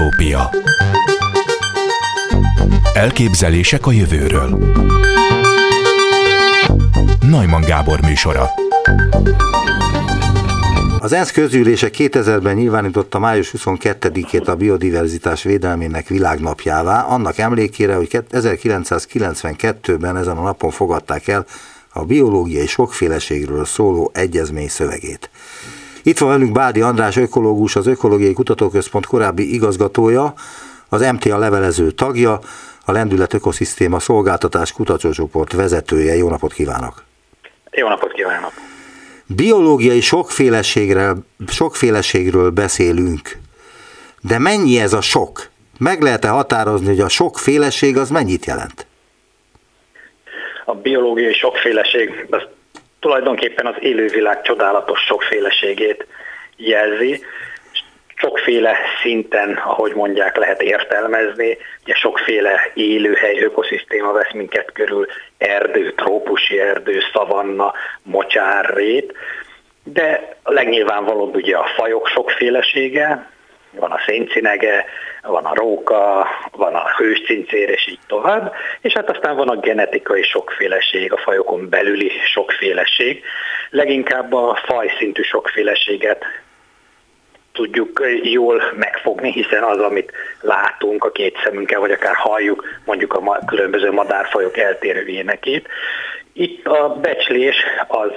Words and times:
Utópia. 0.00 0.50
Elképzelések 2.94 3.86
a 3.86 3.92
jövőről. 3.92 4.58
Najman 7.20 7.60
Gábor 7.60 8.00
műsora. 8.00 8.50
Az 10.98 11.12
ENSZ 11.12 11.30
közgyűlése 11.30 11.88
2000-ben 11.92 12.54
nyilvánította 12.54 13.18
május 13.18 13.54
22-ét 13.56 14.46
a 14.46 14.54
biodiverzitás 14.54 15.42
védelmének 15.42 16.08
világnapjává, 16.08 17.02
annak 17.02 17.38
emlékére, 17.38 17.94
hogy 17.94 18.08
1992-ben 18.32 20.16
ezen 20.16 20.36
a 20.36 20.42
napon 20.42 20.70
fogadták 20.70 21.28
el 21.28 21.46
a 21.92 22.04
biológiai 22.04 22.66
sokféleségről 22.66 23.64
szóló 23.64 24.10
egyezmény 24.14 24.68
szövegét. 24.68 25.30
Itt 26.02 26.18
van 26.18 26.28
velünk 26.28 26.52
Bádi 26.52 26.80
András 26.80 27.16
ökológus, 27.16 27.76
az 27.76 27.86
Ökológiai 27.86 28.32
Kutatóközpont 28.32 29.06
korábbi 29.06 29.54
igazgatója, 29.54 30.34
az 30.88 31.00
MTA 31.00 31.38
levelező 31.38 31.90
tagja, 31.90 32.38
a 32.84 32.92
Lendület 32.92 33.34
Ökoszisztéma 33.34 33.98
Szolgáltatás 33.98 34.72
Kutatócsoport 34.72 35.52
vezetője. 35.52 36.16
Jó 36.16 36.28
napot 36.28 36.52
kívánok! 36.52 37.04
Jó 37.70 37.88
napot 37.88 38.12
kívánok! 38.12 38.52
Biológiai 39.26 40.00
sokféleségről, 40.00 41.24
sokféleségről 41.46 42.50
beszélünk, 42.50 43.38
de 44.20 44.38
mennyi 44.38 44.80
ez 44.80 44.92
a 44.92 45.00
sok? 45.00 45.48
Meg 45.78 46.02
lehet-e 46.02 46.28
határozni, 46.28 46.86
hogy 46.86 47.00
a 47.00 47.08
sokféleség 47.08 47.96
az 47.96 48.10
mennyit 48.10 48.46
jelent? 48.46 48.86
A 50.64 50.74
biológiai 50.74 51.32
sokféleség 51.32 52.26
az 52.30 52.42
tulajdonképpen 53.00 53.66
az 53.66 53.74
élővilág 53.78 54.42
csodálatos 54.42 55.00
sokféleségét 55.00 56.06
jelzi, 56.56 57.24
sokféle 58.14 58.76
szinten, 59.02 59.52
ahogy 59.64 59.94
mondják, 59.94 60.36
lehet 60.36 60.62
értelmezni. 60.62 61.58
Ugye 61.82 61.94
sokféle 61.94 62.70
élőhely, 62.74 63.42
ökoszisztéma 63.42 64.12
vesz 64.12 64.32
minket 64.32 64.72
körül, 64.72 65.06
erdő, 65.38 65.92
trópusi 65.92 66.60
erdő, 66.60 67.00
szavanna, 67.12 67.72
mocsár, 68.02 68.74
rét, 68.74 69.14
de 69.84 70.36
a 70.42 70.52
legnyilvánvalóbb 70.52 71.34
ugye 71.34 71.56
a 71.56 71.66
fajok 71.76 72.06
sokfélesége, 72.06 73.30
van 73.70 73.90
a 73.90 74.00
széncinege, 74.06 74.84
van 75.22 75.44
a 75.44 75.54
róka, 75.54 76.26
van 76.52 76.74
a 76.74 76.88
hőscincér, 76.96 77.68
és 77.68 77.88
így 77.88 77.98
tovább, 78.06 78.52
és 78.80 78.92
hát 78.92 79.10
aztán 79.10 79.36
van 79.36 79.48
a 79.48 79.56
genetikai 79.56 80.22
sokféleség, 80.22 81.12
a 81.12 81.16
fajokon 81.16 81.68
belüli 81.68 82.10
sokféleség. 82.32 83.22
Leginkább 83.70 84.32
a 84.32 84.58
fajszintű 84.64 85.22
sokféleséget 85.22 86.24
tudjuk 87.52 88.02
jól 88.22 88.62
megfogni, 88.76 89.32
hiszen 89.32 89.62
az, 89.62 89.78
amit 89.78 90.12
látunk 90.40 91.04
a 91.04 91.10
két 91.10 91.38
szemünkkel, 91.44 91.80
vagy 91.80 91.90
akár 91.90 92.14
halljuk 92.14 92.64
mondjuk 92.84 93.14
a 93.14 93.38
különböző 93.46 93.92
madárfajok 93.92 94.56
eltérő 94.56 95.06
énekét. 95.06 95.68
Itt 96.32 96.66
a 96.66 96.88
becslés 96.88 97.56
az, 97.86 98.10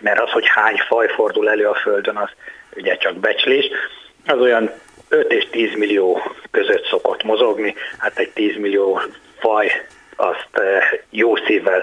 mert 0.00 0.20
az, 0.20 0.30
hogy 0.30 0.46
hány 0.46 0.76
faj 0.88 1.08
fordul 1.08 1.50
elő 1.50 1.66
a 1.66 1.74
Földön, 1.74 2.16
az 2.16 2.30
ugye 2.76 2.96
csak 2.96 3.14
becslés, 3.14 3.70
az 4.26 4.40
olyan 4.40 4.70
5 5.08 5.32
és 5.32 5.48
10 5.50 5.74
millió 5.76 6.22
között 6.50 6.86
szokott 6.86 7.22
mozogni, 7.22 7.74
hát 7.98 8.18
egy 8.18 8.30
10 8.30 8.56
millió 8.56 9.00
faj 9.38 9.70
azt 10.16 10.48
jó 11.10 11.36
szívvel 11.36 11.82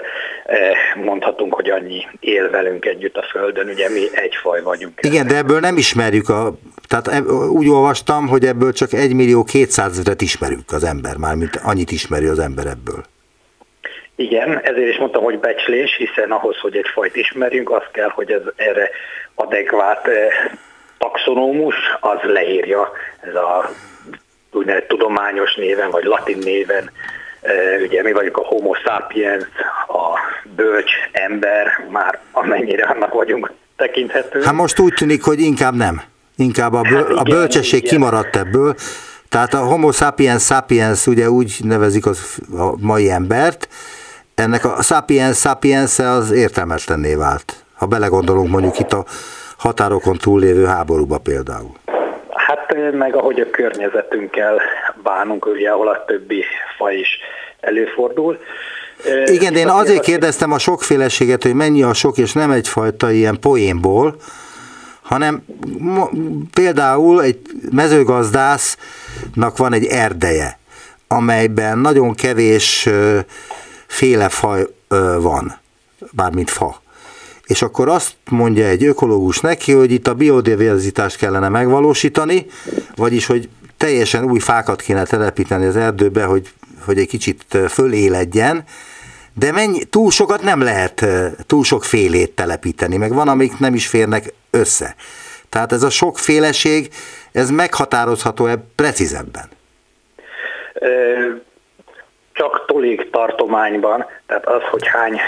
mondhatunk, 0.94 1.54
hogy 1.54 1.70
annyi 1.70 2.06
él 2.20 2.50
velünk 2.50 2.84
együtt 2.84 3.16
a 3.16 3.22
Földön, 3.22 3.68
ugye 3.68 3.88
mi 3.88 4.08
egy 4.12 4.34
faj 4.34 4.62
vagyunk. 4.62 4.98
Igen, 5.02 5.26
de 5.26 5.36
ebből 5.36 5.60
nem 5.60 5.76
ismerjük 5.76 6.28
a, 6.28 6.54
tehát 6.88 7.30
úgy 7.30 7.68
olvastam, 7.68 8.28
hogy 8.28 8.44
ebből 8.44 8.72
csak 8.72 8.92
1 8.92 9.14
millió 9.14 9.44
200 9.44 9.98
ezeret 9.98 10.20
ismerünk 10.20 10.72
az 10.72 10.84
ember, 10.84 11.16
mármint 11.16 11.60
annyit 11.62 11.90
ismeri 11.90 12.26
az 12.26 12.38
ember 12.38 12.66
ebből. 12.66 13.04
Igen, 14.16 14.60
ezért 14.60 14.88
is 14.88 14.98
mondtam, 14.98 15.22
hogy 15.22 15.38
becslés, 15.38 15.96
hiszen 15.96 16.30
ahhoz, 16.30 16.58
hogy 16.58 16.76
egy 16.76 16.88
fajt 16.92 17.16
ismerjünk, 17.16 17.70
az 17.70 17.82
kell, 17.92 18.08
hogy 18.08 18.30
ez 18.30 18.42
erre 18.56 18.90
adekvát 19.34 20.08
taxonómus, 21.14 21.74
az 22.00 22.18
leírja 22.22 22.90
ez 23.20 23.34
a 23.34 23.70
úgynevezett 24.52 24.88
tudományos 24.88 25.54
néven, 25.54 25.90
vagy 25.90 26.04
latin 26.04 26.38
néven 26.38 26.90
ugye 27.82 28.02
mi 28.02 28.12
vagyunk 28.12 28.36
a 28.36 28.44
homo 28.44 28.74
sapiens, 28.74 29.44
a 29.88 30.18
bölcs 30.56 30.90
ember, 31.12 31.66
már 31.90 32.18
amennyire 32.32 32.84
annak 32.84 33.12
vagyunk 33.12 33.52
tekinthető. 33.76 34.42
Hát 34.42 34.54
most 34.54 34.78
úgy 34.78 34.94
tűnik, 34.94 35.22
hogy 35.22 35.40
inkább 35.40 35.74
nem. 35.74 36.02
Inkább 36.36 36.72
a, 36.72 36.80
böl- 36.80 36.98
hát 36.98 37.10
igen, 37.10 37.16
a 37.16 37.22
bölcsesség 37.22 37.78
igen. 37.78 37.92
kimaradt 37.92 38.36
ebből. 38.36 38.74
Tehát 39.28 39.54
a 39.54 39.58
homo 39.58 39.92
sapiens 39.92 40.44
sapiens 40.44 41.06
ugye 41.06 41.30
úgy 41.30 41.56
nevezik 41.62 42.06
az 42.06 42.38
a 42.58 42.74
mai 42.80 43.10
embert, 43.10 43.68
ennek 44.34 44.64
a 44.64 44.82
sapiens 44.82 45.38
sapiens 45.38 45.98
az 45.98 46.30
értelmetlenné 46.30 47.14
vált. 47.14 47.54
Ha 47.74 47.86
belegondolunk 47.86 48.50
mondjuk 48.50 48.78
itt 48.78 48.92
a 48.92 49.04
határokon 49.56 50.16
túllévő 50.16 50.64
háborúba 50.64 51.18
például. 51.18 51.76
Hát 52.30 52.92
meg 52.92 53.16
ahogy 53.16 53.40
a 53.40 53.50
környezetünkkel 53.50 54.60
bánunk, 55.02 55.46
ugye, 55.46 55.70
ahol 55.70 55.88
a 55.88 56.04
többi 56.04 56.44
faj 56.76 56.94
is 56.94 57.18
előfordul. 57.60 58.38
Igen, 59.26 59.52
de 59.52 59.58
én 59.58 59.68
azért 59.68 60.02
kérdeztem 60.02 60.52
a 60.52 60.58
sokféleséget, 60.58 61.42
hogy 61.42 61.54
mennyi 61.54 61.82
a 61.82 61.94
sok, 61.94 62.18
és 62.18 62.32
nem 62.32 62.50
egyfajta 62.50 63.10
ilyen 63.10 63.40
poénból, 63.40 64.16
hanem 65.02 65.44
például 66.52 67.22
egy 67.22 67.38
mezőgazdásznak 67.70 69.56
van 69.56 69.72
egy 69.72 69.84
erdeje, 69.84 70.58
amelyben 71.08 71.78
nagyon 71.78 72.14
kevés 72.14 72.88
féle 73.86 74.28
faj 74.28 74.66
van, 75.18 75.58
bármint 76.12 76.50
fa. 76.50 76.82
És 77.46 77.62
akkor 77.62 77.88
azt 77.88 78.14
mondja 78.30 78.66
egy 78.66 78.84
ökológus 78.84 79.40
neki, 79.40 79.72
hogy 79.72 79.90
itt 79.92 80.06
a 80.06 80.14
biodiverzitást 80.14 81.16
kellene 81.16 81.48
megvalósítani, 81.48 82.46
vagyis, 82.96 83.26
hogy 83.26 83.48
teljesen 83.76 84.24
új 84.24 84.38
fákat 84.38 84.80
kéne 84.80 85.04
telepíteni 85.04 85.66
az 85.66 85.76
erdőbe, 85.76 86.24
hogy, 86.24 86.52
hogy 86.84 86.98
egy 86.98 87.08
kicsit 87.08 87.44
föléledjen, 87.68 88.64
de 89.34 89.52
mennyi, 89.52 89.84
túl 89.84 90.10
sokat 90.10 90.42
nem 90.42 90.60
lehet, 90.60 91.06
túl 91.46 91.64
sok 91.64 91.84
félét 91.84 92.30
telepíteni, 92.30 92.96
meg 92.96 93.12
van, 93.12 93.28
amik 93.28 93.58
nem 93.58 93.74
is 93.74 93.86
férnek 93.86 94.32
össze. 94.50 94.94
Tehát 95.48 95.72
ez 95.72 95.82
a 95.82 95.90
sokféleség, 95.90 96.88
ez 97.32 97.50
meghatározható-e 97.50 98.64
precízebben? 98.74 99.48
Csak 102.32 102.64
tolig 102.66 103.10
tartományban, 103.10 104.06
tehát 104.26 104.46
az, 104.46 104.62
hogy 104.70 104.86
hány 104.86 105.20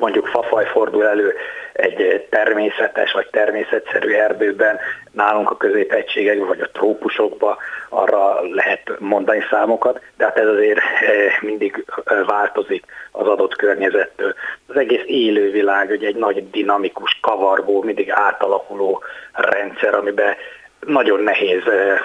mondjuk 0.00 0.26
fafaj 0.26 0.66
fordul 0.66 1.06
elő 1.06 1.34
egy 1.72 2.26
természetes 2.30 3.12
vagy 3.12 3.28
természetszerű 3.30 4.12
erdőben, 4.12 4.78
nálunk 5.12 5.50
a 5.50 5.56
középegységekben 5.56 6.46
vagy 6.48 6.60
a 6.60 6.70
trópusokban 6.70 7.56
arra 7.88 8.40
lehet 8.54 8.92
mondani 8.98 9.40
számokat, 9.50 10.00
de 10.16 10.24
hát 10.24 10.38
ez 10.38 10.46
azért 10.46 10.78
eh, 10.78 11.36
mindig 11.40 11.84
eh, 12.04 12.24
változik 12.26 12.84
az 13.12 13.26
adott 13.26 13.56
környezettől. 13.56 14.34
Az 14.66 14.76
egész 14.76 15.02
élővilág 15.04 15.90
ugye 15.90 16.06
egy 16.06 16.16
nagy 16.16 16.50
dinamikus, 16.50 17.18
kavargó, 17.22 17.82
mindig 17.82 18.10
átalakuló 18.10 19.02
rendszer, 19.32 19.94
amiben 19.94 20.34
nagyon 20.80 21.20
nehéz 21.20 21.66
eh, 21.66 21.98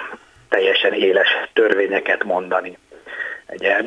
teljesen 0.48 0.92
éles 0.92 1.28
törvényeket 1.52 2.24
mondani. 2.24 2.78
Ugye 3.52 3.80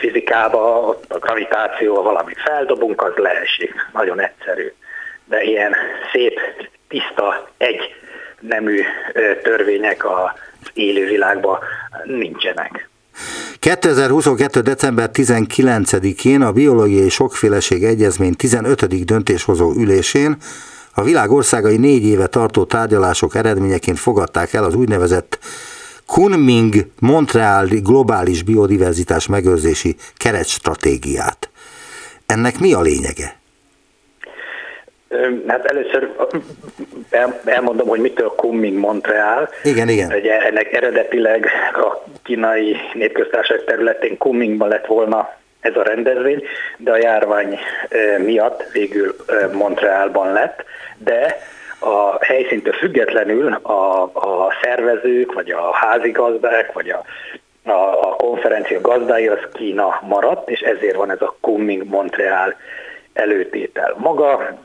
fizikában 0.00 0.96
a 1.08 1.18
gravitációval 1.18 2.02
valamit 2.02 2.40
feldobunk, 2.40 3.02
az 3.02 3.12
leesik. 3.16 3.74
Nagyon 3.92 4.20
egyszerű. 4.20 4.72
De 5.24 5.42
ilyen 5.42 5.74
szép, 6.12 6.40
tiszta, 6.88 7.48
egy 7.56 7.94
nemű 8.40 8.82
törvények 9.42 10.04
az 10.04 10.70
élővilágban 10.72 11.58
nincsenek. 12.04 12.88
2022. 13.58 14.60
december 14.60 15.10
19-én 15.12 16.42
a 16.42 16.52
Biológiai 16.52 17.08
Sokféleség 17.08 17.84
Egyezmény 17.84 18.34
15. 18.34 19.04
döntéshozó 19.04 19.72
ülésén 19.76 20.36
a 20.94 21.02
világ 21.02 21.30
országai 21.30 21.76
négy 21.76 22.04
éve 22.04 22.26
tartó 22.26 22.64
tárgyalások 22.64 23.34
eredményeként 23.34 23.98
fogadták 23.98 24.52
el 24.52 24.64
az 24.64 24.74
úgynevezett 24.74 25.38
Kunming 26.06 26.74
Montreali 27.00 27.80
globális 27.80 28.42
biodiverzitás 28.42 29.26
megőrzési 29.26 29.96
keretstratégiát. 30.16 31.50
Ennek 32.26 32.58
mi 32.58 32.72
a 32.72 32.80
lényege? 32.80 33.36
Hát 35.46 35.64
először 35.64 36.10
elmondom, 37.44 37.88
hogy 37.88 38.00
mitől 38.00 38.28
Kunming 38.28 38.78
Montreal. 38.78 39.48
Igen, 39.62 39.88
igen. 39.88 40.12
Ugye 40.12 40.40
ennek 40.40 40.72
eredetileg 40.72 41.46
a 41.74 42.04
kínai 42.22 42.76
népköztársaság 42.94 43.64
területén 43.64 44.18
Kunmingban 44.18 44.68
lett 44.68 44.86
volna 44.86 45.34
ez 45.60 45.76
a 45.76 45.82
rendezvény, 45.82 46.42
de 46.76 46.90
a 46.90 46.96
járvány 46.96 47.58
miatt 48.18 48.64
végül 48.72 49.16
Montrealban 49.52 50.32
lett, 50.32 50.64
de 50.98 51.36
a 51.78 52.24
helyszíntől 52.24 52.72
függetlenül 52.72 53.52
a, 53.52 54.02
a 54.02 54.52
szervezők, 54.62 55.32
vagy 55.32 55.50
a 55.50 55.72
házigazdák, 55.72 56.72
vagy 56.72 56.90
a, 56.90 57.04
a, 57.70 58.08
a 58.10 58.16
konferencia 58.16 58.80
gazdái 58.80 59.28
az 59.28 59.38
Kína 59.52 60.00
maradt, 60.02 60.50
és 60.50 60.60
ezért 60.60 60.96
van 60.96 61.10
ez 61.10 61.22
a 61.22 61.36
Kunming 61.40 61.84
Montreal 61.88 62.54
előtétel. 63.12 63.94
Maga 63.98 64.58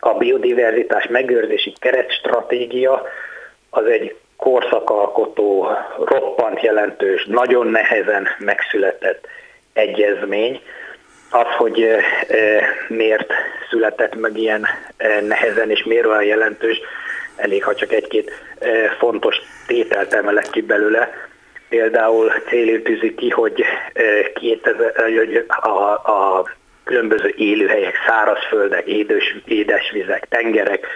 a 0.00 0.14
biodiverzitás 0.14 1.06
megőrzési 1.06 1.72
keretstratégia 1.78 3.02
az 3.70 3.84
egy 3.84 4.16
korszakalkotó, 4.36 5.68
roppant 6.04 6.62
jelentős, 6.62 7.24
nagyon 7.24 7.66
nehezen 7.66 8.28
megszületett 8.38 9.26
egyezmény. 9.72 10.60
Az, 11.30 11.46
hogy 11.56 11.88
miért 12.88 13.32
született 13.70 14.14
meg 14.14 14.38
ilyen 14.38 14.66
nehezen 15.20 15.70
és 15.70 15.84
miért 15.84 16.06
olyan 16.06 16.24
jelentős, 16.24 16.80
elég, 17.36 17.64
ha 17.64 17.74
csak 17.74 17.92
egy-két 17.92 18.32
fontos 18.98 19.36
tételt 19.66 20.12
emelek 20.12 20.50
ki 20.50 20.60
belőle. 20.60 21.10
Például 21.68 22.32
célül 22.48 22.82
tűzik 22.82 23.14
ki, 23.14 23.30
hogy 23.30 23.64
2000, 24.34 25.44
a, 25.46 25.68
a 25.92 26.48
különböző 26.84 27.34
élőhelyek, 27.36 27.94
szárazföldek, 28.06 28.86
édes, 28.86 29.36
édesvizek, 29.44 30.26
tengerek 30.28 30.86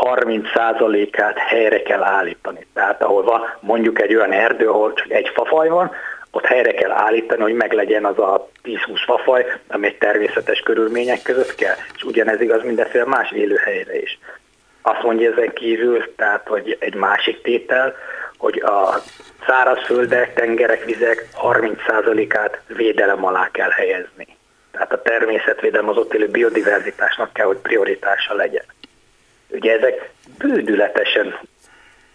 30%-át 0.00 1.38
helyre 1.38 1.82
kell 1.82 2.02
állítani. 2.02 2.66
Tehát 2.74 3.02
ahol 3.02 3.22
van 3.22 3.40
mondjuk 3.60 4.00
egy 4.00 4.14
olyan 4.14 4.32
erdő, 4.32 4.68
ahol 4.68 4.92
csak 4.92 5.10
egy 5.10 5.30
fafaj 5.34 5.68
van, 5.68 5.90
ott 6.34 6.44
helyre 6.44 6.72
kell 6.72 6.90
állítani, 6.90 7.42
hogy 7.42 7.54
meglegyen 7.54 8.04
az 8.04 8.18
a 8.18 8.48
10-20 8.64 8.78
fafaj, 9.04 9.46
ami 9.68 9.86
egy 9.86 9.98
természetes 9.98 10.60
körülmények 10.60 11.22
között 11.22 11.54
kell. 11.54 11.76
És 11.94 12.02
ugyanez 12.02 12.40
igaz 12.40 12.62
mindenféle 12.62 13.04
más 13.04 13.30
élőhelyre 13.30 14.00
is. 14.00 14.18
Azt 14.82 15.02
mondja 15.02 15.30
ezen 15.30 15.52
kívül, 15.52 16.14
tehát, 16.16 16.48
hogy 16.48 16.76
egy 16.80 16.94
másik 16.94 17.42
tétel, 17.42 17.94
hogy 18.36 18.58
a 18.58 19.02
szárazföldek, 19.46 20.34
tengerek, 20.34 20.84
vizek 20.84 21.28
30%-át 21.42 22.60
védelem 22.66 23.24
alá 23.24 23.48
kell 23.50 23.70
helyezni. 23.70 24.26
Tehát 24.70 24.92
a 24.92 25.02
természetvédelem 25.02 25.88
az 25.88 25.96
ott 25.96 26.14
élő 26.14 26.28
biodiverzitásnak 26.28 27.32
kell, 27.32 27.46
hogy 27.46 27.56
prioritása 27.56 28.34
legyen. 28.34 28.64
Ugye 29.48 29.72
ezek 29.72 30.10
bődületesen 30.38 31.38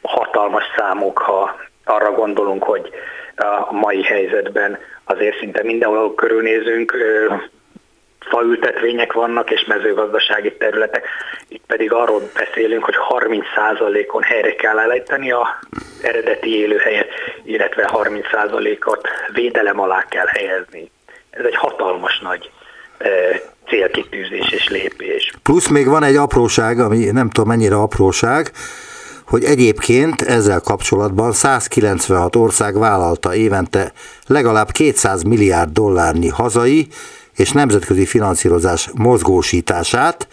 hatalmas 0.01 0.63
számok, 0.77 1.17
ha 1.17 1.59
arra 1.83 2.11
gondolunk, 2.11 2.63
hogy 2.63 2.89
a 3.39 3.71
mai 3.71 4.03
helyzetben 4.03 4.77
azért 5.03 5.39
szinte 5.39 5.63
mindenhol 5.63 6.15
körülnézünk, 6.15 6.95
faültetvények 8.19 9.13
vannak 9.13 9.51
és 9.51 9.65
mezőgazdasági 9.65 10.53
területek. 10.57 11.07
Itt 11.47 11.63
pedig 11.67 11.91
arról 11.91 12.21
beszélünk, 12.33 12.83
hogy 12.83 12.95
30%-on 13.09 14.21
helyre 14.21 14.55
kell 14.55 14.79
állítani 14.79 15.31
a 15.31 15.59
eredeti 16.01 16.59
élőhelyet, 16.59 17.07
illetve 17.43 17.89
30%-ot 17.93 19.07
védelem 19.33 19.79
alá 19.79 20.05
kell 20.09 20.27
helyezni. 20.27 20.91
Ez 21.29 21.45
egy 21.45 21.55
hatalmas 21.55 22.19
nagy 22.19 22.51
célkitűzés 23.67 24.51
és 24.51 24.69
lépés. 24.69 25.31
Plusz 25.43 25.67
még 25.67 25.87
van 25.87 26.03
egy 26.03 26.15
apróság, 26.15 26.79
ami 26.79 27.05
nem 27.05 27.29
tudom 27.29 27.49
mennyire 27.49 27.75
apróság, 27.75 28.51
hogy 29.27 29.43
egyébként 29.43 30.21
ezzel 30.21 30.59
kapcsolatban 30.59 31.31
196 31.31 32.35
ország 32.35 32.77
vállalta 32.77 33.35
évente 33.35 33.91
legalább 34.25 34.71
200 34.71 35.23
milliárd 35.23 35.71
dollárnyi 35.71 36.27
hazai 36.27 36.87
és 37.35 37.51
nemzetközi 37.51 38.05
finanszírozás 38.05 38.89
mozgósítását. 38.93 40.27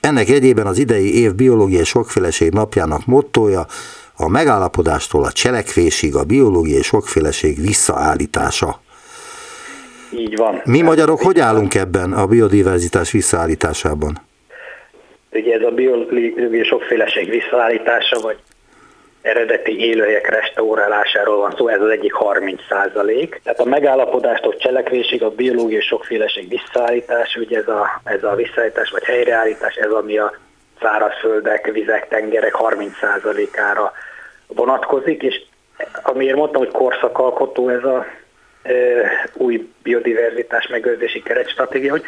Ennek 0.00 0.28
egyében 0.28 0.66
az 0.66 0.78
idei 0.78 1.20
év 1.20 1.34
biológiai 1.34 1.84
sokféleség 1.84 2.52
napjának 2.52 3.06
mottoja 3.06 3.66
a 4.16 4.28
megállapodástól 4.28 5.24
a 5.24 5.32
cselekvésig 5.32 6.16
a 6.16 6.24
biológiai 6.24 6.82
sokféleség 6.82 7.60
visszaállítása. 7.60 8.80
Így 10.14 10.36
van. 10.36 10.60
Mi 10.64 10.80
magyarok 10.80 11.20
hogy 11.20 11.38
állunk 11.38 11.74
ebben 11.74 12.12
a 12.12 12.26
biodiverzitás 12.26 13.10
visszaállításában? 13.10 14.20
Ugye 15.32 15.54
ez 15.54 15.62
a 15.62 15.70
biológiai 15.70 16.64
sokféleség 16.64 17.30
visszaállítása, 17.30 18.20
vagy 18.20 18.36
eredeti 19.22 19.78
élőhelyek 19.78 20.28
restaurálásáról 20.28 21.36
van 21.36 21.54
szó, 21.56 21.68
ez 21.68 21.80
az 21.80 21.88
egyik 21.88 22.12
30 22.12 22.60
százalék. 22.68 23.40
Tehát 23.44 23.60
a 23.60 23.64
megállapodástól 23.64 24.56
cselekvésig 24.56 25.22
a 25.22 25.30
biológiai 25.30 25.80
sokféleség 25.80 26.48
visszaállítás, 26.48 27.36
ugye 27.36 27.58
ez 27.58 27.68
a, 27.68 28.00
ez 28.04 28.24
a 28.24 28.34
visszaállítás 28.34 28.90
vagy 28.90 29.04
helyreállítás, 29.04 29.74
ez 29.74 29.90
ami 29.90 30.18
a 30.18 30.32
szárazföldek, 30.80 31.70
vizek, 31.72 32.08
tengerek 32.08 32.54
30 32.54 32.98
százalékára 32.98 33.92
vonatkozik, 34.46 35.22
és 35.22 35.42
amiért 36.02 36.36
mondtam, 36.36 36.62
hogy 36.62 36.72
korszakalkotó 36.72 37.68
ez 37.68 37.84
a 37.84 38.06
új 39.34 39.68
biodiverzitás 39.82 40.66
megőrzési 40.66 41.22
keretstratégia, 41.22 41.90
hogy 41.90 42.02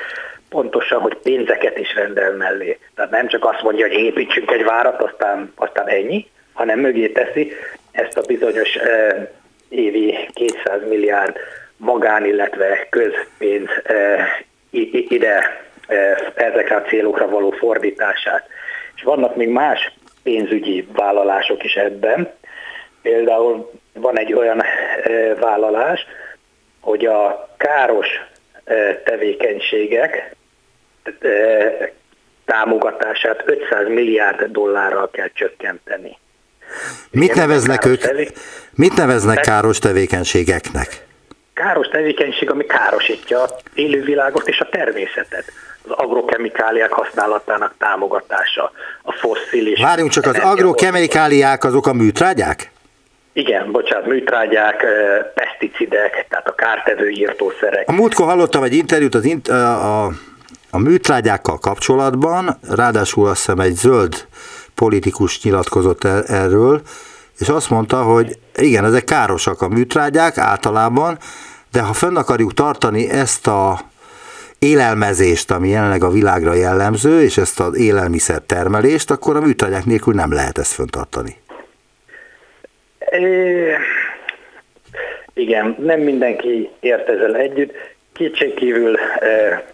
pontosan, 0.55 1.01
hogy 1.01 1.17
pénzeket 1.23 1.79
is 1.79 1.95
rendel 1.95 2.33
mellé. 2.33 2.79
Tehát 2.95 3.11
nem 3.11 3.27
csak 3.27 3.45
azt 3.45 3.63
mondja, 3.63 3.87
hogy 3.87 3.97
építsünk 3.97 4.51
egy 4.51 4.65
várat, 4.65 5.03
aztán, 5.03 5.53
aztán 5.55 5.89
ennyi, 5.89 6.31
hanem 6.53 6.79
mögé 6.79 7.09
teszi 7.09 7.53
ezt 7.93 8.19
a 8.19 8.27
bizonyos 8.27 8.79
évi 9.69 10.29
200 10.33 10.81
milliárd 10.89 11.37
magán, 11.77 12.25
illetve 12.25 12.87
közpénz 12.91 13.69
ide 15.09 15.65
ezekre 16.35 16.77
a 16.77 16.83
célokra 16.83 17.29
való 17.29 17.51
fordítását. 17.51 18.49
És 18.97 19.03
vannak 19.03 19.37
még 19.37 19.49
más 19.49 19.93
pénzügyi 20.23 20.89
vállalások 20.93 21.65
is 21.65 21.75
ebben. 21.75 22.33
Például 23.03 23.71
van 23.93 24.19
egy 24.19 24.33
olyan 24.33 24.63
vállalás, 25.41 26.07
hogy 26.81 27.07
a 27.07 27.49
káros 27.57 28.09
tevékenységek 29.05 30.35
támogatását 32.45 33.43
500 33.47 33.89
milliárd 33.89 34.45
dollárral 34.45 35.11
kell 35.11 35.31
csökkenteni. 35.35 36.19
Mit 37.11 37.35
neveznek 37.35 37.85
ők? 37.85 38.01
Tevé... 38.01 38.29
Mit 38.75 38.97
neveznek 38.97 39.41
káros 39.41 39.79
tevékenységeknek? 39.79 41.07
Káros 41.55 41.87
tevékenység, 41.87 42.51
ami 42.51 42.65
károsítja 42.67 43.43
a 43.43 43.57
élővilágot 43.75 44.49
és 44.49 44.59
a 44.61 44.69
természetet. 44.69 45.45
Az 45.83 45.91
agrokemikáliák 45.91 46.93
használatának 46.93 47.75
támogatása, 47.79 48.73
a 49.03 49.13
fosszilis... 49.13 49.81
Várjunk 49.81 50.11
csak, 50.11 50.27
az 50.27 50.39
agrokemikáliák 50.39 51.65
azok 51.65 51.87
a 51.87 51.93
műtrágyák? 51.93 52.71
Igen, 53.33 53.73
bocsánat, 53.73 54.07
műtrágyák, 54.07 54.85
peszticidek, 55.35 56.27
tehát 56.29 56.49
a 56.49 56.55
kártevő 56.55 57.09
írtószerek. 57.09 57.89
A 57.89 57.93
múltkor 57.93 58.27
hallottam 58.27 58.63
egy 58.63 58.75
interjút 58.75 59.15
az 59.15 59.25
int- 59.25 59.49
a, 59.49 60.11
a 60.75 60.79
műtrágyákkal 60.79 61.59
kapcsolatban, 61.59 62.59
ráadásul 62.71 63.27
azt 63.27 63.37
hiszem 63.37 63.61
egy 63.61 63.75
zöld 63.75 64.27
politikus 64.75 65.43
nyilatkozott 65.43 66.05
el, 66.05 66.25
erről, 66.25 66.83
és 67.39 67.49
azt 67.49 67.71
mondta, 67.71 68.03
hogy 68.03 68.39
igen, 68.57 68.85
ezek 68.85 69.05
károsak 69.05 69.63
a 69.63 69.69
műtrágyák 69.69 70.39
általában, 70.39 71.19
de 71.73 71.81
ha 71.81 71.93
fönn 71.93 72.17
akarjuk 72.17 72.55
tartani 72.55 73.11
ezt 73.11 73.47
a 73.47 73.81
élelmezést, 74.59 75.51
ami 75.51 75.69
jelenleg 75.69 76.03
a 76.03 76.11
világra 76.11 76.55
jellemző, 76.55 77.23
és 77.23 77.37
ezt 77.37 77.61
az 77.61 77.77
élelmiszer 77.77 78.41
termelést, 78.47 79.11
akkor 79.11 79.37
a 79.37 79.41
műtrágyák 79.41 79.85
nélkül 79.85 80.15
nem 80.15 80.33
lehet 80.33 80.59
ezt 80.59 80.73
föntartani. 80.73 81.37
É, 83.11 83.73
igen, 85.35 85.77
nem 85.79 86.01
mindenki 86.01 86.71
ért 86.81 87.09
ezzel 87.09 87.37
együtt. 87.37 87.73
Kétségkívül 88.13 88.97
e, 88.97 89.74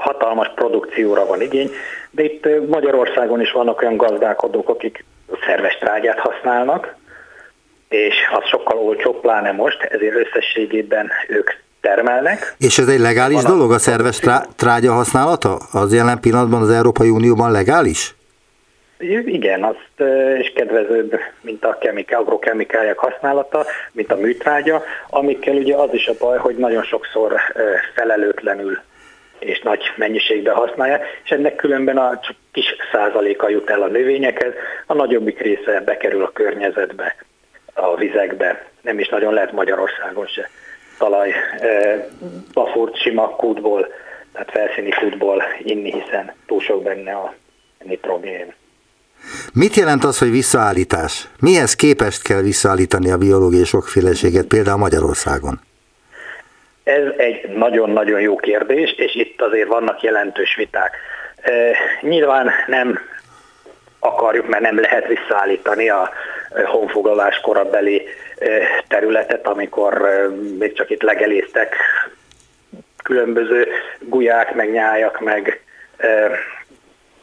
hatalmas 0.00 0.52
produkcióra 0.54 1.26
van 1.26 1.40
igény, 1.40 1.70
de 2.10 2.22
itt 2.22 2.68
Magyarországon 2.68 3.40
is 3.40 3.52
vannak 3.52 3.82
olyan 3.82 3.96
gazdálkodók, 3.96 4.68
akik 4.68 5.04
szerves 5.46 5.78
trágyát 5.78 6.18
használnak, 6.18 6.94
és 7.88 8.14
az 8.32 8.44
sokkal 8.48 8.78
olcsóbb, 8.78 9.20
pláne 9.20 9.52
most, 9.52 9.82
ezért 9.82 10.14
összességében 10.14 11.10
ők 11.28 11.50
termelnek. 11.80 12.54
És 12.58 12.78
ez 12.78 12.88
egy 12.88 13.00
legális 13.00 13.42
van 13.42 13.52
dolog, 13.52 13.72
a 13.72 13.78
szerves 13.78 14.20
trágya 14.56 14.92
használata? 14.92 15.58
Az 15.72 15.94
jelen 15.94 16.20
pillanatban 16.20 16.62
az 16.62 16.70
Európai 16.70 17.08
Unióban 17.08 17.50
legális? 17.50 18.14
Igen, 19.24 19.64
azt 19.64 20.10
is 20.40 20.52
kedvezőbb, 20.54 21.18
mint 21.40 21.64
a 21.64 21.78
kemikál, 21.78 22.20
agrokemikáliák 22.20 22.98
használata, 22.98 23.66
mint 23.92 24.12
a 24.12 24.16
műtrágya, 24.16 24.82
amikkel 25.10 25.54
ugye 25.54 25.76
az 25.76 25.88
is 25.92 26.06
a 26.06 26.12
baj, 26.18 26.38
hogy 26.38 26.56
nagyon 26.56 26.82
sokszor 26.82 27.40
felelőtlenül 27.94 28.78
és 29.40 29.60
nagy 29.60 29.82
mennyiségben 29.96 30.54
használja, 30.54 31.00
és 31.24 31.30
ennek 31.30 31.56
különben 31.56 31.98
a 31.98 32.18
csak 32.22 32.36
kis 32.52 32.76
százaléka 32.92 33.48
jut 33.48 33.70
el 33.70 33.82
a 33.82 33.86
növényekhez, 33.86 34.52
a 34.86 34.94
nagyobbik 34.94 35.40
része 35.40 35.80
bekerül 35.80 36.22
a 36.22 36.32
környezetbe, 36.32 37.16
a 37.74 37.96
vizekbe, 37.96 38.64
nem 38.80 38.98
is 38.98 39.08
nagyon 39.08 39.34
lehet 39.34 39.52
Magyarországon 39.52 40.26
se 40.26 40.50
talaj 40.98 41.34
bafurt 42.52 42.96
sima 42.96 43.28
kútból, 43.28 43.86
tehát 44.32 44.50
felszíni 44.50 44.90
kútból 44.90 45.42
inni, 45.62 45.92
hiszen 45.92 46.32
túl 46.46 46.60
sok 46.60 46.82
benne 46.82 47.12
a 47.12 47.34
nitrogén. 47.84 48.54
Mit 49.52 49.74
jelent 49.74 50.04
az, 50.04 50.18
hogy 50.18 50.30
visszaállítás? 50.30 51.28
Mihez 51.40 51.74
képest 51.74 52.22
kell 52.22 52.40
visszaállítani 52.40 53.10
a 53.10 53.18
biológiai 53.18 53.64
sokféleséget 53.64 54.46
például 54.46 54.78
Magyarországon? 54.78 55.60
Ez 56.90 57.12
egy 57.16 57.48
nagyon-nagyon 57.48 58.20
jó 58.20 58.36
kérdés, 58.36 58.92
és 58.92 59.14
itt 59.14 59.42
azért 59.42 59.68
vannak 59.68 60.02
jelentős 60.02 60.54
viták. 60.54 60.96
Nyilván 62.00 62.50
nem 62.66 62.98
akarjuk, 63.98 64.48
mert 64.48 64.62
nem 64.62 64.80
lehet 64.80 65.06
visszaállítani 65.06 65.88
a 65.88 66.10
honfoglalás 66.64 67.40
korabeli 67.40 68.06
területet, 68.88 69.46
amikor 69.46 70.10
még 70.58 70.72
csak 70.72 70.90
itt 70.90 71.02
legeléztek 71.02 71.76
különböző 73.02 73.68
gulyák, 74.00 74.54
meg 74.54 74.70
nyájak, 74.70 75.20
meg 75.20 75.62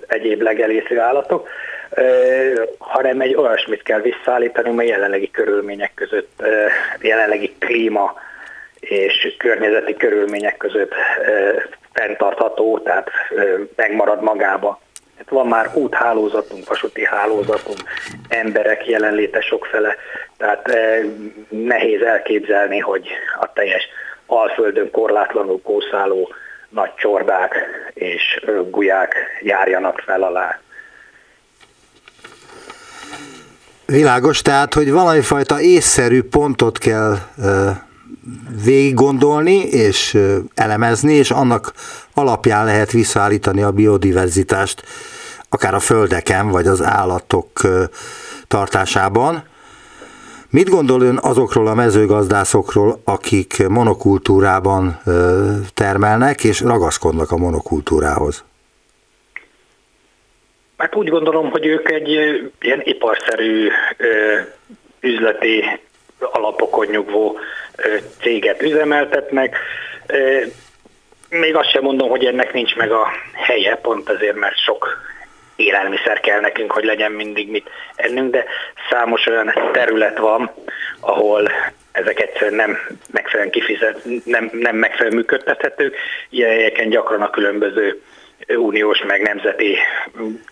egyéb 0.07 0.41
legelésző 0.41 1.00
állatok, 1.00 1.50
hanem 2.77 3.21
egy 3.21 3.36
olyasmit 3.36 3.83
kell 3.83 4.01
visszaállítani, 4.01 4.69
mely 4.69 4.88
jelenlegi 4.88 5.31
körülmények 5.31 5.91
között, 5.93 6.43
jelenlegi 7.01 7.55
klíma 7.59 8.25
és 8.89 9.36
környezeti 9.38 9.94
körülmények 9.94 10.58
között 10.58 10.94
fenntartható, 11.94 12.79
tehát 12.79 13.10
megmarad 13.75 14.22
magába. 14.22 14.82
Hát 15.17 15.29
van 15.29 15.48
már 15.48 15.70
úthálózatunk, 15.74 16.67
vasúti 16.67 17.06
hálózatunk, 17.06 17.79
emberek 18.27 18.88
jelenléte 18.88 19.41
sokfele, 19.41 19.96
tehát 20.38 20.77
nehéz 21.50 22.01
elképzelni, 22.01 22.79
hogy 22.79 23.08
a 23.39 23.53
teljes 23.53 23.88
alföldön 24.25 24.91
korlátlanul 24.91 25.62
kószáló 25.62 26.34
nagy 26.70 26.94
csordák 26.94 27.56
és 27.94 28.46
gulyák 28.70 29.15
járjanak 29.41 30.00
fel 30.06 30.24
alá. 30.24 30.60
Világos, 33.86 34.41
tehát, 34.41 34.74
hogy 34.74 34.91
valami 34.91 35.22
fajta 35.22 35.60
észszerű 35.60 36.24
pontot 36.24 36.77
kell 36.77 37.15
végig 38.63 38.93
gondolni 38.93 39.55
és 39.55 40.17
elemezni, 40.55 41.13
és 41.13 41.31
annak 41.31 41.74
alapján 42.13 42.65
lehet 42.65 42.91
visszaállítani 42.91 43.62
a 43.62 43.72
biodiverzitást, 43.72 44.84
akár 45.50 45.74
a 45.74 45.79
földeken, 45.79 46.50
vagy 46.50 46.67
az 46.67 46.81
állatok 46.81 47.62
tartásában. 48.48 49.43
Mit 50.50 50.69
gondol 50.69 51.01
ön 51.01 51.19
azokról 51.22 51.67
a 51.67 51.74
mezőgazdászokról, 51.74 53.01
akik 53.03 53.67
monokultúrában 53.67 55.00
termelnek, 55.74 56.43
és 56.43 56.62
ragaszkodnak 56.62 57.31
a 57.31 57.38
monokultúrához? 57.38 58.43
Hát 60.77 60.96
úgy 60.96 61.10
gondolom, 61.10 61.50
hogy 61.50 61.65
ők 61.65 61.91
egy 61.91 62.10
ilyen 62.60 62.81
iparszerű 62.84 63.67
üzleti 65.00 65.63
alapokon 66.19 66.86
nyugvó 66.86 67.38
céget 68.22 68.62
üzemeltetnek. 68.62 69.57
Még 71.29 71.55
azt 71.55 71.72
sem 71.72 71.84
mondom, 71.84 72.10
hogy 72.10 72.25
ennek 72.25 72.53
nincs 72.53 72.75
meg 72.75 72.91
a 72.91 73.07
helye, 73.34 73.75
pont 73.75 74.10
azért, 74.10 74.36
mert 74.36 74.57
sok 74.57 75.05
élelmiszer 75.55 76.19
kell 76.19 76.39
nekünk, 76.39 76.72
hogy 76.72 76.84
legyen 76.84 77.12
mindig 77.12 77.50
mit 77.50 77.69
ennünk, 77.96 78.31
de 78.31 78.46
számos 78.89 79.25
olyan 79.25 79.53
terület 79.72 80.17
van, 80.17 80.51
ahol 81.00 81.51
ezek 81.91 82.19
egyszerűen 82.19 82.55
nem 82.55 82.77
megfelelően 83.12 83.51
kifizet, 83.51 84.01
nem, 84.24 84.50
nem 84.53 84.75
megfelelően 84.75 85.15
működtethetők. 85.15 85.96
Ilyen 86.29 86.50
helyeken 86.50 86.89
gyakran 86.89 87.22
a 87.22 87.29
különböző 87.29 88.01
uniós 88.48 89.03
meg 89.08 89.22
nemzeti 89.22 89.77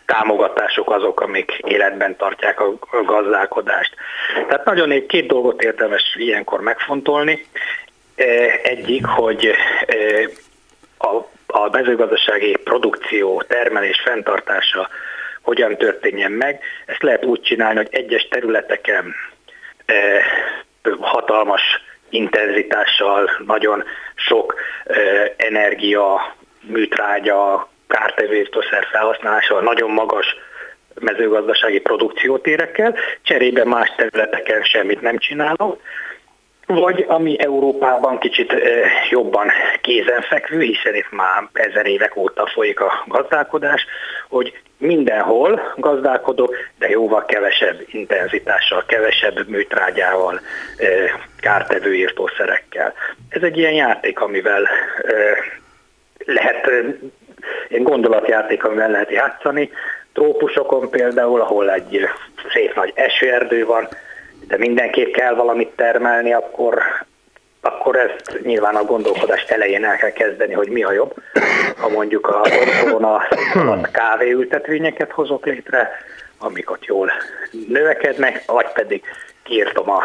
támogatások 0.06 0.92
azok, 0.92 1.22
amik 1.22 1.52
életben 1.68 2.16
tartják 2.16 2.60
a 2.62 2.78
gazdálkodást. 3.06 3.96
Tehát 4.48 4.66
nagyon 4.66 5.06
két 5.08 5.28
dolgot 5.28 5.64
érdemes 5.64 6.16
ilyenkor 6.18 6.62
megfontolni. 6.62 7.46
E, 8.16 8.60
egyik, 8.64 9.06
hogy 9.06 9.46
e, 9.46 9.96
a, 10.98 11.16
a 11.48 11.70
mezőgazdasági 11.72 12.58
produkció, 12.64 13.42
termelés 13.48 14.02
fenntartása 14.06 14.90
hogyan 15.42 15.78
történjen 15.78 16.32
meg. 16.32 16.60
Ezt 16.86 17.04
lehet 17.04 17.26
úgy 17.26 17.42
csinálni, 17.42 17.78
hogy 17.78 17.88
egyes 17.92 18.28
területeken 18.28 19.16
e, 19.86 19.96
hatalmas 21.00 21.62
intenzitással, 22.10 23.30
nagyon 23.46 23.84
sok 24.16 24.56
energia, 25.38 26.36
műtrágya, 26.62 27.70
kártevő 27.88 28.48
felhasználása 28.92 29.62
nagyon 29.62 29.90
magas 29.90 30.36
mezőgazdasági 31.00 31.80
produkciótérekkel, 31.80 32.96
cserébe 33.22 33.66
más 33.66 33.94
területeken 33.98 34.64
semmit 34.64 35.02
nem 35.02 35.18
csinálok, 35.18 35.82
vagy 36.66 37.06
ami 37.08 37.40
Európában 37.40 38.20
kicsit 38.20 38.54
jobban 39.10 39.52
kézenfekvő, 39.82 40.62
hiszen 40.62 40.96
itt 40.96 41.12
már 41.12 41.44
ezer 41.54 41.86
évek 41.86 42.16
óta 42.16 42.48
folyik 42.54 42.80
a 42.80 43.04
gazdálkodás, 43.08 43.86
hogy 44.28 44.60
mindenhol 44.78 45.74
gazdálkodok, 45.76 46.56
de 46.80 46.90
jóval 46.90 47.26
kevesebb 47.26 47.82
intenzitással, 47.88 48.84
kevesebb 48.88 49.48
műtrágyával, 49.48 50.42
kártevő 51.40 51.96
írtószerekkel. 51.96 52.94
Ez 53.30 53.42
egy 53.42 53.58
ilyen 53.58 53.74
játék, 53.74 54.20
amivel 54.20 54.68
lehet 56.26 56.70
ilyen 57.68 57.84
gondolatjáték, 57.84 58.64
amivel 58.64 58.90
lehet 58.90 59.12
játszani. 59.12 59.72
Trópusokon 60.14 60.90
például, 60.90 61.42
ahol 61.42 61.72
egy 61.72 62.08
szép 62.54 62.76
nagy 62.76 62.92
esőerdő 62.96 63.66
van, 63.66 63.88
de 64.48 64.58
mindenképp 64.58 65.14
kell 65.14 65.34
valamit 65.34 65.72
termelni, 65.76 66.34
akkor, 66.34 66.84
akkor 67.62 67.96
ezt 67.96 68.40
nyilván 68.44 68.76
a 68.76 68.84
gondolkodás 68.84 69.44
elején 69.44 69.86
el 69.86 69.98
kell 69.98 70.12
kezdeni, 70.12 70.54
hogy 70.54 70.70
mi 70.70 70.84
a 70.84 70.92
jobb. 70.92 71.14
Ha 71.78 71.90
mondjuk 71.90 72.28
a 72.28 72.42
otthon 72.42 73.04
a 73.04 73.22
kávéültetvényeket 73.92 75.12
hozok 75.12 75.46
létre, 75.46 75.92
amik 76.40 76.70
jól 76.82 77.12
növekednek, 77.68 78.44
vagy 78.46 78.72
pedig 78.74 79.04
kiírtom 79.44 79.90
a 79.90 80.04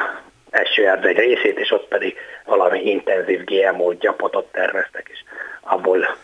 esőerdő 0.50 1.08
egy 1.08 1.16
részét, 1.16 1.58
és 1.58 1.70
ott 1.70 1.88
pedig 1.88 2.16
valami 2.44 2.80
intenzív 2.80 3.44
GMO 3.44 3.92
gyapotot 3.92 4.52
terveztek, 4.52 5.08
és 5.12 5.18
abból 5.60 6.16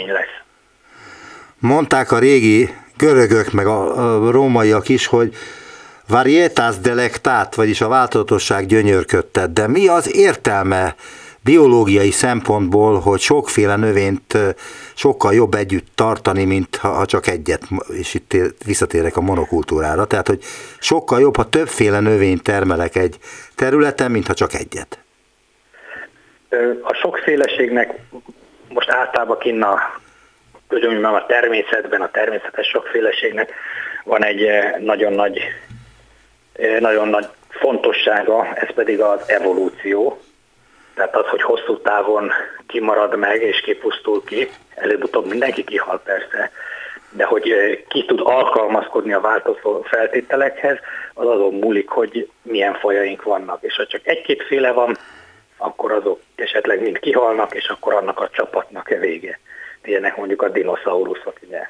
sok 0.00 0.06
termény 0.06 0.12
lesz. 0.12 0.42
Mondták 1.58 2.12
a 2.12 2.18
régi 2.18 2.68
görögök, 2.96 3.52
meg 3.52 3.66
a, 3.66 4.30
rómaiak 4.30 4.88
is, 4.88 5.06
hogy 5.06 5.34
varietas 6.08 6.78
delectat, 6.78 7.54
vagyis 7.54 7.80
a 7.80 7.88
változatosság 7.88 8.66
gyönyörködtet, 8.66 9.52
de 9.52 9.66
mi 9.66 9.88
az 9.88 10.16
értelme 10.16 10.94
biológiai 11.44 12.10
szempontból, 12.10 13.00
hogy 13.00 13.20
sokféle 13.20 13.76
növényt 13.76 14.38
sokkal 14.94 15.34
jobb 15.34 15.54
együtt 15.54 15.86
tartani, 15.94 16.44
mint 16.44 16.76
ha 16.76 17.06
csak 17.06 17.26
egyet, 17.26 17.62
és 17.88 18.14
itt 18.14 18.36
visszatérek 18.64 19.16
a 19.16 19.20
monokultúrára, 19.20 20.04
tehát 20.04 20.26
hogy 20.26 20.42
sokkal 20.78 21.20
jobb, 21.20 21.36
ha 21.36 21.48
többféle 21.48 22.00
növényt 22.00 22.42
termelek 22.42 22.96
egy 22.96 23.18
területen, 23.54 24.10
mint 24.10 24.26
ha 24.26 24.34
csak 24.34 24.54
egyet. 24.54 24.98
A 26.82 26.94
sokféleségnek 26.94 27.98
most 28.72 28.90
általában 28.90 29.38
kinn 29.38 29.62
a, 29.62 30.00
a 31.02 31.26
természetben, 31.26 32.00
a 32.00 32.10
természetes 32.10 32.66
sokféleségnek 32.66 33.52
van 34.04 34.24
egy 34.24 34.42
eh, 34.42 34.74
nagyon 34.78 35.12
nagy, 35.12 35.40
eh, 36.52 36.80
nagyon 36.80 37.08
nagy 37.08 37.26
fontossága, 37.48 38.54
ez 38.54 38.74
pedig 38.74 39.00
az 39.00 39.20
evolúció. 39.26 40.20
Tehát 40.94 41.16
az, 41.16 41.26
hogy 41.26 41.42
hosszú 41.42 41.78
távon 41.78 42.30
kimarad 42.66 43.16
meg 43.16 43.42
és 43.42 43.60
kipusztul 43.60 44.24
ki, 44.24 44.48
előbb-utóbb 44.74 45.26
mindenki 45.26 45.64
kihal 45.64 46.00
persze, 46.04 46.50
de 47.10 47.24
hogy 47.24 47.50
eh, 47.50 47.78
ki 47.88 48.04
tud 48.04 48.20
alkalmazkodni 48.24 49.12
a 49.12 49.20
változó 49.20 49.82
feltételekhez, 49.82 50.78
az 51.14 51.26
azon 51.26 51.54
múlik, 51.54 51.88
hogy 51.88 52.30
milyen 52.42 52.74
fajaink 52.74 53.22
vannak. 53.22 53.62
És 53.62 53.76
ha 53.76 53.86
csak 53.86 54.06
egy-két 54.06 54.42
féle 54.42 54.72
van, 54.72 54.96
akkor 55.60 55.92
azok 55.92 56.20
esetleg 56.34 56.80
mind 56.80 56.98
kihalnak, 56.98 57.54
és 57.54 57.68
akkor 57.68 57.94
annak 57.94 58.20
a 58.20 58.28
csapatnak 58.28 58.88
a 58.88 58.98
vége. 58.98 59.38
Ilyenek 59.84 60.16
mondjuk 60.16 60.42
a 60.42 60.48
dinoszauruszok, 60.48 61.36
ugye, 61.46 61.68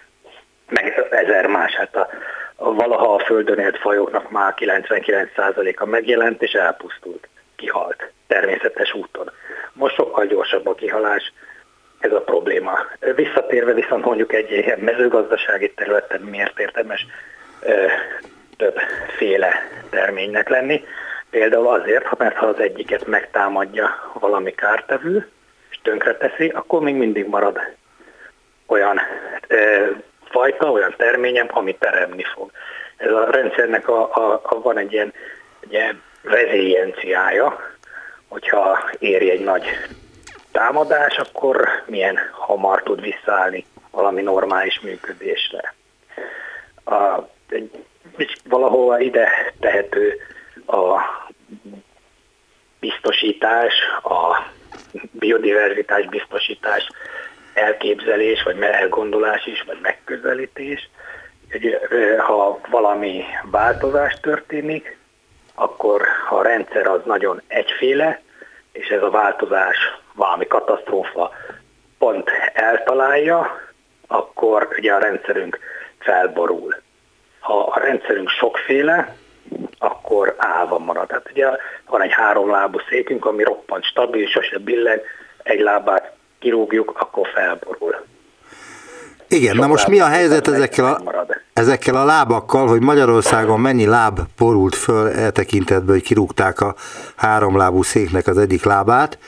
meg 0.68 1.06
ezer 1.10 1.46
más. 1.46 1.74
Hát 1.74 1.96
a, 1.96 2.08
a 2.56 2.74
valaha 2.74 3.14
a 3.14 3.24
Földön 3.24 3.58
élt 3.58 3.78
fajoknak 3.78 4.30
már 4.30 4.54
99%-a 4.56 5.84
megjelent, 5.84 6.42
és 6.42 6.52
elpusztult, 6.52 7.28
kihalt 7.56 8.12
természetes 8.26 8.94
úton. 8.94 9.30
Most 9.72 9.94
sokkal 9.94 10.26
gyorsabb 10.26 10.66
a 10.66 10.74
kihalás, 10.74 11.32
ez 11.98 12.12
a 12.12 12.20
probléma. 12.20 12.78
Visszatérve 13.14 13.72
viszont 13.72 14.04
mondjuk 14.04 14.32
egy 14.32 14.50
ilyen 14.50 14.78
mezőgazdasági 14.78 15.72
területen 15.72 16.20
miért 16.20 16.58
érdemes 16.58 17.06
ö, 17.60 17.86
többféle 18.56 19.54
terménynek 19.90 20.48
lenni. 20.48 20.84
Például 21.30 21.68
azért, 21.68 22.18
mert 22.18 22.36
ha 22.36 22.46
az 22.46 22.58
egyiket 22.58 23.06
megtámadja 23.06 24.10
valami 24.12 24.54
kártevő, 24.54 25.28
és 25.70 25.78
tönkreteszi, 25.82 26.48
akkor 26.48 26.80
még 26.80 26.94
mindig 26.94 27.26
marad 27.26 27.58
olyan 28.66 29.00
ö, 29.46 29.86
fajta, 30.24 30.70
olyan 30.70 30.94
terményem, 30.96 31.46
ami 31.50 31.76
teremni 31.76 32.24
fog. 32.34 32.50
Ez 32.96 33.10
a 33.10 33.30
rendszernek 33.30 33.88
a, 33.88 34.14
a, 34.14 34.40
a 34.44 34.60
van 34.60 34.78
egy 34.78 34.92
ilyen, 34.92 35.12
ilyen 35.68 36.02
rezilienciája, 36.22 37.60
hogyha 38.28 38.90
éri 38.98 39.30
egy 39.30 39.44
nagy 39.44 39.64
támadás, 40.52 41.16
akkor 41.16 41.68
milyen 41.86 42.18
hamar 42.30 42.82
tud 42.82 43.00
visszaállni 43.00 43.66
valami 43.90 44.22
normális 44.22 44.80
működésre. 44.80 45.74
A, 46.84 47.18
egy, 47.48 47.70
valahova 48.48 48.98
ide 48.98 49.52
tehető 49.60 50.20
a 50.70 51.00
biztosítás, 52.80 53.74
a 54.02 54.50
biodiverzitás 55.10 56.06
biztosítás 56.06 56.88
elképzelés, 57.54 58.42
vagy 58.42 58.60
elgondolás 58.60 59.46
is, 59.46 59.62
vagy 59.62 59.78
megközelítés. 59.82 60.88
Ha 62.18 62.60
valami 62.70 63.24
változás 63.44 64.14
történik, 64.20 64.98
akkor 65.54 66.06
ha 66.28 66.36
a 66.36 66.42
rendszer 66.42 66.86
az 66.86 67.00
nagyon 67.04 67.42
egyféle, 67.46 68.20
és 68.72 68.88
ez 68.88 69.02
a 69.02 69.10
változás 69.10 69.76
valami 70.14 70.46
katasztrófa 70.46 71.30
pont 71.98 72.30
eltalálja, 72.52 73.60
akkor 74.06 74.68
ugye 74.78 74.92
a 74.92 74.98
rendszerünk 74.98 75.58
felborul. 75.98 76.74
Ha 77.40 77.58
a 77.58 77.80
rendszerünk 77.80 78.28
sokféle, 78.28 79.16
akkor 79.78 80.34
állva 80.36 80.78
marad. 80.78 81.06
Tehát 81.06 81.30
ugye 81.30 81.46
van 81.86 82.02
egy 82.02 82.12
háromlábú 82.12 82.78
székünk, 82.88 83.24
ami 83.24 83.42
roppant 83.42 83.84
stabil, 83.84 84.26
sose 84.26 84.58
billen, 84.58 85.00
egy 85.42 85.60
lábát 85.60 86.12
kirúgjuk, 86.38 86.92
akkor 86.98 87.28
felborul. 87.34 88.08
Igen, 89.28 89.54
Sok 89.54 89.60
na 89.60 89.66
most 89.66 89.88
mi 89.88 90.00
a 90.00 90.06
helyzet 90.06 90.48
ezekkel 90.48 90.84
a, 90.84 91.00
ezekkel 91.52 91.94
a 91.94 92.04
lábakkal, 92.04 92.66
hogy 92.66 92.80
Magyarországon 92.80 93.60
mennyi 93.60 93.86
láb 93.86 94.20
porult 94.36 94.74
föl 94.74 95.08
e 95.08 95.30
tekintetben, 95.30 95.94
hogy 95.94 96.02
kirúgták 96.02 96.60
a 96.60 96.74
háromlábú 97.16 97.82
széknek 97.82 98.26
az 98.26 98.38
egyik 98.38 98.64
lábát. 98.64 99.18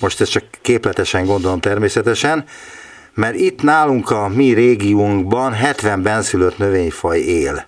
Most 0.00 0.20
ezt 0.20 0.30
csak 0.30 0.44
képletesen 0.62 1.26
gondolom 1.26 1.60
természetesen, 1.60 2.44
mert 3.14 3.34
itt 3.34 3.62
nálunk 3.62 4.10
a 4.10 4.28
mi 4.28 4.52
régiónkban 4.52 5.52
70 5.52 6.02
benszülött 6.02 6.58
növényfaj 6.58 7.18
él. 7.18 7.66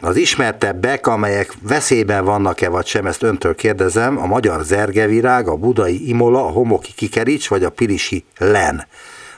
Az 0.00 0.16
ismertebbek, 0.16 1.06
amelyek 1.06 1.52
veszélyben 1.62 2.24
vannak-e 2.24 2.68
vagy 2.68 2.86
sem, 2.86 3.06
ezt 3.06 3.22
öntől 3.22 3.54
kérdezem, 3.54 4.18
a 4.18 4.26
magyar 4.26 4.62
zergevirág, 4.64 5.48
a 5.48 5.56
budai 5.56 6.08
imola, 6.08 6.44
a 6.44 6.50
homoki 6.50 6.92
kikerics 6.94 7.48
vagy 7.48 7.64
a 7.64 7.70
pilisi 7.70 8.24
len. 8.38 8.86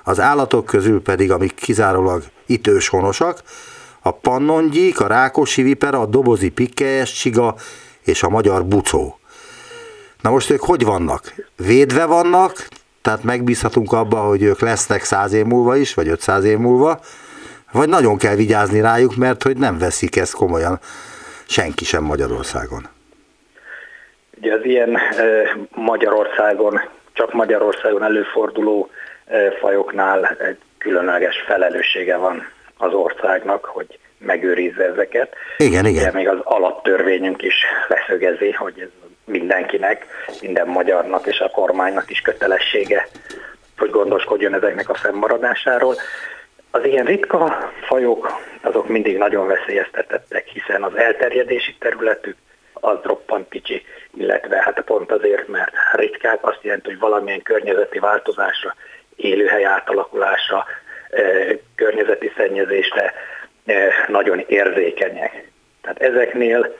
Az 0.04 0.20
állatok 0.20 0.66
közül 0.66 1.02
pedig, 1.02 1.30
amik 1.30 1.54
kizárólag 1.54 2.22
itt 2.46 2.66
őshonosak, 2.66 3.42
a 4.02 4.10
pannongyík, 4.10 5.00
a 5.00 5.06
rákosi 5.06 5.62
vipera, 5.62 6.00
a 6.00 6.06
dobozi 6.06 6.48
pikkelyes 6.48 7.12
csiga 7.12 7.54
és 8.04 8.22
a 8.22 8.28
magyar 8.28 8.64
bucó. 8.64 9.18
Na 10.20 10.30
most 10.30 10.50
ők 10.50 10.60
hogy 10.60 10.84
vannak? 10.84 11.34
Védve 11.56 12.04
vannak, 12.04 12.68
tehát 13.02 13.22
megbízhatunk 13.22 13.92
abba, 13.92 14.18
hogy 14.18 14.42
ők 14.42 14.60
lesznek 14.60 15.04
száz 15.04 15.32
év 15.32 15.44
múlva 15.44 15.76
is, 15.76 15.94
vagy 15.94 16.08
500 16.08 16.44
év 16.44 16.58
múlva, 16.58 17.00
vagy 17.72 17.88
nagyon 17.88 18.18
kell 18.18 18.34
vigyázni 18.34 18.80
rájuk, 18.80 19.16
mert 19.16 19.42
hogy 19.42 19.56
nem 19.56 19.78
veszik 19.78 20.16
ezt 20.16 20.34
komolyan 20.34 20.78
senki 21.46 21.84
sem 21.84 22.02
Magyarországon. 22.02 22.88
Ugye 24.38 24.52
az 24.52 24.64
ilyen 24.64 24.98
Magyarországon, 25.74 26.80
csak 27.12 27.32
Magyarországon 27.32 28.02
előforduló 28.02 28.90
fajoknál 29.60 30.26
egy 30.26 30.58
különleges 30.78 31.36
felelőssége 31.46 32.16
van 32.16 32.48
az 32.76 32.92
országnak, 32.92 33.64
hogy 33.64 33.98
megőrizze 34.18 34.84
ezeket. 34.84 35.34
Igen, 35.56 35.86
igen. 35.86 36.02
Ugye 36.02 36.12
még 36.12 36.28
az 36.28 36.38
alaptörvényünk 36.42 37.42
is 37.42 37.54
leszögezi, 37.88 38.52
hogy 38.52 38.80
ez 38.80 38.88
mindenkinek, 39.24 40.06
minden 40.40 40.68
magyarnak 40.68 41.26
és 41.26 41.38
a 41.38 41.50
kormánynak 41.50 42.10
is 42.10 42.20
kötelessége, 42.20 43.08
hogy 43.78 43.90
gondoskodjon 43.90 44.54
ezeknek 44.54 44.88
a 44.88 44.94
fennmaradásáról. 44.94 45.96
Az 46.70 46.84
ilyen 46.84 47.04
ritka 47.04 47.72
fajok, 47.80 48.40
azok 48.62 48.88
mindig 48.88 49.16
nagyon 49.16 49.46
veszélyeztetettek, 49.46 50.46
hiszen 50.46 50.82
az 50.82 50.96
elterjedési 50.96 51.76
területük 51.78 52.36
az 52.72 52.98
roppant 53.02 53.48
kicsi, 53.48 53.82
illetve 54.14 54.62
hát 54.62 54.80
pont 54.80 55.12
azért, 55.12 55.48
mert 55.48 55.72
ritkák 55.92 56.46
azt 56.46 56.62
jelenti, 56.62 56.88
hogy 56.88 56.98
valamilyen 56.98 57.42
környezeti 57.42 57.98
változásra, 57.98 58.74
élőhely 59.16 59.64
átalakulásra, 59.64 60.64
környezeti 61.74 62.32
szennyezésre 62.36 63.14
nagyon 64.06 64.44
érzékenyek. 64.46 65.50
Tehát 65.82 66.02
ezeknél 66.02 66.76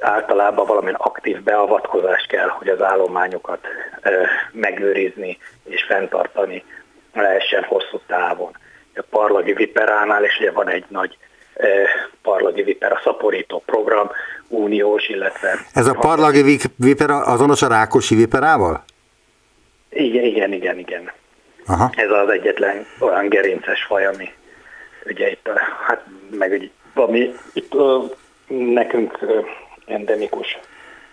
általában 0.00 0.66
valamilyen 0.66 0.94
aktív 0.94 1.42
beavatkozás 1.42 2.26
kell, 2.28 2.48
hogy 2.48 2.68
az 2.68 2.82
állományokat 2.82 3.66
megőrizni 4.52 5.38
és 5.64 5.82
fenntartani 5.82 6.64
lehessen 7.12 7.62
hosszú 7.62 8.00
távon 8.06 8.56
a 8.96 9.04
parlagi 9.10 9.52
viperánál, 9.52 10.24
és 10.24 10.38
ugye 10.40 10.50
van 10.50 10.68
egy 10.68 10.84
nagy 10.88 11.16
e, 11.54 11.68
parlagi 12.22 12.62
vipera 12.62 13.00
szaporító 13.04 13.62
program, 13.66 14.10
uniós, 14.48 15.08
illetve... 15.08 15.58
Ez 15.72 15.86
a 15.86 15.94
parlagi 15.94 16.58
vipera 16.76 17.24
azonos 17.24 17.62
a 17.62 17.68
rákosi 17.68 18.14
viperával? 18.14 18.84
Igen, 19.88 20.24
igen, 20.24 20.52
igen, 20.52 20.78
igen. 20.78 21.12
Aha. 21.66 21.90
Ez 21.96 22.10
az 22.10 22.28
egyetlen 22.28 22.86
olyan 22.98 23.28
gerinces 23.28 23.82
faj, 23.82 24.06
ami 24.06 24.32
ugye 25.06 25.30
itt, 25.30 25.48
hát 25.86 26.04
meg 26.30 26.52
ugye, 26.52 26.68
ami 26.94 27.34
itt 27.52 27.72
nekünk 28.46 29.18
endemikus 29.86 30.58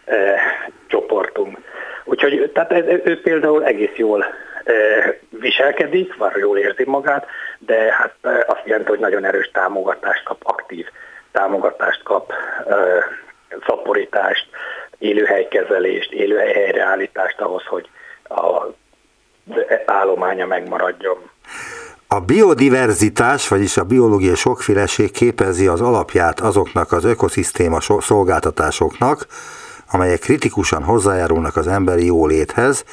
e, 0.06 0.39
csoportunk. 0.88 1.58
Úgyhogy 2.04 2.52
tehát 2.54 2.72
ő 3.06 3.22
például 3.22 3.65
egész 3.65 3.96
jól 3.96 4.26
viselkedik, 5.30 6.15
van 6.15 6.32
jól 6.39 6.58
érzi 6.58 6.84
magát, 6.86 7.26
de 7.65 7.93
hát 7.93 8.45
azt 8.47 8.62
jelenti, 8.65 8.89
hogy 8.89 9.00
nagyon 9.00 9.26
erős 9.26 9.52
támogatást 9.54 10.24
kap, 10.24 10.41
aktív 10.43 10.88
támogatást 11.32 12.04
kap, 12.04 12.34
szaporítást, 13.67 14.47
élőhelykezelést, 14.97 16.12
élőhely 16.12 16.54
helyreállítást 16.54 17.41
ahhoz, 17.41 17.65
hogy 17.65 17.89
a 18.24 18.65
állománya 19.86 20.45
megmaradjon. 20.45 21.30
A 22.08 22.19
biodiverzitás, 22.19 23.47
vagyis 23.47 23.78
a 23.78 23.84
biológiai 23.84 24.36
sokféleség 24.36 25.12
képezi 25.12 25.67
az 25.67 25.82
alapját 25.82 26.39
azoknak 26.39 26.91
az 26.91 27.04
ökoszisztéma 27.04 27.80
szolgáltatásoknak, 28.00 29.26
amelyek 29.91 30.19
kritikusan 30.19 30.84
hozzájárulnak 30.84 31.56
az 31.56 31.67
emberi 31.67 32.06
jóléthez, 32.06 32.84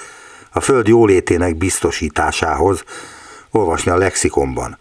a 0.53 0.61
föld 0.61 0.87
jólétének 0.87 1.57
biztosításához, 1.57 2.85
olvasni 3.53 3.91
a 3.91 3.97
lexikonban. 3.97 4.77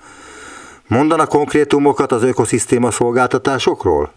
Mondana 0.88 1.26
konkrétumokat 1.26 2.12
az 2.12 2.24
ökoszisztéma 2.24 2.92
szolgáltatásokról? 2.92 4.12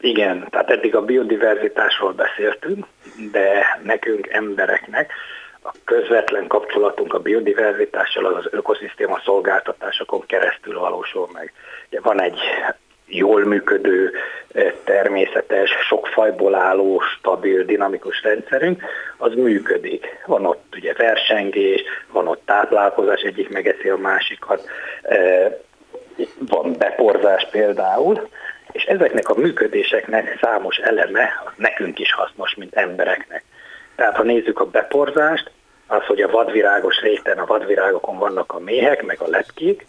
Igen, 0.00 0.46
tehát 0.50 0.70
eddig 0.70 0.94
a 0.94 1.04
biodiverzitásról 1.04 2.12
beszéltünk, 2.12 2.86
de 3.32 3.80
nekünk 3.82 4.28
embereknek 4.28 5.12
a 5.62 5.74
közvetlen 5.84 6.46
kapcsolatunk 6.46 7.14
a 7.14 7.18
biodiverzitással 7.18 8.26
az 8.26 8.36
az 8.36 8.48
ökoszisztéma 8.50 9.20
szolgáltatásokon 9.24 10.26
keresztül 10.26 10.78
valósul 10.78 11.28
meg. 11.32 11.52
Ugye 11.88 12.00
van 12.00 12.20
egy 12.20 12.38
jól 13.16 13.44
működő, 13.44 14.12
eh, 14.52 14.72
természetes, 14.84 15.70
sok 15.88 16.06
fajból 16.06 16.54
álló, 16.54 17.00
stabil, 17.00 17.64
dinamikus 17.64 18.22
rendszerünk, 18.22 18.82
az 19.16 19.34
működik. 19.34 20.06
Van 20.26 20.46
ott 20.46 20.74
ugye 20.76 20.92
versengés, 20.92 21.82
van 22.12 22.28
ott 22.28 22.42
táplálkozás, 22.44 23.20
egyik 23.20 23.48
megeszi 23.48 23.88
a 23.88 23.96
másikat, 23.96 24.68
eh, 25.02 25.52
van 26.38 26.74
beporzás 26.78 27.48
például, 27.50 28.28
és 28.72 28.84
ezeknek 28.84 29.28
a 29.28 29.38
működéseknek 29.38 30.38
számos 30.40 30.76
eleme 30.76 31.30
nekünk 31.56 31.98
is 31.98 32.12
hasznos, 32.12 32.54
mint 32.54 32.74
embereknek. 32.74 33.44
Tehát 33.96 34.16
ha 34.16 34.22
nézzük 34.22 34.60
a 34.60 34.70
beporzást, 34.70 35.50
az, 35.86 36.04
hogy 36.06 36.20
a 36.20 36.30
vadvirágos 36.30 37.00
réten, 37.00 37.38
a 37.38 37.46
vadvirágokon 37.46 38.18
vannak 38.18 38.52
a 38.52 38.58
méhek, 38.58 39.02
meg 39.02 39.20
a 39.20 39.28
lepkék, 39.28 39.86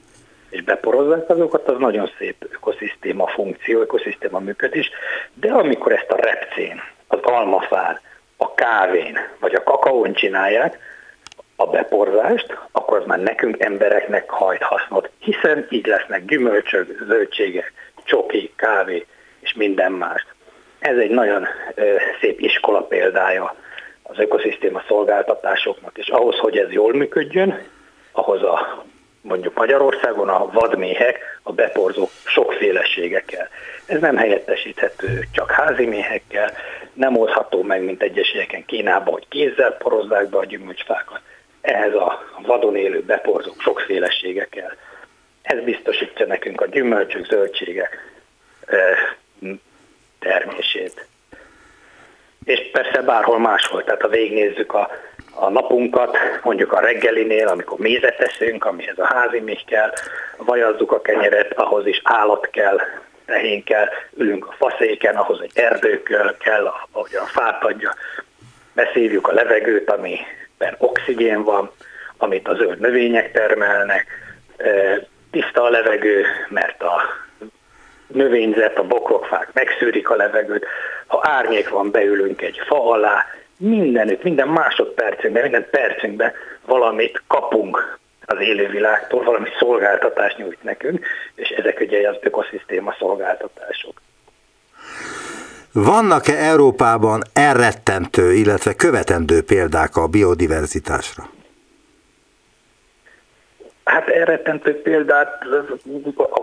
és 0.49 0.61
beporozzák 0.61 1.29
azokat, 1.29 1.67
az 1.67 1.77
nagyon 1.79 2.11
szép 2.17 2.47
ökoszisztéma 2.51 3.27
funkció, 3.27 3.79
ökoszisztéma 3.79 4.39
működés, 4.39 4.91
de 5.33 5.51
amikor 5.51 5.91
ezt 5.91 6.11
a 6.11 6.15
repcén, 6.15 6.81
az 7.07 7.19
almafán, 7.21 7.99
a 8.37 8.53
kávén 8.53 9.19
vagy 9.39 9.53
a 9.53 9.63
kakaón 9.63 10.13
csinálják, 10.13 10.79
a 11.55 11.65
beporzást, 11.65 12.57
akkor 12.71 12.97
az 12.97 13.05
már 13.05 13.19
nekünk 13.19 13.63
embereknek 13.63 14.29
hajt 14.29 14.61
hasznot, 14.61 15.09
hiszen 15.19 15.67
így 15.69 15.85
lesznek 15.85 16.25
gyümölcsök, 16.25 17.03
zöldségek, 17.07 17.73
csoki, 18.03 18.53
kávé 18.55 19.05
és 19.39 19.53
minden 19.53 19.91
más. 19.91 20.25
Ez 20.79 20.97
egy 20.97 21.09
nagyon 21.09 21.47
ö, 21.75 21.95
szép 22.21 22.39
iskola 22.39 22.81
példája 22.81 23.55
az 24.03 24.19
ökoszisztéma 24.19 24.83
szolgáltatásoknak, 24.87 25.97
és 25.97 26.07
ahhoz, 26.07 26.37
hogy 26.37 26.57
ez 26.57 26.71
jól 26.71 26.93
működjön, 26.93 27.59
ahhoz 28.11 28.43
a 28.43 28.85
mondjuk 29.25 29.53
Magyarországon 29.53 30.29
a 30.29 30.51
vadméhek, 30.51 31.39
a 31.43 31.53
beporzó 31.53 32.09
sokféleségekkel. 32.23 33.49
Ez 33.85 33.99
nem 33.99 34.17
helyettesíthető 34.17 35.27
csak 35.31 35.51
házi 35.51 35.85
méhekkel, 35.85 36.51
nem 36.93 37.17
oldható 37.17 37.63
meg, 37.63 37.83
mint 37.83 38.01
egyes 38.01 38.37
Kínában, 38.65 39.13
hogy 39.13 39.27
kézzel 39.27 39.71
porozzák 39.71 40.29
be 40.29 40.37
a 40.37 40.45
gyümölcsfákat. 40.45 41.19
Ehhez 41.61 41.93
a 41.93 42.23
vadon 42.41 42.75
élő 42.75 43.01
beporzók 43.01 43.61
sokféleségekkel. 43.61 44.75
Ez 45.41 45.63
biztosítja 45.63 46.25
nekünk 46.25 46.61
a 46.61 46.67
gyümölcsök, 46.67 47.25
zöldségek 47.25 48.13
termését. 50.19 51.07
És 52.43 52.69
persze 52.71 53.01
bárhol 53.01 53.39
máshol, 53.39 53.83
tehát 53.83 54.01
ha 54.01 54.07
végignézzük 54.07 54.73
a, 54.73 54.89
a 55.35 55.49
napunkat, 55.49 56.17
mondjuk 56.43 56.73
a 56.73 56.79
reggelinél, 56.79 57.47
amikor 57.47 57.77
mézet 57.79 58.17
teszünk, 58.17 58.65
amihez 58.65 58.99
a 58.99 59.05
házi 59.05 59.39
még 59.39 59.65
kell, 59.65 59.91
vajazzuk 60.37 60.91
a 60.91 61.01
kenyeret, 61.01 61.53
ahhoz 61.53 61.85
is 61.85 62.01
állat 62.03 62.49
kell, 62.51 62.79
tehén 63.25 63.63
kell, 63.63 63.87
ülünk 64.17 64.47
a 64.47 64.55
faszéken, 64.57 65.15
ahhoz 65.15 65.41
egy 65.41 65.51
erdő 65.53 66.03
kell, 66.39 66.71
ahogy 66.91 67.15
a 67.15 67.25
fát 67.25 67.63
adja, 67.63 67.93
beszívjuk 68.73 69.27
a 69.27 69.33
levegőt, 69.33 69.89
amiben 69.89 70.75
oxigén 70.77 71.43
van, 71.43 71.71
amit 72.17 72.47
a 72.47 72.55
zöld 72.55 72.79
növények 72.79 73.31
termelnek, 73.31 74.07
tiszta 75.31 75.63
a 75.63 75.69
levegő, 75.69 76.25
mert 76.49 76.83
a 76.83 77.01
növényzet, 78.07 78.77
a 78.77 78.83
bokrokfák 78.83 79.49
megszűrik 79.53 80.09
a 80.09 80.15
levegőt, 80.15 80.65
ha 81.07 81.19
árnyék 81.23 81.69
van, 81.69 81.91
beülünk 81.91 82.41
egy 82.41 82.61
fa 82.65 82.89
alá, 82.89 83.25
mindenütt, 83.57 84.23
minden 84.23 84.47
másodpercünkben, 84.47 85.41
minden 85.41 85.67
percünkben 85.69 86.31
valamit 86.65 87.21
kapunk 87.27 87.97
az 88.25 88.39
élővilágtól, 88.39 89.23
valami 89.23 89.49
szolgáltatást 89.59 90.37
nyújt 90.37 90.63
nekünk, 90.63 91.05
és 91.35 91.49
ezek 91.49 91.79
ugye 91.79 92.09
az 92.09 92.17
ökoszisztéma 92.21 92.95
szolgáltatások. 92.99 94.01
Vannak-e 95.71 96.33
Európában 96.33 97.21
elrettentő, 97.33 98.33
illetve 98.33 98.73
követendő 98.73 99.43
példák 99.43 99.95
a 99.95 100.07
biodiverzitásra? 100.07 101.29
Hát 103.83 104.09
elrettentő 104.09 104.81
példát 104.81 105.43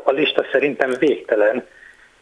a 0.04 0.10
lista 0.10 0.44
szerintem 0.52 0.94
végtelen, 0.98 1.66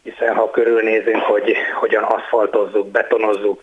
hiszen 0.03 0.35
ha 0.35 0.51
körülnézünk, 0.51 1.23
hogy 1.23 1.57
hogyan 1.81 2.03
aszfaltozzuk, 2.03 2.91
betonozzuk 2.91 3.63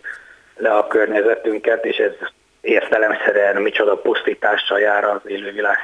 le 0.58 0.70
a 0.74 0.86
környezetünket, 0.86 1.84
és 1.84 1.96
ez 1.96 2.12
értelemszerűen 2.60 3.62
micsoda 3.62 3.96
pusztítással 3.96 4.80
jár 4.80 5.04
az 5.04 5.20
élővilág 5.26 5.76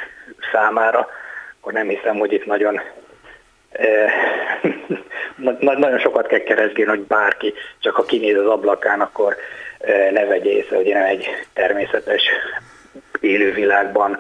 számára, 0.53 1.09
akkor 1.61 1.73
nem 1.73 1.89
hiszem, 1.89 2.17
hogy 2.17 2.33
itt 2.33 2.47
nagyon 2.47 2.81
eh, 3.71 4.13
nagyon 5.61 5.99
sokat 5.99 6.27
kell 6.27 6.39
keresgélni, 6.39 6.91
hogy 6.91 7.07
bárki, 7.07 7.55
csak 7.79 7.95
ha 7.95 8.05
kinéz 8.05 8.37
az 8.37 8.47
ablakán, 8.47 9.01
akkor 9.01 9.37
eh, 9.79 10.11
ne 10.11 10.25
vegye 10.25 10.51
észre, 10.51 10.77
hogy 10.77 10.87
nem 10.87 11.05
egy 11.05 11.27
természetes 11.53 12.23
élővilágban 13.21 14.19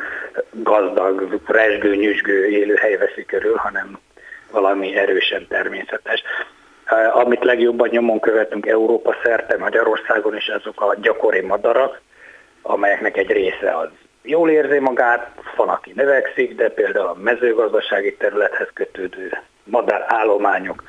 gazdag, 0.50 1.40
resgő, 1.46 1.94
nyüzsgő 1.94 2.46
élőhely 2.46 2.96
veszi 2.96 3.24
körül, 3.24 3.56
hanem 3.56 3.98
valami 4.50 4.96
erősen 4.96 5.46
természetes. 5.48 6.22
Amit 7.12 7.44
legjobban 7.44 7.88
nyomon 7.88 8.20
követünk 8.20 8.66
Európa 8.66 9.16
szerte, 9.22 9.56
Magyarországon 9.58 10.36
is 10.36 10.48
azok 10.48 10.80
a 10.80 10.94
gyakori 11.00 11.40
madarak, 11.40 12.00
amelyeknek 12.62 13.16
egy 13.16 13.30
része 13.30 13.76
az 13.76 13.88
jól 14.22 14.50
érzi 14.50 14.78
magát, 14.78 15.30
van, 15.56 15.68
aki 15.68 15.92
növekszik, 15.94 16.54
de 16.54 16.68
például 16.68 17.06
a 17.06 17.14
mezőgazdasági 17.14 18.16
területhez 18.16 18.68
kötődő 18.74 19.38
madárállományok, 19.64 20.82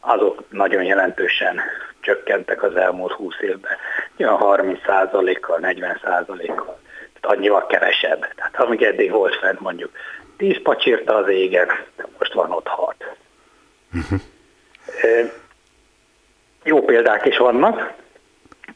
azok 0.00 0.42
nagyon 0.50 0.82
jelentősen 0.82 1.60
csökkentek 2.00 2.62
az 2.62 2.76
elmúlt 2.76 3.12
20 3.12 3.34
évben. 3.40 3.76
Olyan 4.18 4.38
30%-kal, 4.40 5.58
40%-kal 5.62 6.78
annyival 7.28 7.66
kevesebb. 7.66 8.34
Tehát 8.34 8.56
amíg 8.56 8.82
eddig 8.82 9.10
volt 9.10 9.36
fent 9.36 9.60
mondjuk 9.60 9.90
10 10.36 10.62
pacsírta 10.62 11.14
az 11.14 11.28
égen, 11.28 11.68
most 12.18 12.32
van 12.32 12.52
ott 12.52 12.66
6. 12.66 12.94
Jó 16.64 16.82
példák 16.82 17.24
is 17.26 17.36
vannak, 17.36 17.92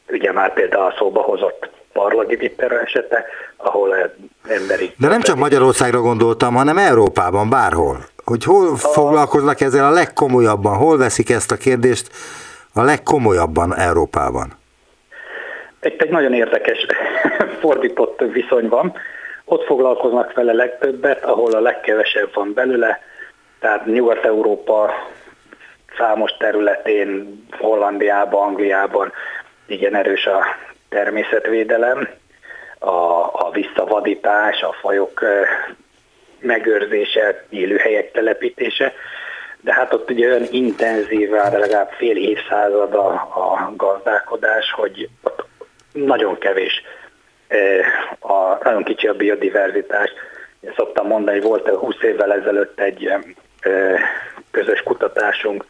ugye 0.08 0.32
már 0.32 0.52
például 0.52 0.84
a 0.84 0.94
szóba 0.98 1.20
hozott 1.20 1.70
parlagi 1.92 2.36
vipera 2.36 2.80
esete, 2.80 3.24
ahol 3.56 3.94
emberi... 4.48 4.92
De 4.98 5.08
nem 5.08 5.20
csak 5.20 5.36
Magyarországra 5.36 6.00
gondoltam, 6.00 6.54
hanem 6.54 6.78
Európában, 6.78 7.50
bárhol. 7.50 7.96
Hogy 8.24 8.44
hol 8.44 8.68
a... 8.68 8.76
foglalkoznak 8.76 9.60
ezzel 9.60 9.84
a 9.84 9.90
legkomolyabban, 9.90 10.76
hol 10.76 10.98
veszik 10.98 11.30
ezt 11.30 11.52
a 11.52 11.56
kérdést 11.56 12.10
a 12.74 12.82
legkomolyabban 12.82 13.76
Európában? 13.76 14.52
Itt 15.82 16.02
egy 16.02 16.10
nagyon 16.10 16.32
érdekes 16.32 16.86
fordított 17.60 18.20
viszony 18.32 18.68
van. 18.68 18.94
Ott 19.44 19.64
foglalkoznak 19.64 20.32
vele 20.32 20.52
legtöbbet, 20.52 21.24
ahol 21.24 21.52
a 21.52 21.60
legkevesebb 21.60 22.30
van 22.34 22.52
belőle, 22.54 23.00
tehát 23.60 23.86
Nyugat-Európa 23.86 24.92
számos 25.96 26.30
területén, 26.38 27.44
Hollandiában, 27.50 28.42
Angliában 28.42 29.12
igen 29.66 29.94
erős 29.94 30.26
a 30.26 30.44
természetvédelem, 30.88 32.08
a, 32.78 32.90
a 33.32 33.50
visszavadítás, 33.52 34.62
a 34.62 34.72
fajok 34.80 35.24
megőrzése, 36.40 37.44
élőhelyek 37.48 38.10
telepítése, 38.10 38.92
de 39.60 39.72
hát 39.72 39.92
ott 39.92 40.10
ugye 40.10 40.28
olyan 40.28 40.46
intenzíven, 40.50 41.58
legalább 41.58 41.90
fél 41.90 42.16
évszázad 42.16 42.94
a, 42.94 43.08
a 43.14 43.72
gazdálkodás, 43.76 44.72
hogy 44.72 45.08
ott 45.22 45.44
nagyon 45.92 46.38
kevés, 46.38 46.82
a, 48.20 48.58
nagyon 48.62 48.84
kicsi 48.84 49.06
a 49.06 49.14
biodiverzitás. 49.14 50.10
Én 50.60 50.72
szoktam 50.76 51.06
mondani, 51.06 51.38
hogy 51.38 51.48
volt 51.48 51.68
20 51.68 51.94
évvel 52.02 52.32
ezelőtt 52.32 52.80
egy 52.80 53.12
közös 54.50 54.82
kutatásunk 54.82 55.64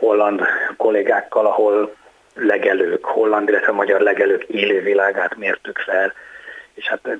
holland 0.00 0.40
kollégákkal, 0.76 1.46
ahol 1.46 1.94
legelők, 2.34 3.04
holland, 3.04 3.48
illetve 3.48 3.72
magyar 3.72 4.00
legelők 4.00 4.42
élővilágát 4.42 5.36
mértük 5.36 5.78
fel, 5.78 6.12
és 6.74 6.88
hát 6.88 7.18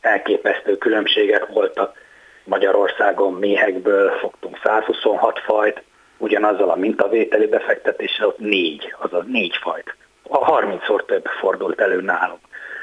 elképesztő 0.00 0.76
különbségek 0.76 1.46
voltak. 1.46 2.02
Magyarországon 2.44 3.32
méhekből 3.32 4.10
fogtunk 4.10 4.60
126 4.64 5.38
fajt, 5.38 5.82
ugyanazzal 6.16 6.70
a 6.70 6.76
mintavételi 6.76 7.46
befektetéssel 7.46 8.26
ott 8.26 8.38
négy, 8.38 8.94
azaz 8.98 9.24
négy 9.26 9.56
fajt 9.62 9.94
a 10.28 10.60
30-szor 10.60 11.04
több 11.04 11.26
fordult 11.40 11.80
elő 11.80 12.00
nálunk. 12.00 12.40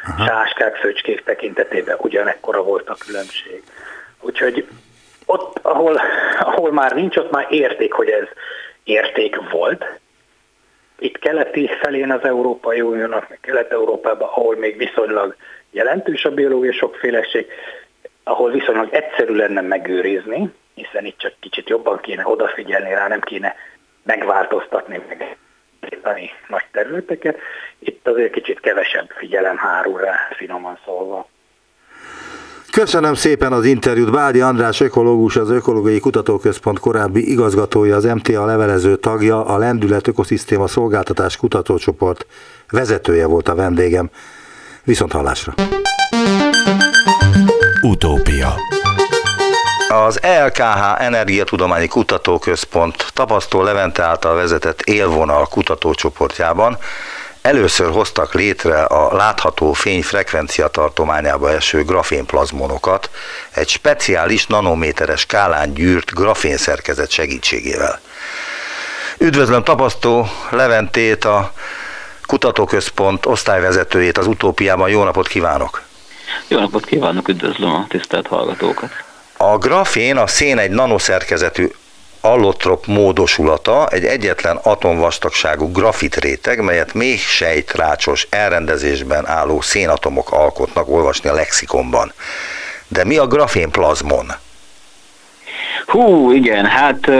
Aha. 0.07 0.25
Sáskák, 0.25 0.75
föcskék 0.75 1.23
tekintetében 1.23 1.97
ugyanekkora 1.99 2.63
volt 2.63 2.89
a 2.89 2.95
különbség. 3.05 3.63
Úgyhogy 4.21 4.67
ott, 5.25 5.60
ahol, 5.62 6.01
ahol 6.39 6.71
már 6.71 6.91
nincs, 6.91 7.17
ott 7.17 7.31
már 7.31 7.47
érték, 7.49 7.93
hogy 7.93 8.10
ez 8.10 8.27
érték 8.84 9.50
volt. 9.52 9.86
Itt 11.00 11.20
keleti 11.20 11.70
felén 11.82 12.12
az 12.12 12.24
Európai 12.24 12.82
Uniónak, 12.82 13.38
Kelet-Európában, 13.41 14.28
ahol 14.28 14.56
még 14.56 14.78
viszonylag 14.78 15.36
jelentős 15.72 16.26
a 16.26 16.32
biológiai 16.32 16.74
sokféleség, 16.74 17.46
ahol 18.24 18.52
viszonylag 18.52 18.94
egyszerű 18.94 19.34
lenne 19.34 19.62
megőrizni, 19.62 20.52
hiszen 20.74 21.06
itt 21.06 21.17
csak 21.17 21.34
kicsit 21.39 21.70
jobban 21.70 22.00
kéne 22.00 22.28
odafigyelni 22.28 22.89
rá, 22.89 23.08
nem 23.08 23.22
kéne 23.22 23.56
megváltoztatni, 24.04 25.02
meg 25.08 25.38
nagy 26.48 26.65
területeket. 26.72 27.38
Itt 27.80 28.08
azért 28.08 28.34
kicsit 28.34 28.60
kevesebb 28.60 29.10
figyelem 29.10 29.58
hárul 29.58 30.00
rá, 30.00 30.30
finoman 30.36 30.80
szólva. 30.86 31.28
Köszönöm 32.71 33.13
szépen 33.13 33.53
az 33.53 33.65
interjút. 33.65 34.12
Bádi 34.12 34.41
András 34.41 34.79
ökológus, 34.79 35.36
az 35.36 35.49
Ökológiai 35.49 35.99
Kutatóközpont 35.99 36.79
korábbi 36.79 37.31
igazgatója, 37.31 37.95
az 37.95 38.03
MTA 38.03 38.45
levelező 38.45 38.95
tagja, 38.95 39.45
a 39.45 39.57
Lendület 39.57 40.07
Ökoszisztéma 40.07 40.67
Szolgáltatás 40.67 41.38
Kutatócsoport 41.38 42.25
vezetője 42.69 43.25
volt 43.25 43.47
a 43.49 43.55
vendégem. 43.55 44.10
Viszont 44.84 45.12
hallásra! 45.12 45.53
Utópia 47.81 48.55
az 49.91 50.23
ELKH 50.23 51.01
Energiatudományi 51.01 51.88
Kutatóközpont 51.88 53.05
tapasztó 53.13 53.62
Levente 53.62 54.03
által 54.03 54.36
vezetett 54.36 54.81
élvonal 54.81 55.47
kutatócsoportjában 55.47 56.77
először 57.41 57.91
hoztak 57.91 58.34
létre 58.34 58.84
a 58.84 59.15
látható 59.15 59.73
fény 59.73 60.04
frekvencia 60.04 60.67
tartományába 60.67 61.51
eső 61.51 61.84
grafénplazmonokat 61.84 63.10
egy 63.51 63.69
speciális 63.69 64.47
nanométeres 64.47 65.19
skálán 65.19 65.73
gyűrt 65.73 66.13
grafénszerkezet 66.13 67.10
segítségével. 67.10 67.99
Üdvözlöm 69.17 69.63
tapasztó 69.63 70.27
Leventét, 70.49 71.25
a 71.25 71.54
kutatóközpont 72.25 73.25
osztályvezetőjét 73.25 74.17
az 74.17 74.27
utópiában. 74.27 74.89
Jó 74.89 75.04
napot 75.04 75.27
kívánok! 75.27 75.82
Jó 76.47 76.60
napot 76.60 76.86
kívánok, 76.86 77.27
üdvözlöm 77.27 77.73
a 77.73 77.86
tisztelt 77.89 78.27
hallgatókat! 78.27 78.89
A 79.38 79.58
grafén 79.58 80.17
a 80.17 80.27
szén 80.27 80.58
egy 80.58 80.71
nanoszerkezetű 80.71 81.71
allotrop 82.21 82.86
módosulata, 82.86 83.88
egy 83.88 84.05
egyetlen 84.05 84.55
atomvastagságú 84.55 85.71
grafit 85.71 86.15
réteg, 86.15 86.63
melyet 86.63 86.93
mély 86.93 87.17
sejtrácsos 87.17 88.27
elrendezésben 88.29 89.27
álló 89.27 89.62
szénatomok 89.62 90.31
alkotnak 90.31 90.89
olvasni 90.89 91.29
a 91.29 91.34
lexikonban. 91.34 92.13
De 92.88 93.03
mi 93.03 93.17
a 93.17 93.27
grafénplazmon? 93.27 94.34
Hú, 95.91 96.32
igen, 96.32 96.65
hát 96.65 97.12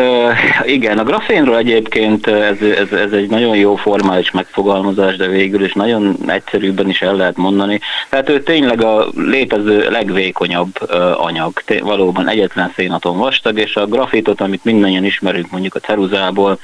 igen, 0.64 0.98
a 0.98 1.04
grafénról 1.04 1.58
egyébként 1.58 2.28
ez, 2.28 2.62
ez, 2.62 2.92
ez 2.92 3.12
egy 3.12 3.30
nagyon 3.30 3.56
jó 3.56 3.76
formális 3.76 4.32
megfogalmazás, 4.32 5.16
de 5.16 5.28
végül 5.28 5.64
is 5.64 5.74
nagyon 5.74 6.18
egyszerűbben 6.28 6.90
is 6.90 7.02
el 7.02 7.16
lehet 7.16 7.38
mondani. 7.38 7.80
Tehát 8.10 8.30
ő 8.30 8.44
tényleg 8.44 8.84
a 8.84 9.08
létező 9.16 9.90
legvékonyabb 9.90 10.92
anyag, 11.18 11.54
valóban 11.82 12.30
egyetlen 12.30 12.72
szénatom 12.76 13.18
vastag, 13.18 13.58
és 13.58 13.76
a 13.76 13.86
grafitot, 13.86 14.42
amit 14.42 14.64
mindannyian 14.64 15.06
ismerünk 15.06 15.52
mondjuk 15.52 15.76
a 15.76 15.80
ceruzából, 15.80 16.60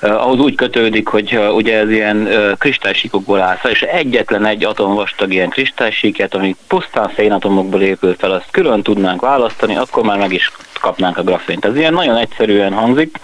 ahhoz 0.00 0.38
úgy 0.38 0.54
kötődik, 0.54 1.06
hogy 1.06 1.38
ugye 1.54 1.78
ez 1.78 1.90
ilyen 1.90 2.28
kristálysíkokból 2.58 3.40
áll 3.40 3.56
fel, 3.56 3.70
és 3.70 3.82
egyetlen 3.82 4.46
egy 4.46 4.64
atom 4.64 4.94
vastag 4.94 5.32
ilyen 5.32 5.48
kristálysíket, 5.48 6.34
ami 6.34 6.56
pusztán 6.68 7.10
szénatomokból 7.16 7.82
épül 7.82 8.14
fel, 8.18 8.30
azt 8.30 8.50
külön 8.50 8.82
tudnánk 8.82 9.20
választani, 9.20 9.76
akkor 9.76 10.02
már 10.04 10.18
meg 10.18 10.32
is 10.32 10.50
kapnánk 10.82 11.18
a 11.18 11.22
grafént. 11.52 11.64
Ez 11.64 11.80
ilyen 11.80 11.92
nagyon 11.92 12.16
egyszerűen 12.16 12.72
hangzik. 12.72 13.16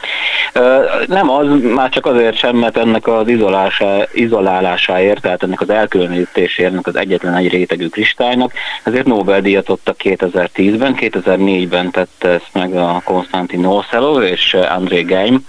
Nem 1.06 1.30
az, 1.30 1.46
már 1.74 1.88
csak 1.88 2.06
azért 2.06 2.36
sem, 2.36 2.56
mert 2.56 2.76
ennek 2.76 3.06
az 3.06 3.28
izolásá, 3.28 4.06
izolálásáért, 4.12 5.20
tehát 5.20 5.42
ennek 5.42 5.60
az 5.60 5.70
elkülönítéséért, 5.70 6.86
az 6.86 6.96
egyetlen 6.96 7.34
egy 7.34 7.48
rétegű 7.48 7.88
kristálynak, 7.88 8.52
ezért 8.82 9.06
Nobel-díjat 9.06 9.68
adtak 9.68 9.96
2010-ben, 10.04 10.96
2004-ben 11.00 11.90
tette 11.90 12.28
ezt 12.28 12.50
meg 12.52 12.74
a 12.74 13.00
Konstantin 13.04 13.60
Nocello 13.60 14.22
és 14.22 14.56
André 14.68 15.02
Geim 15.02 15.44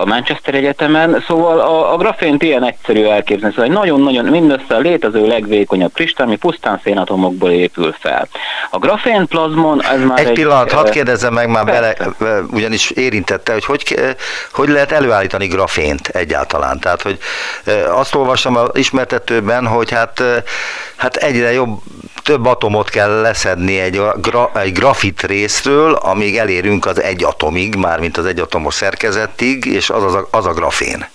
a 0.00 0.04
Manchester 0.04 0.54
Egyetemen. 0.54 1.24
Szóval 1.26 1.60
a, 1.60 1.92
a 1.92 1.96
grafént 1.96 2.42
ilyen 2.42 2.64
egyszerű 2.64 3.04
elképzelni, 3.04 3.54
szóval 3.54 3.72
nagyon-nagyon 3.72 4.24
mindössze 4.24 4.74
a 4.74 4.78
létező 4.78 5.26
legvékonyabb 5.26 5.92
kristály, 5.92 6.26
ami 6.26 6.36
pusztán 6.36 6.80
szénatomokból 6.84 7.50
épül 7.50 7.94
fel. 7.98 8.28
A 8.70 8.78
grafén 8.78 9.26
plazmon, 9.26 9.84
ez 9.84 10.04
már 10.04 10.18
egy, 10.18 10.26
egy 10.26 10.32
pillanat, 10.32 10.72
hadd 10.72 10.90
kérdezzem 10.90 11.32
meg 11.32 11.48
már 11.48 11.64
bele, 12.18 12.40
ugyanis 12.50 12.90
érintette, 12.90 13.52
hogy, 13.52 13.64
hogy 13.64 14.14
hogy 14.52 14.68
lehet 14.68 14.92
előállítani 14.92 15.46
grafént 15.46 16.08
egyáltalán. 16.08 16.80
Tehát, 16.80 17.02
hogy 17.02 17.18
azt 17.88 18.14
olvastam 18.14 18.56
az 18.56 18.68
ismertetőben, 18.72 19.66
hogy 19.66 19.90
hát, 19.90 20.22
hát 20.96 21.16
egyre 21.16 21.52
jobb, 21.52 21.80
több 22.22 22.46
atomot 22.46 22.88
kell 22.88 23.20
leszedni 23.20 23.78
egy, 23.78 24.02
gra, 24.16 24.50
egy 24.54 24.72
grafit 24.72 25.22
részről, 25.22 25.92
amíg 25.94 26.36
elérünk 26.36 26.86
az 26.86 27.00
egy 27.00 27.24
atomig, 27.24 27.74
mármint 27.74 28.16
az 28.16 28.26
egyatomos 28.26 28.74
szerkezetig, 28.74 29.64
és 29.64 29.90
az, 29.90 30.02
az, 30.02 30.14
a, 30.14 30.28
az 30.30 30.46
a 30.46 30.52
grafén. 30.52 31.06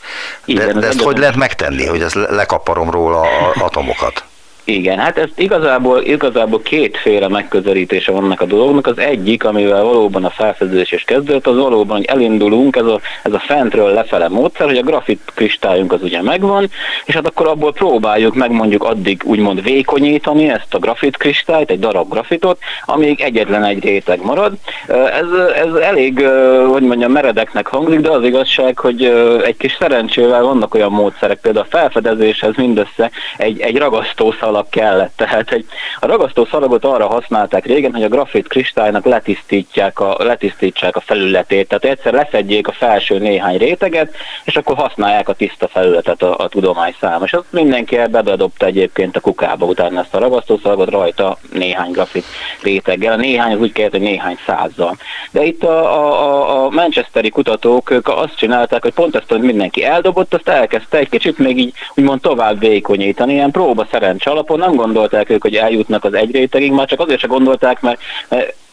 De, 0.45 0.73
de 0.73 0.87
ezt 0.87 1.01
hogy 1.01 1.17
lehet 1.17 1.35
megtenni, 1.35 1.85
hogy 1.85 2.01
ezt 2.01 2.15
lekaparom 2.15 2.91
róla 2.91 3.21
az 3.21 3.61
atomokat? 3.61 4.23
Igen, 4.69 4.97
hát 4.97 5.17
ez 5.17 5.29
igazából, 5.35 6.01
igazából 6.01 6.61
kétféle 6.61 7.27
megközelítése 7.27 8.11
vannak 8.11 8.41
a 8.41 8.45
dolognak. 8.45 8.87
Az 8.87 8.97
egyik, 8.97 9.43
amivel 9.43 9.83
valóban 9.83 10.25
a 10.25 10.29
felfedezés 10.29 10.91
is 10.91 11.03
kezdődött, 11.03 11.47
az 11.47 11.57
valóban, 11.57 11.97
hogy 11.97 12.05
elindulunk, 12.05 12.75
ez 12.75 12.85
a, 12.85 12.99
ez 13.23 13.33
a 13.33 13.39
fentről 13.39 13.93
lefele 13.93 14.27
módszer, 14.29 14.67
hogy 14.67 14.77
a 14.77 14.81
grafit 14.81 15.31
kristályunk 15.35 15.93
az 15.93 16.03
ugye 16.03 16.21
megvan, 16.21 16.69
és 17.05 17.13
hát 17.13 17.27
akkor 17.27 17.47
abból 17.47 17.73
próbáljuk 17.73 18.35
meg 18.35 18.51
mondjuk 18.51 18.83
addig 18.83 19.21
úgymond 19.25 19.63
vékonyítani 19.63 20.49
ezt 20.49 20.73
a 20.73 20.79
grafit 20.79 21.17
kristályt, 21.17 21.71
egy 21.71 21.79
darab 21.79 22.09
grafitot, 22.09 22.59
amíg 22.85 23.21
egyetlen 23.21 23.63
egy 23.63 23.83
réteg 23.83 24.21
marad. 24.23 24.53
Ez, 24.87 25.27
ez 25.65 25.73
elég, 25.73 26.27
hogy 26.71 26.83
mondjam, 26.83 27.11
meredeknek 27.11 27.67
hangzik, 27.67 27.99
de 27.99 28.11
az 28.11 28.23
igazság, 28.23 28.79
hogy 28.79 29.03
egy 29.43 29.57
kis 29.57 29.75
szerencsével 29.79 30.43
vannak 30.43 30.73
olyan 30.73 30.91
módszerek, 30.91 31.39
például 31.39 31.65
a 31.69 31.77
felfedezéshez 31.77 32.55
mindössze 32.55 33.11
egy, 33.37 33.59
egy 33.59 33.77
ragasztószal 33.77 34.55
szalag 34.57 34.69
kellett. 34.69 35.11
Tehát 35.15 35.51
egy, 35.51 35.65
a 35.99 36.07
ragasztó 36.07 36.45
szalagot 36.45 36.85
arra 36.85 37.07
használták 37.07 37.65
régen, 37.65 37.93
hogy 37.93 38.03
a 38.03 38.07
grafit 38.07 38.47
kristálynak 38.47 39.05
letisztítják 39.05 39.99
a, 39.99 40.15
letisztítsák 40.19 40.95
a 40.95 40.99
felületét. 40.99 41.67
Tehát 41.67 41.85
egyszer 41.85 42.13
leszedjék 42.13 42.67
a 42.67 42.71
felső 42.71 43.17
néhány 43.17 43.57
réteget, 43.57 44.15
és 44.43 44.55
akkor 44.55 44.75
használják 44.75 45.29
a 45.29 45.33
tiszta 45.33 45.67
felületet 45.67 46.21
a, 46.21 46.37
a 46.37 46.47
tudomány 46.47 46.95
számára. 46.99 47.25
És 47.25 47.33
azt 47.33 47.45
mindenki 47.49 47.97
bedobta 48.11 48.65
egyébként 48.65 49.15
a 49.15 49.19
kukába 49.19 49.65
utána 49.65 49.99
ezt 49.99 50.15
a 50.15 50.19
ragasztószalagot 50.19 50.89
rajta 50.89 51.37
néhány 51.53 51.91
grafit 51.91 52.25
réteggel. 52.63 53.13
A 53.13 53.15
néhány 53.15 53.53
az 53.53 53.59
úgy 53.59 53.71
kellett, 53.71 53.91
hogy 53.91 54.01
néhány 54.01 54.37
százzal. 54.45 54.97
De 55.31 55.43
itt 55.43 55.63
a, 55.63 55.79
a, 56.01 56.65
a 56.65 56.69
Manchesteri 56.69 57.29
kutatók 57.29 57.89
ők 57.89 58.07
azt 58.07 58.37
csinálták, 58.37 58.81
hogy 58.81 58.93
pont 58.93 59.15
ezt, 59.15 59.29
hogy 59.29 59.41
mindenki 59.41 59.83
eldobott, 59.83 60.33
azt 60.33 60.47
elkezdte 60.49 60.97
egy 60.97 61.09
kicsit 61.09 61.37
még 61.37 61.57
így 61.57 61.73
úgymond 61.95 62.21
tovább 62.21 62.59
vékonyítani, 62.59 63.33
ilyen 63.33 63.51
próba 63.51 63.87
szerencs 63.91 64.25
alap, 64.25 64.46
alapon 64.49 64.67
nem 64.67 64.85
gondolták 64.85 65.29
ők, 65.29 65.41
hogy 65.41 65.55
eljutnak 65.55 66.03
az 66.03 66.13
egy 66.13 66.31
rétegig, 66.31 66.71
már 66.71 66.87
csak 66.87 66.99
azért 66.99 67.19
se 67.19 67.27
gondolták, 67.27 67.81
mert 67.81 68.01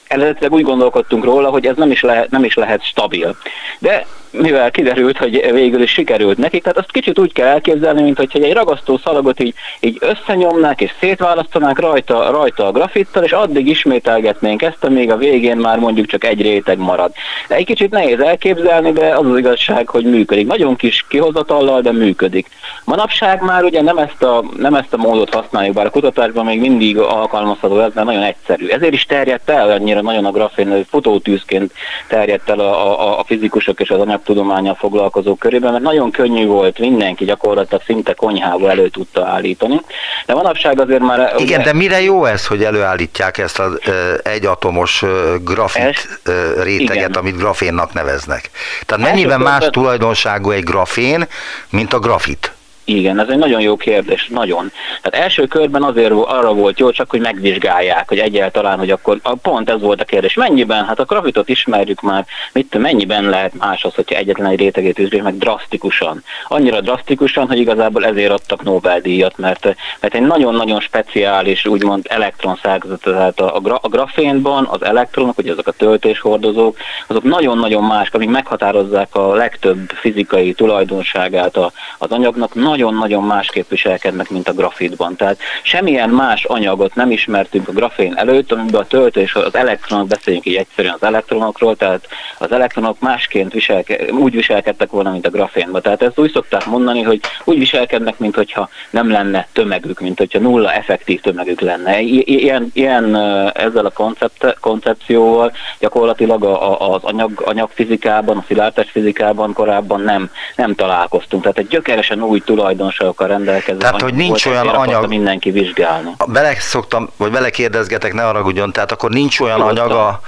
eredetileg 0.07 0.53
úgy 0.53 0.63
gondolkodtunk 0.63 1.25
róla, 1.25 1.51
hogy 1.51 1.67
ez 1.67 1.77
nem 1.77 1.91
is, 1.91 2.01
lehet, 2.01 2.31
nem 2.31 2.45
is 2.45 2.55
lehet 2.55 2.85
stabil. 2.85 3.37
De 3.79 4.07
mivel 4.39 4.71
kiderült, 4.71 5.19
hogy 5.19 5.53
végül 5.53 5.83
is 5.83 5.91
sikerült 5.91 6.39
nekik, 6.39 6.63
tehát 6.63 6.79
azt 6.79 6.93
kicsit 6.93 7.19
úgy 7.19 7.33
kell 7.33 7.47
elképzelni, 7.47 8.03
mint 8.03 8.17
hogy 8.17 8.43
egy 8.43 8.53
ragasztó 8.53 8.99
szalagot 9.05 9.43
így, 9.43 9.55
így 9.81 9.99
összenyomnák 10.01 10.81
és 10.81 10.93
szétválasztanák 11.01 11.79
rajta, 11.79 12.31
rajta 12.31 12.67
a 12.67 12.73
grafittal, 12.73 13.23
és 13.23 13.33
addig 13.33 13.69
ismételgetnénk 13.69 14.63
ezt, 14.63 14.85
amíg 14.85 15.11
a 15.11 15.17
végén 15.17 15.57
már 15.57 15.79
mondjuk 15.79 16.07
csak 16.07 16.25
egy 16.25 16.43
réteg 16.43 16.79
marad. 16.79 17.13
Egy 17.49 17.67
kicsit 17.67 17.91
nehéz 17.91 18.21
elképzelni, 18.21 18.93
de 18.93 19.17
az 19.17 19.27
az 19.27 19.39
igazság, 19.39 19.89
hogy 19.89 20.05
működik. 20.05 20.47
Nagyon 20.47 20.77
kis 20.77 21.05
kihozatallal, 21.09 21.81
de 21.81 21.93
működik. 21.93 22.49
Manapság 22.85 23.43
már 23.43 23.65
ugye 23.65 23.83
nem 23.83 23.99
ezt 23.99 24.23
a, 24.23 24.45
nem 24.57 24.75
ezt 24.75 24.93
a 24.93 24.97
módot 24.97 25.35
használjuk, 25.35 25.75
bár 25.75 25.87
a 25.87 25.91
kutatásban 25.91 26.45
még 26.45 26.61
mindig 26.61 26.99
alkalmazható 26.99 27.81
ez, 27.81 27.95
mert 27.95 28.07
nagyon 28.07 28.23
egyszerű. 28.23 28.67
Ezért 28.67 28.93
is 28.93 29.05
terjedt 29.05 29.51
el 29.51 29.71
annyira 29.71 30.01
nagyon 30.01 30.25
a 30.25 30.31
grafén, 30.31 30.85
fotótűzként 30.91 31.73
terjedt 32.09 32.49
el 32.49 32.61
a, 32.61 33.01
a, 33.01 33.19
a 33.19 33.25
fizikusok 33.25 33.81
és 33.81 33.91
az 33.91 34.01
anyag 34.01 34.23
tudományal 34.25 34.75
foglalkozók 34.75 35.39
körében, 35.39 35.73
mert 35.73 35.85
nagyon 35.85 36.11
könnyű 36.11 36.47
volt, 36.47 36.79
mindenki 36.79 37.25
gyakorlatilag 37.25 37.83
szinte 37.87 38.15
konyhába 38.15 38.71
elő 38.71 38.89
tudta 38.89 39.27
állítani. 39.27 39.81
De 40.27 40.35
manapság 40.35 40.81
azért 40.81 41.01
már... 41.01 41.35
Igen, 41.39 41.61
ugye, 41.61 41.71
de 41.71 41.73
mire 41.73 42.01
jó 42.01 42.25
ez, 42.25 42.47
hogy 42.47 42.65
előállítják 42.65 43.39
ezt 43.39 43.59
az 43.59 43.79
egyatomos 44.23 45.05
grafit 45.45 46.21
réteget, 46.63 46.95
igen. 46.95 47.13
amit 47.13 47.37
grafénnak 47.37 47.93
neveznek? 47.93 48.51
Tehát 48.87 49.05
mennyiben 49.05 49.41
más 49.41 49.67
tulajdonságú 49.71 50.51
egy 50.51 50.65
grafén, 50.65 51.27
mint 51.71 51.93
a 51.93 51.99
grafit? 51.99 52.54
Igen, 52.85 53.21
ez 53.21 53.29
egy 53.29 53.39
nagyon 53.39 53.61
jó 53.61 53.77
kérdés, 53.77 54.29
nagyon. 54.29 54.73
Tehát 55.03 55.25
első 55.25 55.47
körben 55.47 55.83
azért 55.83 56.13
arra 56.13 56.53
volt 56.53 56.79
jó, 56.79 56.91
csak 56.91 57.11
hogy 57.11 57.21
megvizsgálják, 57.21 58.09
hogy 58.09 58.19
egyáltalán, 58.19 58.79
hogy 58.79 58.91
akkor 58.91 59.19
pont 59.43 59.71
ez 59.71 59.81
volt 59.81 60.01
a 60.01 60.05
kérdés. 60.05 60.35
Mennyiben? 60.35 60.85
Hát 60.85 60.99
a 60.99 61.05
grafitot 61.05 61.49
ismerjük 61.49 62.01
már, 62.01 62.27
mit, 62.53 62.79
mennyiben 62.79 63.25
lehet 63.29 63.55
más 63.55 63.85
az, 63.85 63.95
hogyha 63.95 64.17
egyetlen 64.17 64.51
egy 64.51 64.59
rétegét 64.59 64.97
vizsgáljuk 64.97 65.29
meg 65.29 65.39
drasztikusan. 65.39 66.23
Annyira 66.49 66.81
drasztikusan, 66.81 67.47
hogy 67.47 67.59
igazából 67.59 68.07
ezért 68.07 68.31
adtak 68.31 68.63
Nobel-díjat, 68.63 69.39
mert, 69.39 69.75
mert 70.01 70.15
egy 70.15 70.27
nagyon-nagyon 70.27 70.81
speciális, 70.81 71.67
úgymond 71.67 72.07
elektronszerkezet, 72.09 73.01
tehát 73.01 73.41
a, 73.41 73.57
a, 73.57 73.79
a 73.83 73.89
grafénban 73.89 74.67
az 74.71 74.85
elektronok, 74.85 75.39
ugye 75.39 75.53
azok 75.53 75.67
a 75.67 75.73
töltéshordozók, 75.73 76.77
azok 77.07 77.23
nagyon-nagyon 77.23 77.85
más, 77.85 78.09
amik 78.13 78.29
meghatározzák 78.29 79.15
a 79.15 79.35
legtöbb 79.35 79.91
fizikai 79.91 80.53
tulajdonságát 80.53 81.57
az 81.99 82.11
anyagnak, 82.11 82.55
nagyon-nagyon 82.75 83.25
másképp 83.25 83.69
viselkednek, 83.71 84.31
mint 84.31 84.49
a 84.49 84.53
grafitban. 84.53 85.17
Tehát 85.17 85.39
semmilyen 85.63 86.11
más 86.11 86.45
anyagot 86.45 86.95
nem 86.95 87.11
ismertünk 87.11 87.69
a 87.69 87.73
grafén 87.73 88.15
előtt, 88.17 88.53
amiben 88.53 88.81
a 88.81 88.87
töltés, 88.87 89.35
az 89.35 89.55
elektronok, 89.55 90.07
beszéljünk 90.07 90.47
így 90.47 90.55
egyszerűen 90.55 90.95
az 90.95 91.03
elektronokról, 91.03 91.77
tehát 91.77 92.09
az 92.39 92.53
elektronok 92.53 93.01
másként 93.01 93.53
viselke, 93.53 94.13
úgy 94.13 94.35
viselkedtek 94.35 94.91
volna, 94.91 95.11
mint 95.11 95.27
a 95.27 95.31
grafénban. 95.31 95.83
Tehát 95.83 96.03
ezt 96.03 96.19
úgy 96.19 96.33
szokták 96.33 96.67
mondani, 96.67 97.03
hogy 97.03 97.21
úgy 97.45 97.59
viselkednek, 97.59 98.19
mint 98.19 98.35
hogyha 98.35 98.69
nem 98.91 99.11
lenne 99.11 99.49
tömegük, 99.53 100.01
mint 100.01 100.19
hogyha 100.19 100.39
nulla 100.39 100.73
effektív 100.73 101.21
tömegük 101.21 101.61
lenne. 101.61 102.01
Ilyen, 102.01 102.71
ilyen 102.73 103.17
ezzel 103.55 103.87
a 103.87 103.91
koncept, 103.91 104.57
koncepcióval 104.61 105.53
gyakorlatilag 105.79 106.45
az 106.79 107.03
anyag, 107.03 107.43
anyagfizikában, 107.45 108.37
a 108.37 108.45
szilárdtest 108.47 108.91
fizikában 108.91 109.53
korábban 109.53 110.01
nem, 110.01 110.31
nem 110.57 110.75
találkoztunk. 110.75 111.43
Tehát 111.43 111.59
egy 111.59 111.69
gyökeresen 111.69 112.23
új 112.23 112.41
tulajdon 112.41 112.64
tulajdonságokkal 112.65 113.29
rendelkező 113.29 113.79
Tehát, 113.79 114.01
hogy 114.01 114.15
nincs 114.15 114.47
olyan 114.47 114.69
anyag... 114.69 115.09
mindenki 115.09 115.51
vizsgálni. 115.51 116.11
Bele 116.27 116.55
szoktam, 116.59 117.11
vagy 117.17 117.31
bele 117.31 117.51
kérdezgetek, 117.51 118.13
ne 118.13 118.23
haragudjon, 118.23 118.73
tehát 118.73 118.93
akkor 118.93 119.11
nincs 119.11 119.41
olyan 119.41 119.59
Jó, 119.59 119.67
anyag 119.67 119.91
a, 119.91 120.21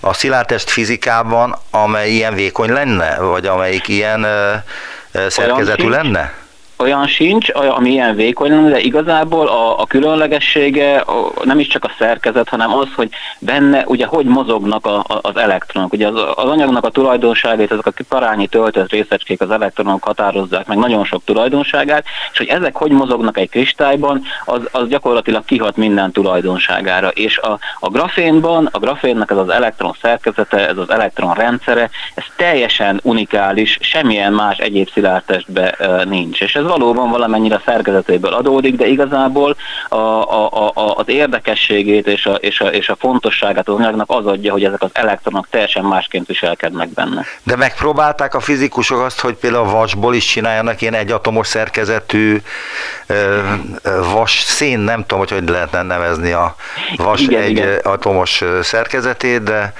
a 0.00 0.12
szilárdtest 0.12 0.70
fizikában, 0.70 1.56
amely 1.70 2.10
ilyen 2.10 2.34
vékony 2.34 2.70
lenne, 2.72 3.20
vagy 3.20 3.46
amelyik 3.46 3.88
ilyen 3.88 4.20
uh, 4.20 5.26
szerkezetű 5.28 5.88
lenne? 5.88 6.32
Olyan 6.82 7.06
sincs, 7.06 7.48
ami 7.50 7.90
ilyen 7.90 8.14
vékony 8.14 8.50
de 8.70 8.80
igazából 8.80 9.48
a, 9.48 9.80
a 9.80 9.86
különlegessége 9.86 11.04
nem 11.44 11.58
is 11.58 11.66
csak 11.66 11.84
a 11.84 11.94
szerkezet, 11.98 12.48
hanem 12.48 12.74
az, 12.74 12.88
hogy 12.96 13.08
benne 13.38 13.84
ugye 13.86 14.06
hogy 14.06 14.26
mozognak 14.26 14.86
a, 14.86 15.04
az 15.20 15.36
elektronok. 15.36 15.92
Ugye 15.92 16.06
az, 16.06 16.14
az 16.34 16.48
anyagnak 16.48 16.84
a 16.84 16.90
tulajdonságait, 16.90 17.72
ezek 17.72 17.86
a 17.86 17.92
parányi 18.08 18.46
töltött 18.46 18.90
részecskék, 18.90 19.40
az 19.40 19.50
elektronok 19.50 20.04
határozzák 20.04 20.66
meg 20.66 20.78
nagyon 20.78 21.04
sok 21.04 21.24
tulajdonságát, 21.24 22.04
és 22.32 22.38
hogy 22.38 22.48
ezek 22.48 22.76
hogy 22.76 22.90
mozognak 22.90 23.38
egy 23.38 23.50
kristályban, 23.50 24.22
az, 24.44 24.60
az 24.70 24.88
gyakorlatilag 24.88 25.44
kihat 25.44 25.76
minden 25.76 26.12
tulajdonságára. 26.12 27.08
És 27.08 27.38
a, 27.38 27.58
a 27.80 27.88
grafénban, 27.88 28.68
a 28.72 28.78
grafénnak 28.78 29.30
ez 29.30 29.36
az 29.36 29.48
elektron 29.48 29.96
szerkezete, 30.00 30.68
ez 30.68 30.76
az 30.76 30.90
elektron 30.90 31.34
rendszere, 31.34 31.90
ez 32.14 32.24
teljesen 32.36 33.00
unikális, 33.02 33.78
semmilyen 33.80 34.32
más 34.32 34.58
egyéb 34.58 34.90
szilárdtestben 34.90 35.74
nincs. 36.08 36.40
És 36.40 36.54
ez 36.54 36.64
valóban 36.78 37.10
valamennyire 37.10 37.62
szerkezetéből 37.64 38.32
adódik, 38.32 38.76
de 38.76 38.86
igazából 38.86 39.56
a, 39.88 39.96
a, 39.96 40.70
a, 40.74 40.94
az 40.96 41.08
érdekességét 41.08 42.06
és 42.06 42.26
a, 42.26 42.34
és, 42.34 42.60
a, 42.60 42.66
és 42.66 42.88
a 42.88 42.96
fontosságát 42.98 43.68
az 43.68 43.74
anyagnak 43.74 44.10
az 44.10 44.26
adja, 44.26 44.52
hogy 44.52 44.64
ezek 44.64 44.82
az 44.82 44.90
elektronok 44.92 45.48
teljesen 45.50 45.84
másként 45.84 46.26
viselkednek 46.26 46.88
benne. 46.88 47.24
De 47.42 47.56
megpróbálták 47.56 48.34
a 48.34 48.40
fizikusok 48.40 49.00
azt, 49.00 49.20
hogy 49.20 49.34
például 49.34 49.68
a 49.68 49.70
vasból 49.70 50.14
is 50.14 50.24
csináljanak 50.24 50.80
ilyen 50.80 50.94
egyatomos 50.94 51.46
szerkezetű 51.46 52.40
vas 54.12 54.40
szén, 54.40 54.78
nem 54.78 55.00
tudom, 55.00 55.18
hogy 55.18 55.30
hogy 55.30 55.48
lehetne 55.48 55.82
nevezni 55.82 56.32
a 56.32 56.56
vas 56.96 57.20
igen, 57.20 57.42
egy 57.42 57.50
igen. 57.50 57.78
atomos 57.82 58.44
szerkezetét, 58.62 59.42
de 59.42 59.72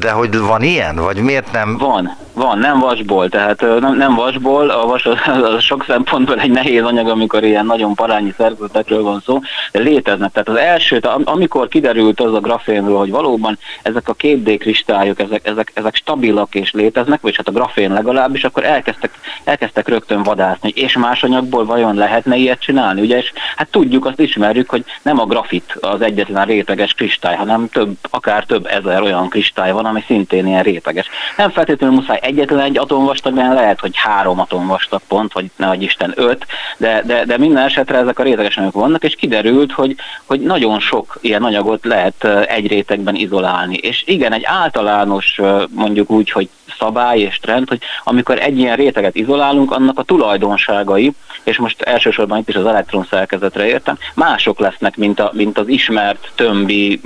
de 0.00 0.10
hogy 0.10 0.38
van 0.38 0.62
ilyen, 0.62 0.96
vagy 0.96 1.16
miért 1.16 1.52
nem? 1.52 1.76
Van, 1.78 2.16
van, 2.32 2.58
nem 2.58 2.78
vasból, 2.78 3.28
tehát 3.28 3.60
nem, 3.80 3.96
nem 3.96 4.14
vasból, 4.14 4.70
a 4.70 4.86
vas 4.86 5.06
az, 5.06 5.18
az 5.42 5.62
sok 5.62 5.84
szempontból 5.86 6.40
egy 6.40 6.50
nehéz 6.50 6.82
anyag, 6.82 7.08
amikor 7.08 7.44
ilyen 7.44 7.66
nagyon 7.66 7.94
parányi 7.94 8.34
szerkezetekről 8.36 9.02
van 9.02 9.22
szó, 9.24 9.40
de 9.72 9.78
léteznek. 9.78 10.32
Tehát 10.32 10.48
az 10.48 10.56
első, 10.56 11.00
amikor 11.24 11.68
kiderült 11.68 12.20
az 12.20 12.34
a 12.34 12.40
grafénről, 12.40 12.98
hogy 12.98 13.10
valóban 13.10 13.58
ezek 13.82 14.08
a 14.08 14.14
2D 14.14 14.56
kristályok, 14.58 15.20
ezek, 15.20 15.46
ezek, 15.46 15.70
ezek 15.74 15.94
stabilak 15.94 16.54
és 16.54 16.72
léteznek, 16.72 17.20
vagy 17.20 17.36
hát 17.36 17.48
a 17.48 17.52
grafén 17.52 17.92
legalábbis, 17.92 18.44
akkor 18.44 18.64
elkezdtek, 18.64 19.10
elkezdtek 19.44 19.88
rögtön 19.88 20.22
vadászni, 20.22 20.72
és 20.74 20.96
más 20.96 21.22
anyagból 21.22 21.64
vajon 21.64 21.94
lehetne 21.94 22.36
ilyet 22.36 22.60
csinálni, 22.60 23.00
ugye, 23.00 23.16
és 23.16 23.32
hát 23.56 23.68
tudjuk, 23.70 24.06
azt 24.06 24.20
ismerjük, 24.20 24.70
hogy 24.70 24.84
nem 25.02 25.20
a 25.20 25.26
grafit 25.26 25.76
az 25.80 26.00
egyetlen 26.00 26.46
réteges 26.46 26.92
kristály, 26.92 27.36
hanem 27.36 27.68
több, 27.68 27.96
akár 28.10 28.44
több 28.44 28.66
ezer 28.66 29.02
olyan 29.02 29.28
kristály 29.28 29.63
van, 29.72 29.84
ami 29.84 30.02
szintén 30.06 30.46
ilyen 30.46 30.62
réteges. 30.62 31.08
Nem 31.36 31.50
feltétlenül 31.50 31.96
muszáj 31.96 32.18
egyetlen 32.22 32.60
egy 32.60 32.78
atomvastag, 32.78 33.34
mert 33.34 33.54
lehet, 33.54 33.80
hogy 33.80 33.96
három 33.96 34.40
atomvastag 34.40 35.00
pont, 35.08 35.32
vagy 35.32 35.50
nehogy 35.56 35.82
Isten 35.82 36.12
öt, 36.16 36.46
de, 36.76 37.02
de, 37.04 37.24
de 37.24 37.38
minden 37.38 37.64
esetre 37.64 37.98
ezek 37.98 38.18
a 38.18 38.22
réteges 38.22 38.56
anyagok 38.56 38.82
vannak, 38.82 39.04
és 39.04 39.14
kiderült, 39.14 39.72
hogy, 39.72 39.96
hogy 40.24 40.40
nagyon 40.40 40.80
sok 40.80 41.18
ilyen 41.20 41.42
anyagot 41.44 41.84
lehet 41.84 42.24
egy 42.46 42.66
rétegben 42.66 43.14
izolálni. 43.14 43.76
És 43.76 44.02
igen, 44.06 44.32
egy 44.32 44.44
általános 44.44 45.40
mondjuk 45.70 46.10
úgy, 46.10 46.30
hogy 46.30 46.48
szabály 46.78 47.18
és 47.18 47.38
trend, 47.38 47.68
hogy 47.68 47.80
amikor 48.04 48.38
egy 48.38 48.58
ilyen 48.58 48.76
réteget 48.76 49.14
izolálunk, 49.14 49.72
annak 49.72 49.98
a 49.98 50.02
tulajdonságai, 50.02 51.12
és 51.44 51.56
most 51.56 51.82
elsősorban 51.82 52.38
itt 52.38 52.48
is 52.48 52.54
az 52.54 52.66
elektron 52.66 53.06
szerkezetre 53.10 53.66
értem, 53.66 53.98
mások 54.14 54.58
lesznek, 54.58 54.96
mint, 54.96 55.20
a, 55.20 55.30
mint 55.34 55.58
az 55.58 55.68
ismert 55.68 56.32
tömbi 56.34 57.00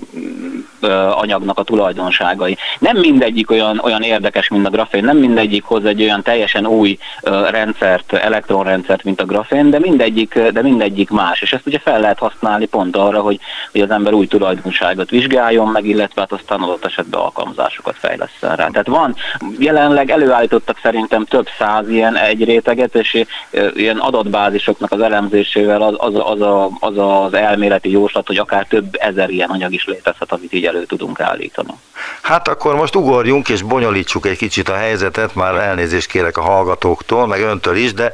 anyagnak 1.10 1.58
a 1.58 1.62
tulajdonságai. 1.62 2.56
Nem 2.78 2.96
mindegyik 2.96 3.50
olyan, 3.50 3.80
olyan 3.82 4.02
érdekes, 4.02 4.48
mint 4.48 4.66
a 4.66 4.70
grafén, 4.70 5.04
nem 5.04 5.16
mindegyik 5.16 5.64
hoz 5.64 5.84
egy 5.84 6.02
olyan 6.02 6.22
teljesen 6.22 6.66
új 6.66 6.98
rendszert, 7.50 8.12
elektronrendszert, 8.12 9.04
mint 9.04 9.20
a 9.20 9.24
grafén, 9.24 9.70
de 9.70 9.78
mindegyik, 9.78 10.38
de 10.38 10.62
mindegyik 10.62 11.10
más. 11.10 11.42
És 11.42 11.52
ezt 11.52 11.66
ugye 11.66 11.78
fel 11.78 12.00
lehet 12.00 12.18
használni 12.18 12.66
pont 12.66 12.96
arra, 12.96 13.20
hogy, 13.20 13.40
hogy 13.72 13.80
az 13.80 13.90
ember 13.90 14.12
új 14.12 14.26
tulajdonságot 14.26 15.10
vizsgáljon 15.10 15.68
meg, 15.68 15.86
illetve 15.86 16.20
hát 16.20 16.32
aztán 16.32 16.60
adott 16.60 16.84
esetben 16.84 17.20
alkalmazásokat 17.20 17.96
fejleszten 17.98 18.56
rá. 18.56 18.68
Tehát 18.68 18.86
van, 18.86 19.14
jelenleg 19.58 20.10
előállítottak 20.10 20.78
szerintem 20.82 21.24
több 21.24 21.48
száz 21.58 21.88
ilyen 21.88 22.16
egy 22.16 22.44
réteget, 22.44 22.94
és 22.94 23.24
ilyen 23.74 23.98
adatbázisoknak 23.98 24.92
az 24.92 25.00
elemzésével 25.00 25.82
az, 25.82 25.94
az, 25.96 26.14
az, 26.14 26.40
a, 26.40 26.70
az 26.80 26.98
az 26.98 27.34
elméleti 27.34 27.90
jóslat, 27.90 28.26
hogy 28.26 28.36
akár 28.36 28.66
több 28.66 28.96
ezer 28.98 29.30
ilyen 29.30 29.50
anyag 29.50 29.72
is 29.72 29.84
létezhet, 29.86 30.32
amit 30.32 30.52
így 30.52 30.64
elő 30.64 30.84
tudunk 30.84 31.20
állítani. 31.20 31.72
Hát 32.22 32.48
akkor 32.48 32.74
most 32.74 32.94
ugorjunk 32.94 33.48
és 33.48 33.62
bonyolítsuk 33.62 34.26
egy 34.26 34.36
kicsit 34.36 34.68
a 34.68 34.74
helyzetet, 34.74 35.34
már 35.34 35.54
elnézést 35.54 36.10
kérek 36.10 36.36
a 36.36 36.42
hallgatóktól, 36.42 37.26
meg 37.26 37.40
öntől 37.40 37.76
is, 37.76 37.94
de 37.94 38.12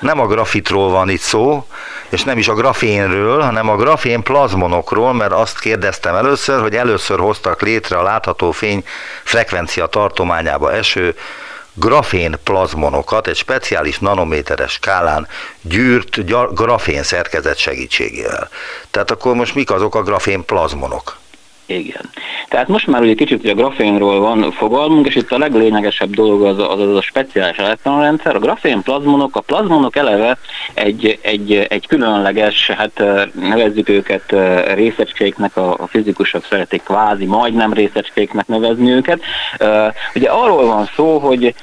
nem 0.00 0.20
a 0.20 0.26
grafitról 0.26 0.90
van 0.90 1.08
itt 1.08 1.20
szó, 1.20 1.66
és 2.08 2.24
nem 2.24 2.38
is 2.38 2.48
a 2.48 2.54
grafénről, 2.54 3.40
hanem 3.40 3.68
a 3.68 3.76
grafén 3.76 4.22
plazmonokról, 4.22 5.12
mert 5.12 5.32
azt 5.32 5.58
kérdeztem 5.58 6.14
először, 6.14 6.60
hogy 6.60 6.74
először 6.74 7.18
hoztak 7.18 7.62
létre 7.62 7.96
a 7.96 8.02
látható 8.02 8.50
fény 8.50 8.84
frekvencia 9.22 9.86
tartományába 9.86 10.72
eső 10.86 11.14
grafén 11.74 12.36
plazmonokat 12.44 13.26
egy 13.26 13.36
speciális 13.36 13.98
nanométeres 13.98 14.72
skálán 14.72 15.28
gyűrt 15.60 16.24
grafén 16.54 17.02
szerkezet 17.02 17.56
segítségével. 17.56 18.48
Tehát 18.90 19.10
akkor 19.10 19.34
most 19.34 19.54
mik 19.54 19.70
azok 19.70 19.94
a 19.94 20.02
grafén 20.02 20.44
plazmonok? 20.44 21.16
Igen. 21.66 22.10
Tehát 22.48 22.68
most 22.68 22.86
már 22.86 23.02
ugye 23.02 23.14
kicsit 23.14 23.48
a 23.48 23.54
grafénról 23.54 24.20
van 24.20 24.52
fogalmunk, 24.52 25.06
és 25.06 25.14
itt 25.14 25.32
a 25.32 25.38
leglényegesebb 25.38 26.10
dolog 26.10 26.44
az 26.44 26.58
az, 26.58 26.80
az 26.80 26.96
a 26.96 27.02
speciális 27.02 27.56
elektronrendszer. 27.56 28.36
A 28.36 28.38
grafén 28.38 28.82
plazmonok, 28.82 29.36
a 29.36 29.40
plazmonok 29.40 29.96
eleve 29.96 30.38
egy, 30.74 31.18
egy, 31.22 31.52
egy 31.52 31.86
különleges, 31.86 32.70
hát 32.70 33.04
nevezzük 33.34 33.88
őket 33.88 34.34
részecskéknek, 34.74 35.56
a, 35.56 35.74
a 35.78 35.86
fizikusok 35.86 36.44
szeretik 36.44 36.82
kvázi 36.82 37.24
majdnem 37.24 37.72
részecskéknek 37.72 38.46
nevezni 38.46 38.90
őket. 38.90 39.20
Ugye 40.14 40.28
arról 40.28 40.66
van 40.66 40.88
szó, 40.96 41.18
hogy 41.18 41.54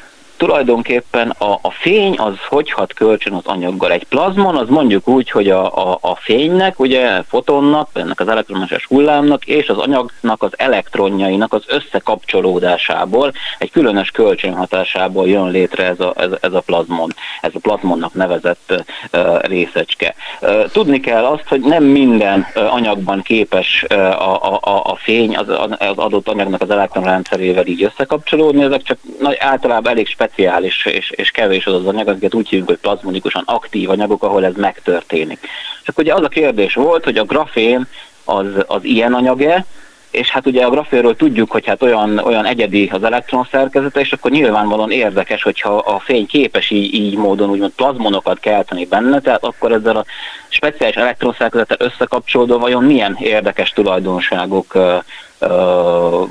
tulajdonképpen 0.43 1.29
a, 1.29 1.51
a 1.61 1.71
fény 1.71 2.15
az 2.17 2.33
hogy 2.49 2.71
hat 2.71 2.93
kölcsön 2.93 3.33
az 3.33 3.45
anyaggal. 3.45 3.91
Egy 3.91 4.03
plazmon 4.03 4.55
az 4.55 4.69
mondjuk 4.69 5.07
úgy, 5.07 5.29
hogy 5.29 5.49
a, 5.49 5.91
a, 5.91 5.97
a 6.01 6.15
fénynek, 6.15 6.79
ugye 6.79 7.23
fotonnak, 7.27 7.89
ennek 7.93 8.19
az 8.19 8.27
elektromágneses 8.27 8.85
hullámnak 8.85 9.45
és 9.45 9.69
az 9.69 9.77
anyagnak 9.77 10.43
az 10.43 10.51
elektronjainak 10.57 11.53
az 11.53 11.63
összekapcsolódásából, 11.67 13.31
egy 13.57 13.71
különös 13.71 14.11
kölcsönhatásából 14.11 15.27
jön 15.27 15.49
létre 15.49 15.83
ez 15.83 15.99
a, 15.99 16.13
ez, 16.17 16.29
ez 16.41 16.53
a 16.53 16.61
plazmon, 16.61 17.13
ez 17.41 17.51
a 17.53 17.59
plazmonnak 17.59 18.13
nevezett 18.13 18.73
uh, 19.13 19.41
részecske. 19.41 20.15
Uh, 20.41 20.63
tudni 20.71 20.99
kell 20.99 21.25
azt, 21.25 21.47
hogy 21.47 21.61
nem 21.61 21.83
minden 21.83 22.45
uh, 22.55 22.73
anyagban 22.73 23.21
képes 23.21 23.85
uh, 23.89 23.99
a, 23.99 24.59
a, 24.61 24.91
a 24.91 24.95
fény 24.95 25.35
az, 25.35 25.49
az 25.79 25.97
adott 25.97 26.27
anyagnak 26.27 26.61
az 26.61 26.69
elektronrendszerével 26.69 27.65
így 27.65 27.83
összekapcsolódni, 27.83 28.63
ezek 28.63 28.83
csak 28.83 28.97
nagy, 29.19 29.37
általában 29.39 29.91
elég 29.91 30.07
speciális 30.07 30.31
speciális 30.33 30.85
és, 30.85 31.09
és 31.09 31.31
kevés 31.31 31.65
az 31.65 31.73
az 31.73 31.85
anyag, 31.85 32.07
amiket 32.07 32.33
úgy 32.33 32.49
hívjuk, 32.49 32.67
hogy 32.67 32.77
plazmonikusan 32.77 33.43
aktív 33.45 33.89
anyagok, 33.89 34.23
ahol 34.23 34.45
ez 34.45 34.53
megtörténik. 34.55 35.39
Csak 35.83 35.97
ugye 35.97 36.13
az 36.13 36.23
a 36.23 36.27
kérdés 36.27 36.73
volt, 36.73 37.03
hogy 37.03 37.17
a 37.17 37.23
grafén 37.23 37.87
az, 38.23 38.45
az 38.67 38.83
ilyen 38.83 39.13
anyag-e, 39.13 39.65
és 40.11 40.29
hát 40.29 40.45
ugye 40.45 40.65
a 40.65 40.69
grafénről 40.69 41.15
tudjuk, 41.15 41.51
hogy 41.51 41.65
hát 41.65 41.81
olyan, 41.81 42.17
olyan 42.17 42.45
egyedi 42.45 42.89
az 42.93 43.03
elektron 43.03 43.47
szerkezete, 43.51 43.99
és 43.99 44.11
akkor 44.11 44.31
nyilvánvalóan 44.31 44.91
érdekes, 44.91 45.43
hogyha 45.43 45.77
a 45.77 45.99
fény 45.99 46.25
képes 46.25 46.69
így, 46.69 46.93
így 46.93 47.15
módon 47.15 47.49
úgymond 47.49 47.71
plazmonokat 47.71 48.39
kelteni 48.39 48.85
benne, 48.85 49.19
tehát 49.19 49.43
akkor 49.43 49.71
ezzel 49.71 49.95
a 49.95 50.05
speciális 50.49 50.95
elektronszerkezettel 50.95 51.77
összekapcsolódva 51.79 52.57
vajon 52.57 52.83
milyen 52.83 53.17
érdekes 53.19 53.69
tulajdonságok 53.69 54.75
ö, 54.75 54.97
ö, 55.39 56.23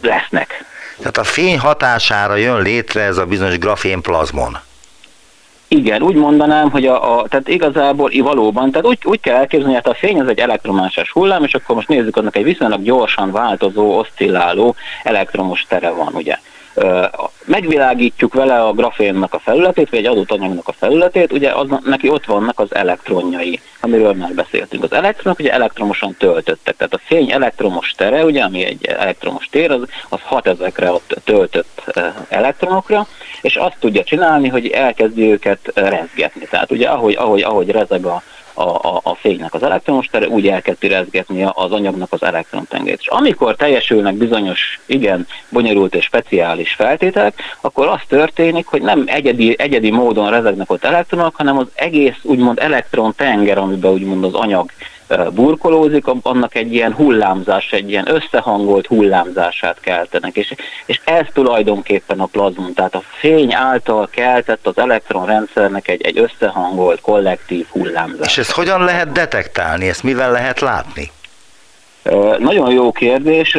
lesznek. 0.00 0.69
Tehát 1.00 1.18
a 1.18 1.24
fény 1.24 1.58
hatására 1.58 2.34
jön 2.36 2.62
létre 2.62 3.02
ez 3.02 3.16
a 3.16 3.26
bizonyos 3.26 3.58
grafén 3.58 4.00
plazmon. 4.00 4.58
Igen, 5.68 6.02
úgy 6.02 6.14
mondanám, 6.14 6.70
hogy 6.70 6.86
a, 6.86 7.18
a 7.18 7.28
tehát 7.28 7.48
igazából 7.48 8.10
valóban, 8.22 8.70
tehát 8.70 8.86
úgy, 8.86 8.98
úgy 9.04 9.20
kell 9.20 9.36
elképzelni, 9.36 9.74
hogy 9.74 9.82
hát 9.84 9.94
a 9.94 9.98
fény 9.98 10.20
az 10.20 10.28
egy 10.28 10.38
elektromágneses 10.38 11.10
hullám, 11.10 11.44
és 11.44 11.54
akkor 11.54 11.74
most 11.74 11.88
nézzük, 11.88 12.16
annak 12.16 12.36
egy 12.36 12.44
viszonylag 12.44 12.82
gyorsan 12.82 13.32
változó, 13.32 13.98
oszcilláló 13.98 14.74
elektromos 15.02 15.66
tere 15.68 15.90
van, 15.90 16.14
ugye 16.14 16.38
megvilágítjuk 17.44 18.34
vele 18.34 18.62
a 18.62 18.72
grafénnak 18.72 19.34
a 19.34 19.38
felületét, 19.38 19.90
vagy 19.90 19.98
egy 19.98 20.06
adott 20.06 20.30
anyagnak 20.30 20.68
a 20.68 20.72
felületét, 20.72 21.32
ugye 21.32 21.50
az, 21.50 21.66
neki 21.84 22.08
ott 22.08 22.24
vannak 22.24 22.60
az 22.60 22.74
elektronjai, 22.74 23.60
amiről 23.80 24.12
már 24.12 24.34
beszéltünk. 24.34 24.82
Az 24.82 24.92
elektronok 24.92 25.38
ugye 25.38 25.52
elektromosan 25.52 26.14
töltöttek, 26.18 26.76
tehát 26.76 26.94
a 26.94 27.00
fény 27.04 27.30
elektromos 27.30 27.92
tere, 27.96 28.24
ugye, 28.24 28.42
ami 28.42 28.64
egy 28.64 28.84
elektromos 28.84 29.48
tér, 29.50 29.70
az, 29.70 29.82
az 30.08 30.20
hat 30.22 30.46
ezekre 30.46 30.88
a 30.88 31.00
töltött 31.24 31.98
elektronokra, 32.28 33.06
és 33.40 33.56
azt 33.56 33.76
tudja 33.80 34.04
csinálni, 34.04 34.48
hogy 34.48 34.66
elkezdi 34.66 35.30
őket 35.30 35.72
rezgetni. 35.74 36.46
Tehát 36.50 36.70
ugye 36.70 36.88
ahogy, 36.88 37.14
ahogy, 37.14 37.42
ahogy 37.42 37.70
rezeg 37.70 38.04
a, 38.04 38.22
a, 38.60 38.94
a, 38.94 39.00
a, 39.02 39.14
fénynek 39.14 39.54
az 39.54 39.62
elektromos 39.62 40.06
tere, 40.06 40.28
úgy 40.28 40.48
elkezd 40.48 40.78
pirezgetni 40.78 41.42
az 41.52 41.72
anyagnak 41.72 42.12
az 42.12 42.22
elektrontengelyét. 42.22 43.00
És 43.00 43.06
amikor 43.06 43.56
teljesülnek 43.56 44.14
bizonyos, 44.14 44.80
igen, 44.86 45.26
bonyolult 45.48 45.94
és 45.94 46.04
speciális 46.04 46.72
feltételek, 46.72 47.34
akkor 47.60 47.86
az 47.86 48.00
történik, 48.08 48.66
hogy 48.66 48.82
nem 48.82 49.04
egyedi, 49.06 49.54
egyedi 49.58 49.90
módon 49.90 50.30
rezegnek 50.30 50.70
ott 50.70 50.84
elektronok, 50.84 51.34
hanem 51.36 51.58
az 51.58 51.66
egész 51.74 52.16
úgymond 52.22 52.58
elektrontenger, 52.58 53.58
amiben 53.58 53.90
úgymond 53.90 54.24
az 54.24 54.34
anyag 54.34 54.70
burkolózik, 55.32 56.04
annak 56.22 56.54
egy 56.54 56.74
ilyen 56.74 56.94
hullámzás, 56.94 57.72
egy 57.72 57.90
ilyen 57.90 58.14
összehangolt 58.14 58.86
hullámzását 58.86 59.80
keltenek, 59.80 60.36
és, 60.36 60.54
és 60.86 61.00
ez 61.04 61.26
tulajdonképpen 61.32 62.20
a 62.20 62.26
plazmon, 62.26 62.74
tehát 62.74 62.94
a 62.94 63.02
fény 63.18 63.54
által 63.54 64.08
keltett 64.10 64.66
az 64.66 64.78
elektronrendszernek 64.78 65.88
egy, 65.88 66.02
egy 66.02 66.18
összehangolt 66.18 67.00
kollektív 67.00 67.66
hullámzás. 67.70 68.26
És 68.26 68.38
ezt 68.38 68.50
hogyan 68.50 68.84
lehet 68.84 69.12
detektálni, 69.12 69.88
ezt 69.88 70.02
mivel 70.02 70.30
lehet 70.30 70.60
látni? 70.60 71.10
Nagyon 72.38 72.72
jó 72.72 72.92
kérdés. 72.92 73.56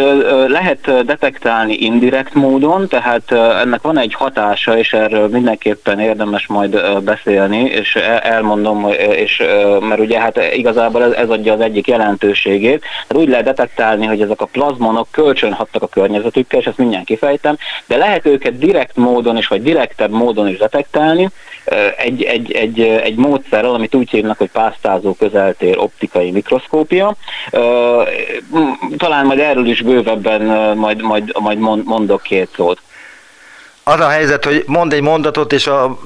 Lehet 0.47 1.05
detektálni 1.05 1.73
indirekt 1.73 2.33
módon, 2.33 2.87
tehát 2.87 3.31
ennek 3.31 3.81
van 3.81 3.97
egy 3.97 4.13
hatása, 4.13 4.77
és 4.77 4.93
erről 4.93 5.27
mindenképpen 5.27 5.99
érdemes 5.99 6.47
majd 6.47 7.01
beszélni, 7.03 7.59
és 7.59 7.95
elmondom, 8.21 8.87
és, 9.15 9.43
mert 9.79 9.99
ugye 9.99 10.19
hát 10.19 10.39
igazából 10.53 11.03
ez, 11.03 11.11
ez 11.11 11.29
adja 11.29 11.53
az 11.53 11.61
egyik 11.61 11.87
jelentőségét. 11.87 12.83
Tehát 13.07 13.23
úgy 13.23 13.29
lehet 13.29 13.45
detektálni, 13.45 14.05
hogy 14.05 14.21
ezek 14.21 14.41
a 14.41 14.45
plazmonok 14.45 15.07
kölcsönhattak 15.11 15.81
a 15.81 15.87
környezetükkel, 15.87 16.59
és 16.59 16.65
ezt 16.65 16.77
mindjárt 16.77 17.05
kifejtem, 17.05 17.57
de 17.87 17.97
lehet 17.97 18.25
őket 18.25 18.57
direkt 18.57 18.95
módon 18.95 19.37
is, 19.37 19.47
vagy 19.47 19.61
direktebb 19.61 20.11
módon 20.11 20.47
is 20.47 20.57
detektálni, 20.57 21.29
egy, 21.97 22.23
egy, 22.23 22.51
egy, 22.51 22.81
egy 22.81 23.15
módszerrel, 23.15 23.73
amit 23.73 23.95
úgy 23.95 24.09
hívnak, 24.09 24.37
hogy 24.37 24.49
pásztázó 24.51 25.13
közeltér 25.13 25.77
optikai 25.77 26.31
mikroszkópia 26.31 27.15
talán 28.97 29.25
majd 29.25 29.39
erről 29.39 29.67
is 29.67 29.81
bővebben 29.81 30.41
majd, 30.77 31.01
majd, 31.01 31.33
majd 31.39 31.59
mondok 31.85 32.21
két 32.21 32.49
szót. 32.55 32.81
Az 33.83 33.99
a 33.99 34.09
helyzet, 34.09 34.45
hogy 34.45 34.63
mond 34.65 34.93
egy 34.93 35.01
mondatot, 35.01 35.53
és 35.53 35.67
a, 35.67 35.99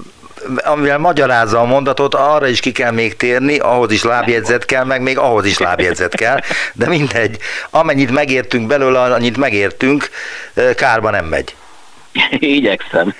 amivel 0.55 0.97
magyarázza 0.97 1.59
a 1.59 1.65
mondatot, 1.65 2.15
arra 2.15 2.47
is 2.47 2.59
ki 2.59 2.71
kell 2.71 2.91
még 2.91 3.15
térni, 3.15 3.57
ahhoz 3.57 3.91
is 3.91 4.03
lábjegyzet 4.03 4.65
kell, 4.65 4.83
meg 4.83 5.01
még 5.01 5.17
ahhoz 5.17 5.45
is 5.45 5.57
lábjegyzet 5.57 6.15
kell, 6.15 6.39
de 6.73 6.87
mindegy, 6.87 7.37
amennyit 7.69 8.11
megértünk 8.11 8.67
belőle, 8.67 8.99
annyit 8.99 9.37
megértünk, 9.37 10.09
kárba 10.75 11.09
nem 11.09 11.25
megy. 11.25 11.55
Igyekszem. 12.57 13.15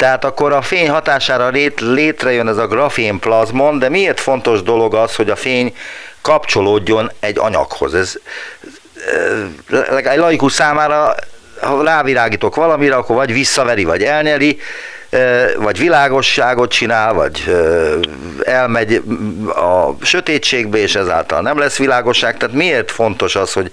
Tehát 0.00 0.24
akkor 0.24 0.52
a 0.52 0.62
fény 0.62 0.90
hatására 0.90 1.48
lét, 1.48 1.80
létrejön 1.80 2.48
ez 2.48 2.56
a 2.56 2.66
grafén 2.66 3.18
plazmon, 3.18 3.78
de 3.78 3.88
miért 3.88 4.20
fontos 4.20 4.62
dolog 4.62 4.94
az, 4.94 5.14
hogy 5.14 5.30
a 5.30 5.36
fény 5.36 5.76
kapcsolódjon 6.20 7.10
egy 7.20 7.38
anyaghoz. 7.38 7.94
Ez 7.94 8.14
egy 10.04 10.18
laikus 10.18 10.52
számára, 10.52 11.14
ha 11.60 11.82
rávirágítok 11.82 12.54
valamire, 12.54 12.94
akkor 12.94 13.16
vagy 13.16 13.32
visszaveri, 13.32 13.84
vagy 13.84 14.02
elnyeli, 14.02 14.58
vagy 15.56 15.78
világosságot 15.78 16.70
csinál, 16.70 17.12
vagy 17.12 17.56
elmegy 18.44 19.02
a 19.48 20.04
sötétségbe, 20.04 20.78
és 20.78 20.94
ezáltal 20.94 21.40
nem 21.40 21.58
lesz 21.58 21.76
világosság. 21.76 22.36
Tehát 22.36 22.54
miért 22.54 22.90
fontos 22.90 23.36
az, 23.36 23.52
hogy 23.52 23.70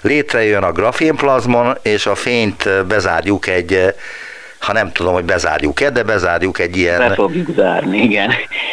létrejön 0.00 0.62
a 0.62 0.72
grafénplazmon, 0.72 1.76
és 1.82 2.06
a 2.06 2.14
fényt 2.14 2.86
bezárjuk 2.86 3.46
egy 3.46 3.94
ha 4.64 4.72
nem 4.72 4.92
tudom, 4.92 5.14
hogy 5.14 5.24
bezárjuk-e, 5.24 5.90
de 5.90 6.02
bezárjuk 6.02 6.58
egy 6.58 6.76
ilyen... 6.76 6.98
Be 6.98 7.14
fogjuk 7.14 7.48
zárni, 7.56 7.98
igen. 7.98 8.30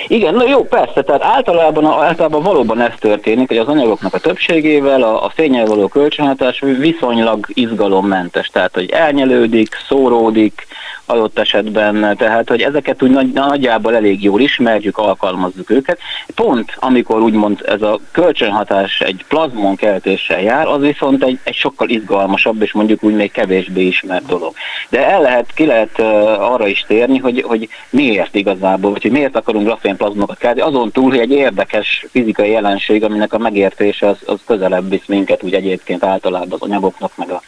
Igen, 0.07 0.33
na 0.33 0.47
jó, 0.47 0.63
persze, 0.63 1.01
tehát 1.01 1.23
általában, 1.23 1.85
általában 1.85 2.43
valóban 2.43 2.81
ez 2.81 2.93
történik, 2.99 3.47
hogy 3.47 3.57
az 3.57 3.67
anyagoknak 3.67 4.13
a 4.13 4.19
többségével 4.19 5.01
a, 5.01 5.25
a 5.25 5.31
fényel 5.35 5.65
való 5.65 5.87
kölcsönhatás 5.87 6.63
viszonylag 6.79 7.45
izgalommentes, 7.47 8.47
tehát 8.47 8.73
hogy 8.73 8.89
elnyelődik, 8.89 9.75
szóródik, 9.87 10.67
adott 11.11 11.39
esetben, 11.39 12.17
tehát 12.17 12.49
hogy 12.49 12.61
ezeket 12.61 13.03
úgy 13.03 13.09
nagy, 13.09 13.31
nagyjából 13.31 13.95
elég 13.95 14.23
jól 14.23 14.41
ismerjük, 14.41 14.97
alkalmazzuk 14.97 15.69
őket. 15.69 15.99
Pont 16.35 16.73
amikor 16.75 17.21
úgymond 17.21 17.61
ez 17.65 17.81
a 17.81 17.99
kölcsönhatás 18.11 18.99
egy 18.99 19.25
plazmon 19.27 19.75
keltéssel 19.75 20.41
jár, 20.41 20.67
az 20.67 20.81
viszont 20.81 21.23
egy, 21.23 21.39
egy 21.43 21.55
sokkal 21.55 21.89
izgalmasabb 21.89 22.61
és 22.61 22.73
mondjuk 22.73 23.03
úgy 23.03 23.15
még 23.15 23.31
kevésbé 23.31 23.81
ismert 23.81 24.25
dolog. 24.25 24.53
De 24.89 25.07
el 25.07 25.21
lehet, 25.21 25.53
ki 25.53 25.65
lehet 25.65 25.80
uh, 25.97 26.51
arra 26.53 26.67
is 26.67 26.83
térni, 26.87 27.17
hogy, 27.17 27.41
hogy 27.41 27.69
miért 27.89 28.35
igazából, 28.35 28.91
vagy 28.91 29.01
hogy 29.01 29.11
miért 29.11 29.35
akarunk 29.35 29.65
grafénplazmokat 29.65 30.37
kelteni, 30.37 30.67
azon 30.67 30.91
túl, 30.91 31.09
hogy 31.09 31.19
egy 31.19 31.31
érdekes 31.31 32.05
fizikai 32.11 32.49
jelenség, 32.49 33.03
aminek 33.03 33.33
a 33.33 33.37
megértése 33.37 34.07
az, 34.07 34.17
az 34.25 34.39
közelebb 34.45 34.89
visz 34.89 35.05
minket 35.07 35.43
úgy 35.43 35.53
egyébként 35.53 36.03
általában 36.03 36.51
az 36.51 36.61
anyagoknak, 36.61 37.17
meg 37.17 37.29
a 37.29 37.41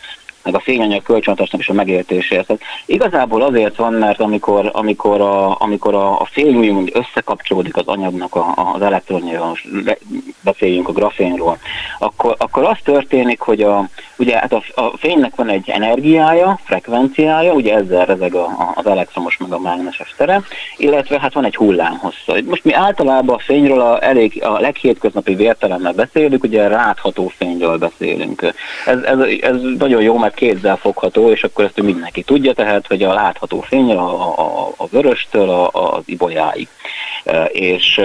meg 0.43 0.55
a 0.55 0.59
fényanyag 0.59 1.03
kölcsönhatásnak 1.03 1.61
is 1.61 1.69
a 1.69 1.73
megértéséhez. 1.73 2.45
Tehát 2.45 2.61
igazából 2.85 3.41
azért 3.41 3.75
van, 3.75 3.93
mert 3.93 4.19
amikor, 4.19 4.69
amikor, 4.73 5.21
a, 5.21 5.55
amikor 5.59 5.95
a, 5.95 6.19
a 6.19 6.27
úgymond 6.35 6.91
összekapcsolódik 6.93 7.77
az 7.77 7.87
anyagnak 7.87 8.35
a, 8.35 8.53
az 8.73 8.81
elektronjával, 8.81 9.57
beszéljünk 10.41 10.87
a 10.87 10.91
grafénról, 10.91 11.57
akkor, 11.99 12.35
akkor 12.37 12.63
az 12.63 12.77
történik, 12.83 13.39
hogy 13.39 13.61
a, 13.61 13.89
ugye 14.17 14.37
hát 14.37 14.53
a, 14.53 14.63
a 14.75 14.97
fénynek 14.97 15.35
van 15.35 15.49
egy 15.49 15.69
energiája, 15.69 16.59
frekvenciája, 16.63 17.53
ugye 17.53 17.75
ezzel 17.75 18.05
rezeg 18.05 18.35
a, 18.35 18.45
a, 18.45 18.71
az 18.75 18.85
elektromos 18.85 19.37
meg 19.37 19.51
a 19.51 19.59
mágneses 19.59 20.13
tere, 20.17 20.41
illetve 20.77 21.19
hát 21.19 21.33
van 21.33 21.45
egy 21.45 21.55
hullámhossza. 21.55 22.35
Most 22.45 22.63
mi 22.63 22.73
általában 22.73 23.35
a 23.35 23.39
fényről 23.39 23.81
a, 23.81 24.03
elég, 24.03 24.43
a 24.43 24.59
leghétköznapi 24.59 25.35
vértelemmel 25.35 25.93
beszélünk, 25.93 26.43
ugye 26.43 26.67
látható 26.67 27.31
fényről 27.37 27.77
beszélünk. 27.77 28.53
Ez, 28.85 29.01
ez, 29.01 29.19
ez 29.41 29.55
nagyon 29.77 30.01
jó, 30.01 30.17
mert 30.17 30.32
kézzel 30.34 30.77
fogható, 30.77 31.31
és 31.31 31.43
akkor 31.43 31.65
ezt 31.65 31.81
mindenki 31.81 32.23
tudja, 32.23 32.53
tehát, 32.53 32.88
hogy 32.88 33.03
a 33.03 33.13
látható 33.13 33.61
fény 33.61 33.91
a, 33.91 34.39
a, 34.39 34.71
a 34.77 34.88
vöröstől 34.88 35.49
a, 35.49 35.69
az 35.71 36.03
ibolyáig. 36.05 36.67
És 37.47 38.01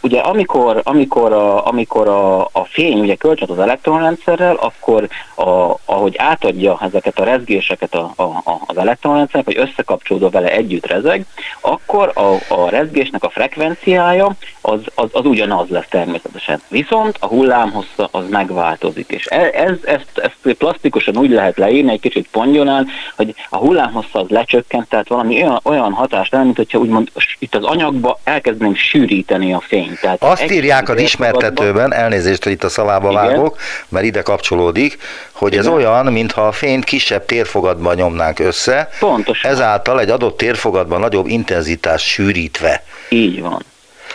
ugye 0.00 0.20
amikor, 0.20 0.80
amikor, 0.84 1.32
a, 1.32 1.66
amikor 1.66 2.08
a, 2.08 2.40
a 2.40 2.64
fény 2.64 3.00
ugye 3.00 3.14
kölcsön 3.14 3.50
az 3.50 3.58
elektronrendszerrel, 3.58 4.54
akkor 4.54 5.08
a, 5.34 5.74
ahogy 5.84 6.14
átadja 6.16 6.78
ezeket 6.80 7.18
a 7.18 7.24
rezgéseket 7.24 7.94
a, 7.94 8.12
a, 8.16 8.60
az 8.66 8.76
elektronrendszernek, 8.76 9.54
hogy 9.54 9.68
összekapcsolódva 9.68 10.30
vele 10.30 10.50
együtt 10.50 10.86
rezeg, 10.86 11.24
akkor 11.60 12.12
a, 12.14 12.54
a 12.54 12.68
rezgésnek 12.68 13.24
a 13.24 13.30
frekvenciája 13.30 14.36
az, 14.60 14.80
az, 14.94 15.08
az 15.12 15.24
ugyanaz 15.24 15.68
lesz 15.68 15.88
természetesen. 15.88 16.62
Viszont 16.68 17.16
a 17.20 17.26
hullámhossza 17.26 18.08
az 18.10 18.28
megváltozik, 18.28 19.10
és 19.10 19.26
e, 19.30 19.50
ez, 19.54 19.76
ezt, 19.84 20.18
ezt 20.18 20.54
plastikusan 20.58 21.16
úgy 21.16 21.30
lehet 21.30 21.47
leírni, 21.56 21.92
egy 21.92 22.00
kicsit 22.00 22.28
pongyonál, 22.30 22.86
hogy 23.16 23.34
a 23.48 23.56
hullámhossza 23.56 24.20
az 24.20 24.28
lecsökkent, 24.28 24.88
tehát 24.88 25.08
valami 25.08 25.42
olyan, 25.42 25.60
olyan 25.62 25.92
hatást 25.92 26.32
nem, 26.32 26.42
mint 26.44 26.56
hogyha 26.56 26.78
úgymond 26.78 27.10
itt 27.38 27.54
az 27.54 27.64
anyagba 27.64 28.18
elkezdenénk 28.24 28.76
sűríteni 28.76 29.52
a 29.52 29.60
fényt. 29.60 30.00
Tehát 30.00 30.22
Azt 30.22 30.50
írják 30.50 30.88
az 30.88 31.00
ismertetőben, 31.00 31.92
elnézést, 31.92 32.42
hogy 32.44 32.52
itt 32.52 32.64
a 32.64 32.68
szavába 32.68 33.10
Igen. 33.10 33.24
vágok, 33.24 33.58
mert 33.88 34.04
ide 34.04 34.22
kapcsolódik, 34.22 34.98
hogy 35.32 35.52
Igen. 35.52 35.64
ez 35.64 35.70
olyan, 35.70 36.06
mintha 36.06 36.46
a 36.46 36.52
fényt 36.52 36.84
kisebb 36.84 37.24
térfogatban 37.24 37.94
nyomnánk 37.94 38.38
össze, 38.38 38.88
Pontosan. 38.98 39.50
ezáltal 39.50 40.00
egy 40.00 40.10
adott 40.10 40.36
térfogatban 40.36 41.00
nagyobb 41.00 41.26
intenzitás 41.26 42.02
sűrítve. 42.02 42.82
Így 43.08 43.40
van. 43.40 43.64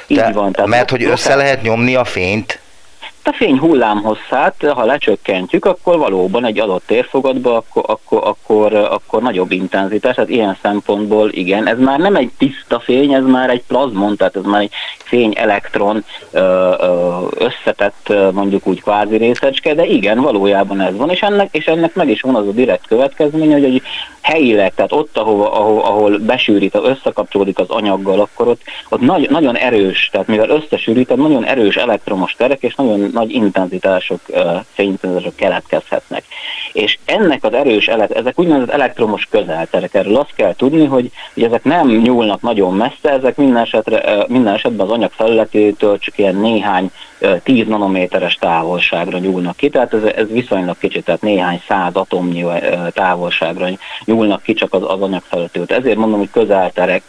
Így 0.08 0.18
De, 0.18 0.32
van. 0.32 0.52
Tehát 0.52 0.70
mert 0.70 0.90
hogy 0.90 1.04
össze 1.04 1.36
lehet 1.36 1.62
nyomni 1.62 1.96
a 1.96 2.04
fényt, 2.04 2.60
a 3.28 3.34
fény 3.34 3.60
hullámhosszát, 3.60 4.56
ha 4.74 4.86
lecsökkentjük, 4.86 5.66
akkor 5.66 5.98
valóban 5.98 6.46
egy 6.46 6.60
adott 6.60 6.84
térfogatba, 6.86 7.56
akkor, 7.56 7.84
akkor, 7.88 8.22
akkor, 8.24 8.74
akkor 8.74 9.22
nagyobb 9.22 9.52
intenzitás, 9.52 10.16
tehát 10.16 10.30
ilyen 10.30 10.58
szempontból 10.62 11.30
igen, 11.32 11.68
ez 11.68 11.80
már 11.80 12.00
nem 12.00 12.16
egy 12.16 12.32
tiszta 12.38 12.80
fény, 12.80 13.14
ez 13.14 13.24
már 13.24 13.50
egy 13.50 13.64
plazmon, 13.68 14.18
tehát 14.18 14.36
ez 14.36 14.44
már 14.44 14.62
egy 14.62 14.72
fény-elektron 15.04 16.06
összetett 17.38 18.14
mondjuk 18.32 18.68
úgy 18.68 18.82
kvázi 18.82 19.18
részecske, 19.18 19.74
de 19.74 19.86
igen, 19.86 20.22
valójában 20.22 20.82
ez 20.82 20.98
van, 20.98 21.10
és 21.10 21.22
ennek, 21.22 21.48
és 21.52 21.66
ennek 21.66 21.96
meg 21.96 22.10
is 22.10 22.22
van 22.22 22.36
az 22.36 22.48
a 22.48 22.52
direkt 22.52 22.88
következménye, 22.88 23.54
hogy, 23.54 23.64
hogy 23.64 23.82
helyileg, 24.22 24.74
tehát 24.74 24.92
ott, 24.92 25.18
ahol, 25.18 25.46
ahol, 25.46 25.82
ahol 25.82 26.18
besűrít, 26.18 26.76
összekapcsolódik 26.76 27.60
az 27.60 27.70
anyaggal, 27.70 28.20
akkor 28.20 28.48
ott, 28.48 28.62
ott 28.90 29.02
nagy, 29.02 29.30
nagyon 29.30 29.58
erős, 29.58 30.10
tehát 30.12 30.28
mivel 30.28 30.50
összesűrít, 30.50 31.16
nagyon 31.16 31.46
erős 31.46 31.76
elektromos 31.76 32.36
terek, 32.38 32.62
és 32.62 32.76
nagyon 32.76 33.12
nagy 33.14 33.32
intenzitások, 33.32 34.20
fényintenzitások 34.74 35.36
keletkezhetnek. 35.36 36.24
És 36.74 36.98
ennek 37.06 37.44
az 37.44 37.54
erős, 37.54 37.88
ezek 37.88 38.40
úgynevezett 38.40 38.74
elektromos 38.74 39.28
közelterek, 39.30 39.94
erről 39.94 40.16
azt 40.16 40.36
kell 40.36 40.56
tudni, 40.56 40.86
hogy, 40.86 41.12
hogy 41.34 41.44
ezek 41.44 41.64
nem 41.64 41.88
nyúlnak 41.88 42.42
nagyon 42.42 42.74
messze, 42.74 43.10
ezek 43.10 43.36
minden, 43.36 43.62
esetre, 43.62 44.26
minden 44.28 44.54
esetben 44.54 44.86
az 44.86 44.92
anyag 44.92 45.12
felületétől 45.12 45.98
csak 46.00 46.18
ilyen 46.18 46.36
néhány 46.36 46.92
10 47.44 47.68
nanométeres 47.68 48.36
távolságra 48.36 49.18
nyúlnak 49.18 49.56
ki, 49.56 49.70
tehát 49.70 49.94
ez, 49.94 50.04
ez 50.04 50.28
viszonylag 50.28 50.78
kicsit, 50.78 51.06
tehát 51.06 51.22
néhány 51.22 51.62
száz 51.68 51.96
atomnyi 51.96 52.46
távolságra 52.94 53.68
nyúlnak 54.06 54.42
ki 54.44 54.54
csak 54.54 54.74
az, 54.74 54.82
az 54.88 55.02
anyag 55.02 55.22
felületétől. 55.22 55.78
Ezért 55.78 55.98
mondom, 55.98 56.20
hogy 56.20 56.32
közelterek, 56.32 57.04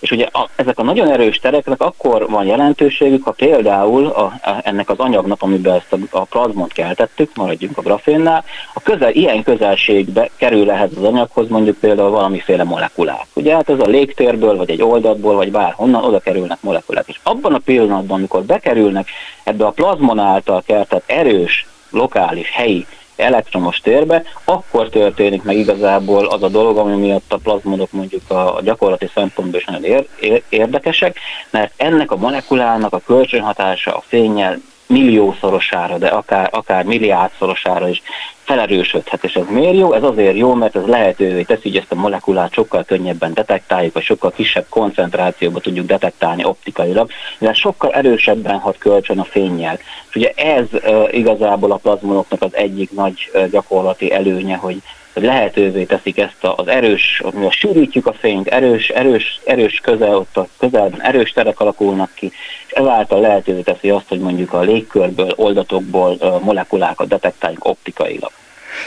És 0.00 0.10
ugye 0.10 0.26
a, 0.32 0.48
ezek 0.56 0.78
a 0.78 0.82
nagyon 0.82 1.10
erős 1.10 1.38
tereknek 1.38 1.80
akkor 1.80 2.30
van 2.30 2.46
jelentőségük, 2.46 3.24
ha 3.24 3.30
például 3.30 4.06
a, 4.06 4.22
a, 4.22 4.60
ennek 4.62 4.90
az 4.90 4.98
anyagnak, 4.98 5.42
amiben 5.42 5.74
ezt 5.74 5.92
a, 5.92 6.18
a 6.18 6.24
plazmont 6.24 6.72
keltettük, 6.72 7.36
maradjunk 7.36 7.78
a 7.78 7.82
grafénnál, 7.82 8.44
a 8.74 8.80
közel, 8.80 9.12
ilyen 9.12 9.42
közelségbe 9.42 10.30
kerül 10.36 10.70
ehhez 10.70 10.90
az 10.96 11.04
anyaghoz 11.04 11.48
mondjuk 11.48 11.76
például 11.76 12.10
valamiféle 12.10 12.64
molekulák. 12.64 13.26
Ugye 13.34 13.54
hát 13.54 13.68
ez 13.68 13.80
a 13.80 13.86
légtérből, 13.86 14.56
vagy 14.56 14.70
egy 14.70 14.82
oldatból, 14.82 15.34
vagy 15.34 15.50
bárhonnan 15.50 16.04
oda 16.04 16.18
kerülnek 16.18 16.58
molekulák. 16.60 17.08
És 17.08 17.18
abban 17.22 17.54
a 17.54 17.58
pillanatban, 17.58 18.16
amikor 18.16 18.42
bekerülnek 18.42 19.08
ebbe 19.44 19.66
a 19.66 19.70
plazmon 19.70 20.18
által 20.18 20.62
keltett 20.66 21.10
erős, 21.10 21.66
lokális, 21.90 22.50
helyi 22.50 22.86
elektromos 23.18 23.80
térbe, 23.80 24.22
akkor 24.44 24.88
történik 24.88 25.42
meg 25.42 25.56
igazából 25.56 26.26
az 26.26 26.42
a 26.42 26.48
dolog, 26.48 26.76
ami 26.76 26.96
miatt 26.96 27.32
a 27.32 27.36
plazmodok 27.36 27.92
mondjuk 27.92 28.30
a 28.30 28.60
gyakorlati 28.62 29.10
szempontból 29.14 29.60
is 29.60 29.66
nagyon 29.66 29.84
ér, 29.84 30.06
ér, 30.20 30.42
érdekesek, 30.48 31.18
mert 31.50 31.72
ennek 31.76 32.10
a 32.10 32.16
molekulának 32.16 32.92
a 32.92 33.02
kölcsönhatása 33.06 33.96
a 33.96 34.02
fényel 34.06 34.60
milliószorosára, 34.88 35.98
de 35.98 36.06
akár, 36.06 36.48
akár 36.52 36.84
milliárdszorosára 36.84 37.88
is 37.88 38.02
felerősödhet. 38.44 39.24
És 39.24 39.34
ez 39.34 39.44
miért 39.48 39.76
jó? 39.76 39.92
Ez 39.92 40.02
azért 40.02 40.36
jó, 40.36 40.54
mert 40.54 40.76
ez 40.76 40.86
lehetővé 40.86 41.42
teszi, 41.42 41.68
hogy 41.68 41.76
ezt 41.76 41.92
a 41.92 41.94
molekulát 41.94 42.52
sokkal 42.52 42.84
könnyebben 42.84 43.34
detektáljuk, 43.34 43.94
vagy 43.94 44.02
sokkal 44.02 44.30
kisebb 44.30 44.66
koncentrációba 44.68 45.60
tudjuk 45.60 45.86
detektálni 45.86 46.44
optikailag, 46.44 47.10
mivel 47.38 47.54
sokkal 47.54 47.92
erősebben 47.92 48.58
hat 48.58 48.78
kölcsön 48.78 49.18
a 49.18 49.24
fényjel. 49.24 49.78
És 50.08 50.16
ugye 50.16 50.30
ez 50.30 50.66
uh, 50.72 51.08
igazából 51.10 51.72
a 51.72 51.76
plazmonoknak 51.76 52.42
az 52.42 52.56
egyik 52.56 52.90
nagy 52.90 53.30
uh, 53.34 53.50
gyakorlati 53.50 54.12
előnye, 54.12 54.56
hogy 54.56 54.82
hogy 55.18 55.26
lehetővé 55.26 55.84
teszik 55.84 56.18
ezt 56.18 56.44
az 56.56 56.68
erős, 56.68 57.22
a 57.24 57.50
sűrítjük 57.50 58.06
a 58.06 58.12
fényt, 58.12 58.48
erős, 58.48 58.88
erős, 58.88 59.40
erős 59.44 59.80
közel, 59.82 60.16
ott 60.16 60.36
a 60.36 60.48
közelben 60.58 61.02
erős 61.02 61.32
terek 61.32 61.60
alakulnak 61.60 62.10
ki, 62.14 62.32
és 62.66 62.72
ezáltal 62.72 63.20
lehetővé 63.20 63.60
teszi 63.60 63.90
azt, 63.90 64.08
hogy 64.08 64.20
mondjuk 64.20 64.52
a 64.52 64.60
légkörből, 64.60 65.32
oldatokból 65.36 66.40
molekulákat 66.44 67.08
detektáljuk 67.08 67.64
optikailag. 67.64 68.30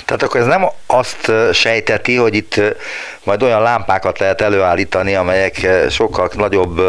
Tehát 0.05 0.23
akkor 0.23 0.39
ez 0.39 0.47
nem 0.47 0.65
azt 0.87 1.31
sejteti, 1.53 2.15
hogy 2.15 2.35
itt 2.35 2.61
majd 3.23 3.43
olyan 3.43 3.61
lámpákat 3.61 4.19
lehet 4.19 4.41
előállítani, 4.41 5.15
amelyek 5.15 5.67
sokkal 5.89 6.29
nagyobb 6.35 6.81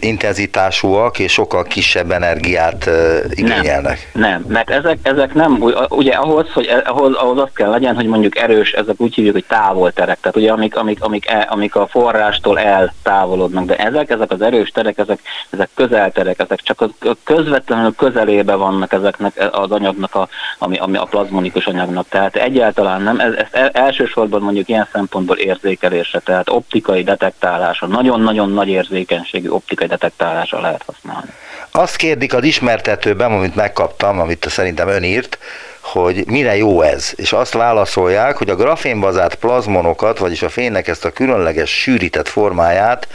intenzitásúak 0.00 1.18
és 1.18 1.32
sokkal 1.32 1.62
kisebb 1.62 2.10
energiát 2.10 2.90
igényelnek. 3.30 4.10
Nem, 4.12 4.30
nem 4.30 4.44
mert 4.48 4.70
ezek, 4.70 4.98
ezek 5.02 5.34
nem, 5.34 5.62
ugye 5.88 6.12
ahhoz, 6.12 6.52
hogy 6.52 6.66
e, 6.66 6.82
ahhoz, 6.86 7.14
ahhoz 7.14 7.38
azt 7.38 7.54
kell 7.54 7.70
legyen, 7.70 7.94
hogy 7.94 8.06
mondjuk 8.06 8.38
erős, 8.38 8.72
ezek 8.72 8.94
úgy 8.96 9.14
hívjuk, 9.14 9.34
hogy 9.34 9.44
távolterek, 9.48 10.20
tehát 10.20 10.36
ugye 10.36 10.52
amik, 10.52 10.76
amik, 10.76 11.02
amik, 11.02 11.26
el, 11.26 11.46
amik 11.50 11.76
a 11.76 11.86
forrástól 11.86 12.58
eltávolodnak, 12.58 13.64
de 13.64 13.76
ezek, 13.76 14.10
ezek 14.10 14.30
az 14.30 14.42
erős 14.42 14.70
terek, 14.70 14.98
ezek, 14.98 15.18
ezek 15.50 15.68
közelterek, 15.74 16.38
ezek 16.38 16.60
csak 16.60 16.80
a 16.80 16.88
közvetlenül 17.24 17.94
közelébe 17.96 18.54
vannak 18.54 18.92
ezeknek 18.92 19.48
az 19.52 19.70
anyagnak, 19.70 20.14
a, 20.14 20.28
ami, 20.58 20.78
ami 20.78 20.96
a 20.96 21.06
plazmonikus 21.52 21.66
anyagnak, 21.66 22.08
tehát 22.08 22.36
egyáltalán 22.36 23.02
nem, 23.02 23.20
ez, 23.20 23.32
ez 23.50 23.68
elsősorban 23.72 24.42
mondjuk 24.42 24.68
ilyen 24.68 24.88
szempontból 24.92 25.36
érzékelésre, 25.36 26.18
tehát 26.18 26.48
optikai 26.48 27.02
detektálásra, 27.02 27.86
nagyon-nagyon 27.86 28.50
nagy 28.50 28.68
érzékenységű 28.68 29.48
optikai 29.48 29.86
detektálásra 29.86 30.60
lehet 30.60 30.82
használni. 30.86 31.30
Azt 31.70 31.96
kérdik 31.96 32.34
az 32.34 32.44
ismertetőben, 32.44 33.32
amit 33.32 33.54
megkaptam, 33.54 34.20
amit 34.20 34.46
szerintem 34.48 34.88
ön 34.88 35.02
írt, 35.02 35.38
hogy 35.82 36.24
mire 36.26 36.56
jó 36.56 36.82
ez, 36.82 37.12
és 37.16 37.32
azt 37.32 37.52
válaszolják, 37.52 38.36
hogy 38.36 38.50
a 38.50 38.56
grafénbazált 38.56 39.34
plazmonokat, 39.34 40.18
vagyis 40.18 40.42
a 40.42 40.48
fénynek 40.48 40.88
ezt 40.88 41.04
a 41.04 41.10
különleges 41.10 41.70
sűrített 41.70 42.28
formáját 42.28 43.08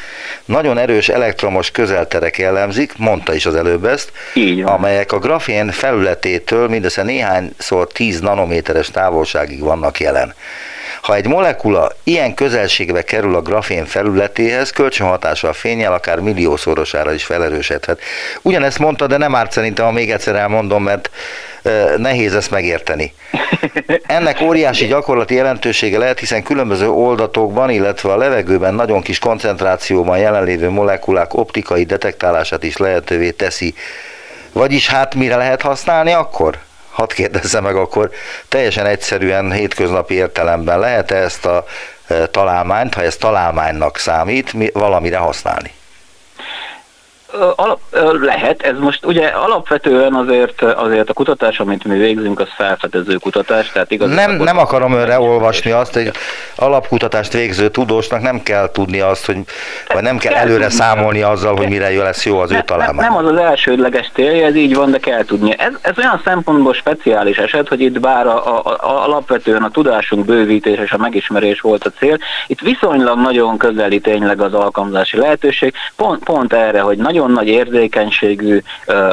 nagyon 0.45 0.77
erős 0.77 1.09
elektromos 1.09 1.71
közelterek 1.71 2.37
jellemzik, 2.37 2.97
mondta 2.97 3.33
is 3.33 3.45
az 3.45 3.55
előbb 3.55 3.85
ezt, 3.85 4.11
amelyek 4.63 5.11
a 5.11 5.19
grafén 5.19 5.71
felületétől 5.71 6.67
mindössze 6.67 7.03
néhányszor 7.03 7.87
10 7.87 8.19
nanométeres 8.19 8.91
távolságig 8.91 9.59
vannak 9.59 9.99
jelen. 9.99 10.33
Ha 11.07 11.15
egy 11.15 11.27
molekula 11.27 11.91
ilyen 12.03 12.33
közelségbe 12.33 13.01
kerül 13.01 13.35
a 13.35 13.41
grafén 13.41 13.85
felületéhez, 13.85 14.69
kölcsönhatása 14.69 15.49
a 15.49 15.53
fényel 15.53 15.93
akár 15.93 16.19
milliószorosára 16.19 17.13
is 17.13 17.23
felerősödhet. 17.23 18.01
Ugyanezt 18.41 18.79
mondta, 18.79 19.07
de 19.07 19.17
nem 19.17 19.35
árt 19.35 19.51
szerintem, 19.51 19.85
ha 19.85 19.91
még 19.91 20.11
egyszer 20.11 20.35
elmondom, 20.35 20.83
mert 20.83 21.09
nehéz 21.97 22.35
ezt 22.35 22.51
megérteni. 22.51 23.13
Ennek 24.05 24.41
óriási 24.41 24.85
gyakorlati 24.85 25.35
jelentősége 25.35 25.97
lehet, 25.97 26.19
hiszen 26.19 26.43
különböző 26.43 26.89
oldatokban, 26.89 27.69
illetve 27.69 28.11
a 28.11 28.17
levegőben 28.17 28.73
nagyon 28.73 29.01
kis 29.01 29.19
koncentrációban 29.19 30.17
jelenlévő 30.17 30.69
molekulák 30.69 31.33
optikai 31.33 31.83
detektálását 31.83 32.63
is 32.63 32.77
lehetővé 32.77 33.31
teszi. 33.31 33.73
Vagyis 34.51 34.89
hát 34.89 35.15
mire 35.15 35.35
lehet 35.35 35.61
használni 35.61 36.11
akkor? 36.11 36.57
Hadd 36.97 37.13
kérdezze 37.13 37.61
meg 37.61 37.75
akkor 37.75 38.11
teljesen 38.47 38.85
egyszerűen 38.85 39.51
hétköznapi 39.51 40.13
értelemben 40.13 40.79
lehet-e 40.79 41.15
ezt 41.15 41.45
a 41.45 41.65
e, 42.07 42.27
találmányt, 42.27 42.93
ha 42.93 43.01
ez 43.01 43.15
találmánynak 43.15 43.97
számít, 43.97 44.71
valamire 44.73 45.17
használni? 45.17 45.71
Alap, 47.55 47.79
lehet, 48.21 48.61
ez 48.61 48.77
most 48.79 49.05
ugye 49.05 49.27
alapvetően 49.27 50.13
azért, 50.13 50.61
azért 50.61 51.09
a 51.09 51.13
kutatás, 51.13 51.59
amit 51.59 51.83
mi 51.83 51.97
végzünk, 51.97 52.39
az 52.39 52.47
felfedező 52.55 53.15
kutatás, 53.15 53.71
tehát 53.71 53.91
igaz. 53.91 54.13
Nem, 54.13 54.31
nem 54.31 54.57
akarom 54.57 54.93
önre 54.93 55.19
olvasni 55.19 55.71
azt, 55.71 55.93
hogy 55.93 56.11
alapkutatást 56.55 57.33
végző 57.33 57.69
tudósnak 57.69 58.21
nem 58.21 58.43
kell 58.43 58.71
tudni 58.71 58.99
azt, 58.99 59.25
hogy 59.25 59.37
vagy 59.93 60.03
nem 60.03 60.17
kell, 60.17 60.33
kell 60.33 60.41
előre 60.41 60.67
tudni. 60.67 60.75
számolni 60.75 61.21
azzal, 61.21 61.55
hogy 61.55 61.69
mire 61.69 62.03
lesz 62.03 62.25
jó 62.25 62.39
az 62.39 62.51
ő 62.51 62.61
találmány. 62.65 63.05
Nem 63.05 63.15
az 63.15 63.31
az 63.31 63.37
elsődleges 63.37 64.09
célja, 64.13 64.45
ez 64.45 64.55
így 64.55 64.75
van, 64.75 64.91
de 64.91 64.97
kell 64.97 65.23
tudni. 65.25 65.55
Ez, 65.57 65.73
ez 65.81 65.97
olyan 65.97 66.21
szempontból 66.23 66.73
speciális 66.73 67.37
eset, 67.37 67.67
hogy 67.67 67.81
itt 67.81 67.99
bár 67.99 68.27
a, 68.27 68.57
a, 68.57 68.61
a, 68.65 69.03
alapvetően 69.05 69.63
a 69.63 69.69
tudásunk 69.69 70.25
bővítés 70.25 70.77
és 70.77 70.91
a 70.91 70.97
megismerés 70.97 71.61
volt 71.61 71.85
a 71.85 71.91
cél, 71.99 72.17
itt 72.47 72.59
viszonylag 72.59 73.19
nagyon 73.19 73.57
közeli 73.57 73.99
tényleg 73.99 74.41
az 74.41 74.53
alkalmazási 74.53 75.17
lehetőség, 75.17 75.73
pont, 75.95 76.23
pont 76.23 76.53
erre, 76.53 76.79
hogy 76.81 76.97
nagyon 76.97 77.16
nagyon 77.17 77.31
nagy 77.31 77.47
érzékenységű 77.47 78.61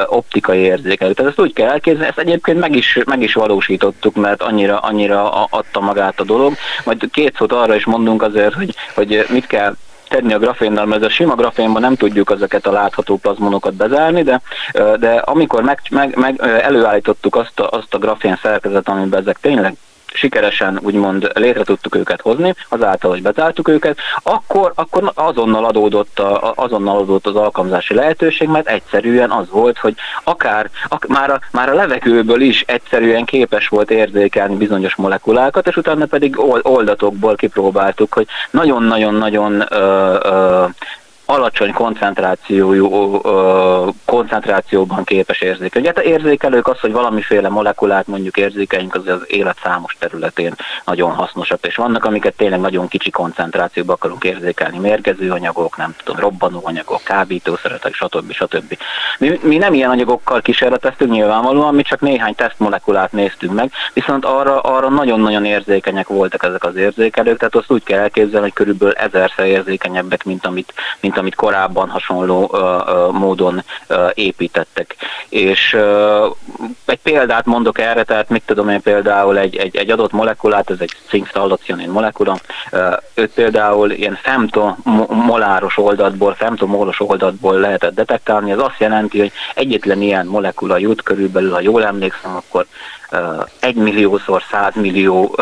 optikai 0.05 0.59
érzékelő. 0.59 1.13
Tehát 1.13 1.31
ezt 1.31 1.39
úgy 1.39 1.53
kell 1.53 1.69
elképzelni, 1.69 2.09
ezt 2.09 2.19
egyébként 2.19 2.59
meg 2.59 2.75
is, 2.75 2.99
meg 3.05 3.21
is 3.21 3.33
valósítottuk, 3.33 4.15
mert 4.15 4.41
annyira, 4.41 4.79
annyira 4.79 5.31
adta 5.31 5.79
magát 5.79 6.19
a 6.19 6.23
dolog. 6.23 6.53
Majd 6.83 7.09
két 7.11 7.35
szót 7.35 7.51
arra 7.51 7.75
is 7.75 7.85
mondunk 7.85 8.21
azért, 8.21 8.53
hogy, 8.53 8.75
hogy 8.93 9.25
mit 9.29 9.47
kell 9.47 9.75
tenni 10.09 10.33
a 10.33 10.39
grafénnal, 10.39 10.85
mert 10.85 11.03
a 11.03 11.09
sima 11.09 11.35
grafénban 11.35 11.81
nem 11.81 11.95
tudjuk 11.95 12.31
ezeket 12.31 12.67
a 12.67 12.71
látható 12.71 13.17
plazmonokat 13.17 13.73
bezárni, 13.73 14.23
de, 14.23 14.41
de 14.99 15.11
amikor 15.11 15.63
meg, 15.63 15.79
meg, 15.89 16.15
meg 16.15 16.41
előállítottuk 16.61 17.35
azt 17.35 17.59
a, 17.59 17.69
azt 17.69 17.93
a 17.93 17.97
grafén 17.97 18.39
szerkezet, 18.41 18.89
amiben 18.89 19.19
ezek 19.19 19.37
tényleg 19.41 19.75
sikeresen 20.15 20.79
úgymond 20.81 21.31
létre 21.33 21.63
tudtuk 21.63 21.95
őket 21.95 22.21
hozni, 22.21 22.55
azáltal, 22.69 23.11
hogy 23.11 23.21
bezártuk 23.21 23.67
őket, 23.67 23.97
akkor, 24.23 24.71
akkor 24.75 25.11
azonnal 25.15 25.65
adódott, 25.65 26.19
a, 26.19 26.53
azonnal 26.55 26.95
adódott 26.95 27.27
az 27.27 27.35
alkalmazási 27.35 27.93
lehetőség, 27.93 28.47
mert 28.47 28.67
egyszerűen 28.67 29.31
az 29.31 29.49
volt, 29.49 29.77
hogy 29.77 29.95
akár, 30.23 30.69
ak, 30.87 31.07
már, 31.07 31.29
a, 31.29 31.39
már 31.51 31.69
a 31.69 31.73
levegőből 31.73 32.41
is 32.41 32.63
egyszerűen 32.67 33.25
képes 33.25 33.67
volt 33.67 33.91
érzékelni 33.91 34.55
bizonyos 34.55 34.95
molekulákat, 34.95 35.67
és 35.67 35.77
utána 35.77 36.05
pedig 36.05 36.39
oldatokból 36.61 37.35
kipróbáltuk, 37.35 38.13
hogy 38.13 38.27
nagyon-nagyon-nagyon 38.51 39.63
alacsony 41.25 41.73
koncentrációjú 41.73 43.21
koncentrációban 44.05 45.03
képes 45.03 45.41
érzékelni. 45.41 45.87
Hát 45.87 45.99
érzékelők 45.99 46.67
az, 46.67 46.79
hogy 46.79 46.91
valamiféle 46.91 47.49
molekulát 47.49 48.07
mondjuk 48.07 48.37
érzékeljünk, 48.37 48.95
az 48.95 49.07
az 49.07 49.21
élet 49.27 49.57
számos 49.63 49.95
területén 49.99 50.55
nagyon 50.85 51.11
hasznosak, 51.11 51.65
és 51.65 51.75
vannak, 51.75 52.05
amiket 52.05 52.35
tényleg 52.35 52.59
nagyon 52.59 52.87
kicsi 52.87 53.09
koncentrációban 53.09 53.95
akarunk 53.95 54.23
érzékelni, 54.23 54.77
mérgező 54.77 55.31
anyagok, 55.31 55.77
nem 55.77 55.95
tudom, 56.03 56.21
robbanó 56.21 56.61
anyagok, 56.63 57.01
kábítószeretek, 57.03 57.93
stb. 57.93 58.31
stb. 58.31 58.77
Mi, 59.17 59.39
mi 59.41 59.57
nem 59.57 59.73
ilyen 59.73 59.89
anyagokkal 59.89 60.41
kísérleteztünk 60.41 61.11
nyilvánvalóan, 61.11 61.75
mi 61.75 61.81
csak 61.81 61.99
néhány 61.99 62.35
tesztmolekulát 62.35 63.11
néztünk 63.11 63.53
meg, 63.53 63.71
viszont 63.93 64.25
arra, 64.25 64.61
arra 64.61 64.89
nagyon-nagyon 64.89 65.45
érzékenyek 65.45 66.07
voltak 66.07 66.43
ezek 66.43 66.63
az 66.63 66.75
érzékelők, 66.75 67.37
tehát 67.37 67.55
azt 67.55 67.71
úgy 67.71 67.83
kell 67.83 67.99
elképzelni, 67.99 68.45
hogy 68.45 68.53
körülbelül 68.53 68.93
ezerszer 68.93 69.45
érzékenyebbek, 69.45 70.23
mint 70.23 70.45
amit, 70.45 70.73
mint 70.99 71.14
mint 71.15 71.27
amit 71.27 71.35
korábban 71.35 71.89
hasonló 71.89 72.57
módon 73.11 73.63
építettek. 74.13 74.95
És 75.29 75.77
egy 76.85 76.99
példát 77.03 77.45
mondok 77.45 77.79
erre, 77.79 78.03
tehát 78.03 78.29
mit 78.29 78.43
tudom 78.45 78.69
én 78.69 78.81
például 78.81 79.37
egy, 79.37 79.55
egy, 79.55 79.75
egy 79.75 79.91
adott 79.91 80.11
molekulát, 80.11 80.69
ez 80.69 80.79
egy 80.79 80.91
szinkstallacionin 81.09 81.89
molekula, 81.89 82.37
őt 83.13 83.31
például 83.33 83.91
ilyen 83.91 84.17
femtomoláros 84.21 85.77
oldatból, 85.77 86.33
femtomolos 86.33 86.99
oldatból 86.99 87.59
lehetett 87.59 87.93
detektálni, 87.93 88.51
ez 88.51 88.59
azt 88.59 88.79
jelenti, 88.79 89.19
hogy 89.19 89.31
egyetlen 89.55 90.01
ilyen 90.01 90.25
molekula 90.25 90.77
jut 90.77 91.03
körülbelül, 91.03 91.51
ha 91.51 91.59
jól 91.59 91.85
emlékszem, 91.85 92.35
akkor 92.35 92.65
egy 93.59 93.75
milliószor 93.75 94.43
100 94.51 94.75
millió 94.75 95.35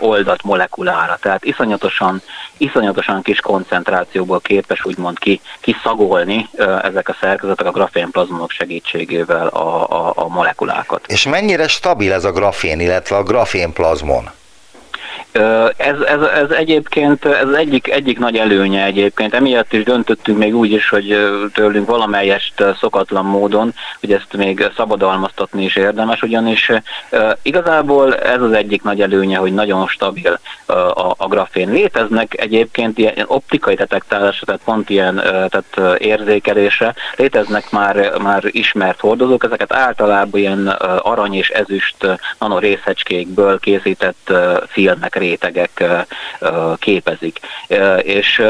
oldat 0.00 0.42
molekulára. 0.42 1.18
Tehát 1.20 1.44
iszonyatosan, 1.44 2.22
iszonyatosan 2.56 3.22
kis 3.22 3.40
koncentrációból 3.40 4.40
képes 4.40 4.84
úgymond 4.84 5.18
ki, 5.18 5.40
kiszagolni 5.60 6.48
ezek 6.82 7.08
a 7.08 7.16
szerkezetek 7.20 7.66
a 7.66 7.70
grafénplazmonok 7.70 8.50
segítségével 8.50 9.46
a, 9.46 9.90
a, 9.90 10.12
a 10.16 10.28
molekulákat. 10.28 11.04
És 11.06 11.26
mennyire 11.26 11.68
stabil 11.68 12.12
ez 12.12 12.24
a 12.24 12.32
grafén, 12.32 12.80
illetve 12.80 13.16
a 13.16 13.22
grafénplazmon? 13.22 14.30
Ez, 15.76 16.00
ez, 16.00 16.20
ez 16.20 16.50
egyébként 16.50 17.24
ez 17.24 17.48
egyik, 17.48 17.90
egyik 17.90 18.18
nagy 18.18 18.36
előnye 18.36 18.84
egyébként. 18.84 19.34
Emiatt 19.34 19.72
is 19.72 19.82
döntöttünk 19.82 20.38
még 20.38 20.56
úgy 20.56 20.72
is, 20.72 20.88
hogy 20.88 21.16
tőlünk 21.54 21.88
valamelyest 21.88 22.64
szokatlan 22.80 23.24
módon, 23.24 23.74
hogy 24.00 24.12
ezt 24.12 24.36
még 24.36 24.70
szabadalmaztatni 24.76 25.64
is 25.64 25.76
érdemes, 25.76 26.22
ugyanis 26.22 26.70
igazából 27.42 28.16
ez 28.16 28.42
az 28.42 28.52
egyik 28.52 28.82
nagy 28.82 29.00
előnye, 29.00 29.38
hogy 29.38 29.54
nagyon 29.54 29.86
stabil 29.86 30.38
a, 30.66 31.14
a 31.16 31.26
grafén. 31.28 31.70
Léteznek 31.70 32.40
egyébként 32.40 32.98
ilyen 32.98 33.24
optikai 33.26 33.74
detektálásra, 33.74 34.46
tehát 34.46 34.60
pont 34.64 34.90
ilyen 34.90 35.14
tehát 35.24 35.98
érzékelésre, 35.98 36.94
léteznek 37.16 37.70
már, 37.70 38.12
már 38.22 38.42
ismert 38.46 39.00
hordozók, 39.00 39.44
ezeket 39.44 39.72
általában 39.72 40.40
ilyen 40.40 40.66
arany 41.02 41.34
és 41.34 41.48
ezüst 41.48 42.18
nanorészecskékből 42.38 43.58
készített 43.58 44.32
filmek 44.66 45.16
rétegek 45.18 45.84
képezik. 46.78 47.40
És 48.02 48.42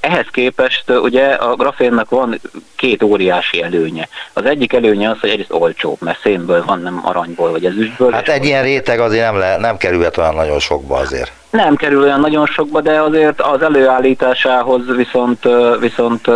ehhez 0.00 0.26
képest 0.30 0.90
ugye 0.90 1.26
a 1.26 1.54
grafénnak 1.54 2.10
van 2.10 2.40
két 2.76 3.02
óriási 3.02 3.62
előnye. 3.62 4.08
Az 4.32 4.44
egyik 4.44 4.72
előnye 4.72 5.10
az, 5.10 5.20
hogy 5.20 5.30
egyrészt 5.30 5.52
olcsóbb, 5.52 5.96
mert 6.00 6.20
szénből 6.20 6.64
van, 6.64 6.80
nem 6.80 7.00
aranyból 7.04 7.50
vagy 7.50 7.64
ezüstből. 7.64 8.12
Hát 8.12 8.28
egy 8.28 8.44
ilyen 8.44 8.62
réteg 8.62 9.00
azért 9.00 9.24
nem, 9.24 9.38
le, 9.38 9.56
nem 9.56 9.76
kerülhet 9.76 10.16
olyan 10.16 10.34
nagyon 10.34 10.58
sokba 10.58 10.96
azért. 10.96 11.32
Nem 11.50 11.76
kerül 11.76 12.02
olyan 12.02 12.20
nagyon 12.20 12.46
sokba, 12.46 12.80
de 12.80 13.00
azért 13.00 13.40
az 13.40 13.62
előállításához 13.62 14.96
viszont, 14.96 15.48
viszont 15.80 16.26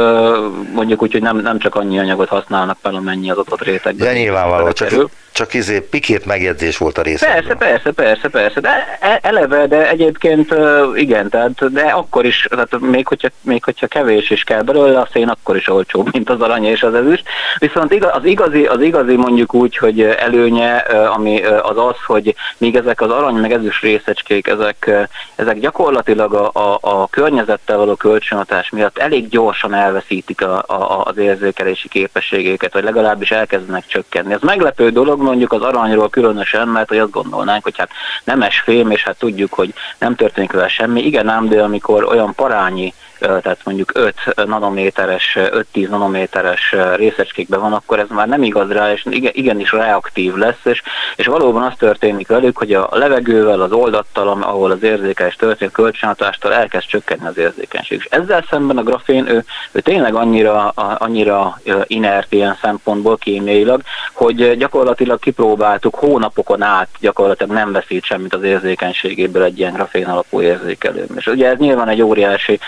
mondjuk 0.72 1.03
úgy, 1.03 1.12
hogy 1.12 1.22
nem, 1.22 1.37
nem 1.37 1.59
csak 1.59 1.74
annyi 1.74 1.99
anyagot 1.99 2.29
használnak 2.29 2.79
fel, 2.83 2.95
amennyi 2.95 3.31
az 3.31 3.39
adott 3.39 3.62
rétegben. 3.62 4.07
De 4.07 4.12
nyilvánvaló, 4.12 4.72
csak, 4.72 5.11
csak 5.39 5.55
izé 5.55 5.80
pikét 5.80 6.26
megjegyzés 6.26 6.78
volt 6.78 6.99
a 6.99 7.03
része. 7.03 7.26
Persze, 7.26 7.55
persze, 7.55 7.91
persze, 7.93 8.28
persze, 8.28 8.61
de 8.61 8.99
e, 9.01 9.18
eleve, 9.22 9.66
de 9.66 9.89
egyébként 9.89 10.55
igen, 10.95 11.28
tehát, 11.28 11.72
de 11.72 11.80
akkor 11.80 12.24
is, 12.24 12.47
tehát 12.51 12.78
még 12.80 13.07
hogyha, 13.07 13.28
még 13.41 13.64
hogyha 13.64 13.86
kevés 13.86 14.30
is 14.30 14.43
kell 14.45 14.62
belőle, 14.62 14.99
a 14.99 15.09
szén 15.12 15.28
akkor 15.28 15.57
is 15.57 15.68
olcsóbb, 15.68 16.09
mint 16.12 16.30
az 16.30 16.41
arany 16.41 16.64
és 16.64 16.82
az 16.82 16.95
ezüst. 16.95 17.24
Viszont 17.59 18.05
az 18.05 18.24
igazi, 18.24 18.64
az 18.64 18.80
igazi 18.80 19.16
mondjuk 19.16 19.55
úgy, 19.55 19.76
hogy 19.76 20.01
előnye, 20.03 20.76
ami 21.16 21.43
az 21.43 21.78
az, 21.78 21.97
hogy 22.07 22.34
míg 22.59 22.76
ezek 22.76 23.01
az 23.01 23.11
arany 23.11 23.34
meg 23.34 23.53
ezüst 23.53 23.82
részecskék, 23.82 24.47
ezek, 24.47 24.91
ezek 25.36 25.59
gyakorlatilag 25.59 26.34
a, 26.34 26.51
a, 26.53 26.78
a 26.80 27.09
környezettel 27.09 27.76
való 27.76 27.95
kölcsönhatás 27.95 28.70
miatt 28.70 28.99
elég 28.99 29.28
gyorsan 29.28 29.74
elveszítik 29.74 30.43
a, 30.43 30.64
a, 30.66 31.03
az 31.05 31.16
érzékelési 31.16 31.89
képességéket, 31.89 32.72
vagy 32.72 32.84
legalábbis 32.84 33.30
elkezdenek 33.30 33.86
csökkenni. 33.86 34.32
Ez 34.32 34.41
meglepő 34.41 34.91
dolog, 34.91 35.26
mondjuk 35.29 35.53
az 35.53 35.62
aranyról 35.62 36.09
különösen, 36.09 36.68
mert 36.68 36.89
hogy 36.89 36.99
azt 36.99 37.11
gondolnánk, 37.11 37.62
hogy 37.62 37.79
hát 37.79 37.91
nemes 38.24 38.61
fém, 38.61 38.91
és 38.91 39.03
hát 39.03 39.18
tudjuk, 39.18 39.53
hogy 39.53 39.74
nem 39.99 40.14
történik 40.14 40.53
vele 40.53 40.68
semmi. 40.68 41.01
Igen 41.05 41.29
ám, 41.29 41.49
de 41.49 41.62
amikor 41.62 42.05
olyan 42.05 42.35
parányi 42.35 42.95
tehát 43.19 43.59
mondjuk 43.64 43.91
5 43.95 44.14
nanométeres, 44.47 45.39
5-10 45.75 45.89
nanométeres 45.89 46.75
részecskékben 46.97 47.61
van, 47.61 47.73
akkor 47.73 47.99
ez 47.99 48.09
már 48.09 48.29
nem 48.29 48.43
igaz 48.43 48.71
rá, 48.71 48.93
és 48.93 49.07
igenis 49.11 49.73
reaktív 49.73 50.35
lesz, 50.35 50.64
és, 50.64 50.83
és 51.16 51.27
valóban 51.27 51.62
az 51.62 51.73
történik 51.79 52.29
velük, 52.29 52.59
hogy 52.59 52.73
a 52.73 52.89
levegővel, 52.93 53.61
az 53.61 53.73
oldattal, 53.73 54.29
ahol 54.29 54.71
az 54.71 54.83
érzékelés 54.83 55.37
történik, 55.37 55.73
kölcsönhatástól 55.73 56.53
elkezd 56.53 56.87
csökkenni 56.87 57.27
az 57.27 57.39
érzékenység. 57.39 57.99
És 57.99 58.07
ezzel 58.11 58.45
szemben 58.51 58.79
a 58.79 58.83
grafén, 58.83 59.29
ő, 59.29 59.45
ő 59.73 59.81
tényleg 59.81 60.14
annyira, 60.14 60.69
annyira 60.99 61.61
inert 61.87 62.33
ilyen 62.33 62.59
szempontból 62.62 63.16
kémiailag, 63.16 63.81
hogy 64.12 64.57
gyakorlatilag 64.57 65.19
kipróbáltuk 65.19 65.95
hónapokon 65.95 66.62
át, 66.62 66.89
gyakorlatilag 67.01 67.53
nem 67.53 67.73
veszít 67.73 68.05
semmit 68.05 68.35
az 68.35 68.43
érzékenységéből 68.43 69.43
egy 69.43 69.59
ilyen 69.59 69.73
grafén 69.73 70.07
alapú 70.07 70.41
érzékelő. 70.41 71.07
És 71.16 71.27
ugye 71.27 71.49
ez 71.49 71.59
nyilván 71.59 71.89
egy 71.89 72.03
óriási 72.03 72.59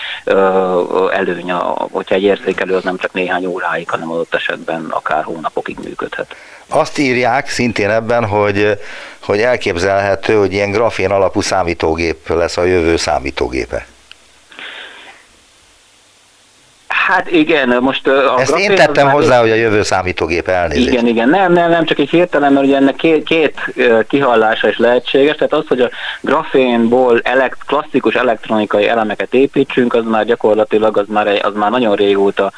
előny, 1.11 1.51
hogyha 1.91 2.15
egy 2.15 2.23
érzékelő 2.23 2.75
az 2.75 2.83
nem 2.83 2.97
csak 2.97 3.13
néhány 3.13 3.45
óráig, 3.45 3.89
hanem 3.89 4.11
adott 4.11 4.33
esetben 4.33 4.85
akár 4.89 5.23
hónapokig 5.23 5.77
működhet. 5.83 6.35
Azt 6.67 6.97
írják 6.97 7.49
szintén 7.49 7.89
ebben, 7.89 8.25
hogy, 8.25 8.79
hogy 9.21 9.39
elképzelhető, 9.39 10.37
hogy 10.37 10.53
ilyen 10.53 10.71
grafén 10.71 11.11
alapú 11.11 11.41
számítógép 11.41 12.29
lesz 12.29 12.57
a 12.57 12.63
jövő 12.63 12.95
számítógépe. 12.97 13.85
Hát 17.07 17.31
igen, 17.31 17.77
most 17.81 18.07
a 18.07 18.39
Ezt 18.39 18.57
én 18.57 18.75
tettem 18.75 19.09
hozzá, 19.09 19.39
hogy 19.39 19.51
a 19.51 19.55
jövő 19.55 19.83
számítógép 19.83 20.47
elnézést. 20.47 20.87
Igen, 20.87 21.07
igen, 21.07 21.29
nem, 21.29 21.53
nem, 21.53 21.69
nem, 21.69 21.85
csak 21.85 21.99
egy 21.99 22.09
hirtelen, 22.09 22.53
mert 22.53 22.65
ugye 22.65 22.75
ennek 22.75 22.95
két, 22.95 23.23
két 23.23 23.73
kihallása 24.07 24.67
is 24.67 24.77
lehetséges, 24.77 25.35
tehát 25.35 25.53
az, 25.53 25.67
hogy 25.67 25.81
a 25.81 25.89
grafénból 26.21 27.19
elekt, 27.23 27.57
klasszikus 27.65 28.13
elektronikai 28.13 28.87
elemeket 28.87 29.33
építsünk, 29.33 29.93
az 29.93 30.03
már 30.03 30.25
gyakorlatilag, 30.25 30.97
az 30.97 31.07
már, 31.07 31.27
az 31.43 31.53
már 31.55 31.71
nagyon 31.71 31.95
régóta 31.95 32.51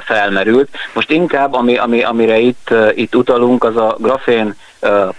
felmerült. 0.00 0.68
Most 0.92 1.10
inkább, 1.10 1.54
ami, 1.54 1.76
ami, 1.76 2.02
amire 2.02 2.38
itt, 2.38 2.74
itt 2.94 3.14
utalunk, 3.14 3.64
az 3.64 3.76
a 3.76 3.96
grafén 3.98 4.54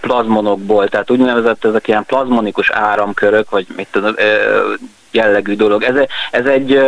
plazmonokból, 0.00 0.88
tehát 0.88 1.10
úgynevezett 1.10 1.64
ezek 1.64 1.88
ilyen 1.88 2.04
plazmonikus 2.04 2.70
áramkörök, 2.70 3.50
vagy 3.50 3.66
mit 3.76 3.88
tudom, 3.90 4.14
jellegű 5.12 5.54
dolog. 5.54 5.82
Ez, 5.82 5.94
ez 6.30 6.46
egy 6.46 6.80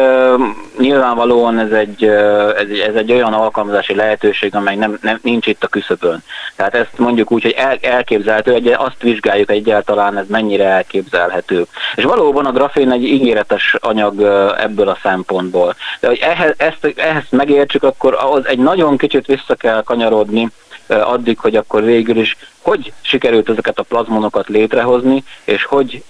nyilvánvalóan 0.79 1.59
ez 1.59 1.71
egy, 1.71 2.05
ez, 2.05 2.69
egy, 2.69 2.79
ez 2.79 2.95
egy 2.95 3.13
olyan 3.13 3.33
alkalmazási 3.33 3.95
lehetőség, 3.95 4.55
amely 4.55 4.77
nem, 4.77 4.99
nem, 5.03 5.19
nincs 5.23 5.47
itt 5.47 5.65
a 5.65 5.69
küszöbön. 5.69 6.23
Tehát 6.57 6.75
ezt 6.75 6.99
mondjuk 6.99 7.33
úgy, 7.33 7.43
hogy 7.43 7.55
el, 7.57 7.77
elképzelhető, 7.81 8.53
egy, 8.53 8.69
azt 8.69 9.03
vizsgáljuk 9.03 9.51
egyáltalán, 9.51 10.19
ez 10.19 10.27
mennyire 10.29 10.65
elképzelhető. 10.65 11.67
És 11.95 12.05
valóban 12.05 12.47
a 12.47 12.53
grafén 12.53 12.93
egy 12.93 13.05
ígéretes 13.05 13.77
anyag 13.81 14.23
ebből 14.59 14.89
a 14.89 14.99
szempontból. 15.03 15.75
De 16.01 16.09
hogy 16.09 16.19
ehhez, 16.19 16.55
ezt, 16.57 16.93
ehhez 16.97 17.25
megértsük, 17.31 17.83
akkor 17.83 18.15
ahhoz 18.21 18.47
egy 18.47 18.59
nagyon 18.59 18.97
kicsit 18.97 19.27
vissza 19.27 19.55
kell 19.55 19.83
kanyarodni, 19.83 20.51
addig, 20.89 21.39
hogy 21.39 21.57
akkor 21.57 21.83
végül 21.85 22.17
is 22.17 22.37
hogy 22.65 22.93
sikerült 23.01 23.49
ezeket 23.49 23.79
a 23.79 23.83
plazmonokat 23.83 24.49
létrehozni, 24.49 25.25
és 25.45 25.65
hogy, 25.65 26.03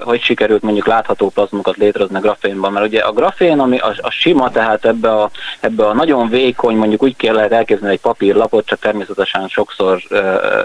hogy 0.00 0.22
sikerült 0.22 0.62
mondjuk 0.62 0.86
látható 0.86 1.28
plazmonokat 1.28 1.76
létrehozni 1.76 2.16
a 2.16 2.20
grafénban. 2.20 2.72
Mert 2.72 2.86
ugye 2.86 3.00
a 3.00 3.12
grafén, 3.12 3.58
ami 3.58 3.78
a, 3.78 3.94
a 4.00 4.10
sima, 4.10 4.50
tehát 4.50 4.84
ebbe 4.84 5.10
a, 5.10 5.30
ebbe 5.60 5.86
a 5.86 5.94
nagyon 5.94 6.28
vékony, 6.28 6.76
mondjuk 6.76 7.02
úgy 7.02 7.16
kell 7.16 7.34
lehet 7.34 7.52
elképzelni 7.52 7.94
egy 7.94 8.00
papírlapot, 8.00 8.66
csak 8.66 8.78
természetesen 8.78 9.48
sokszor 9.48 10.02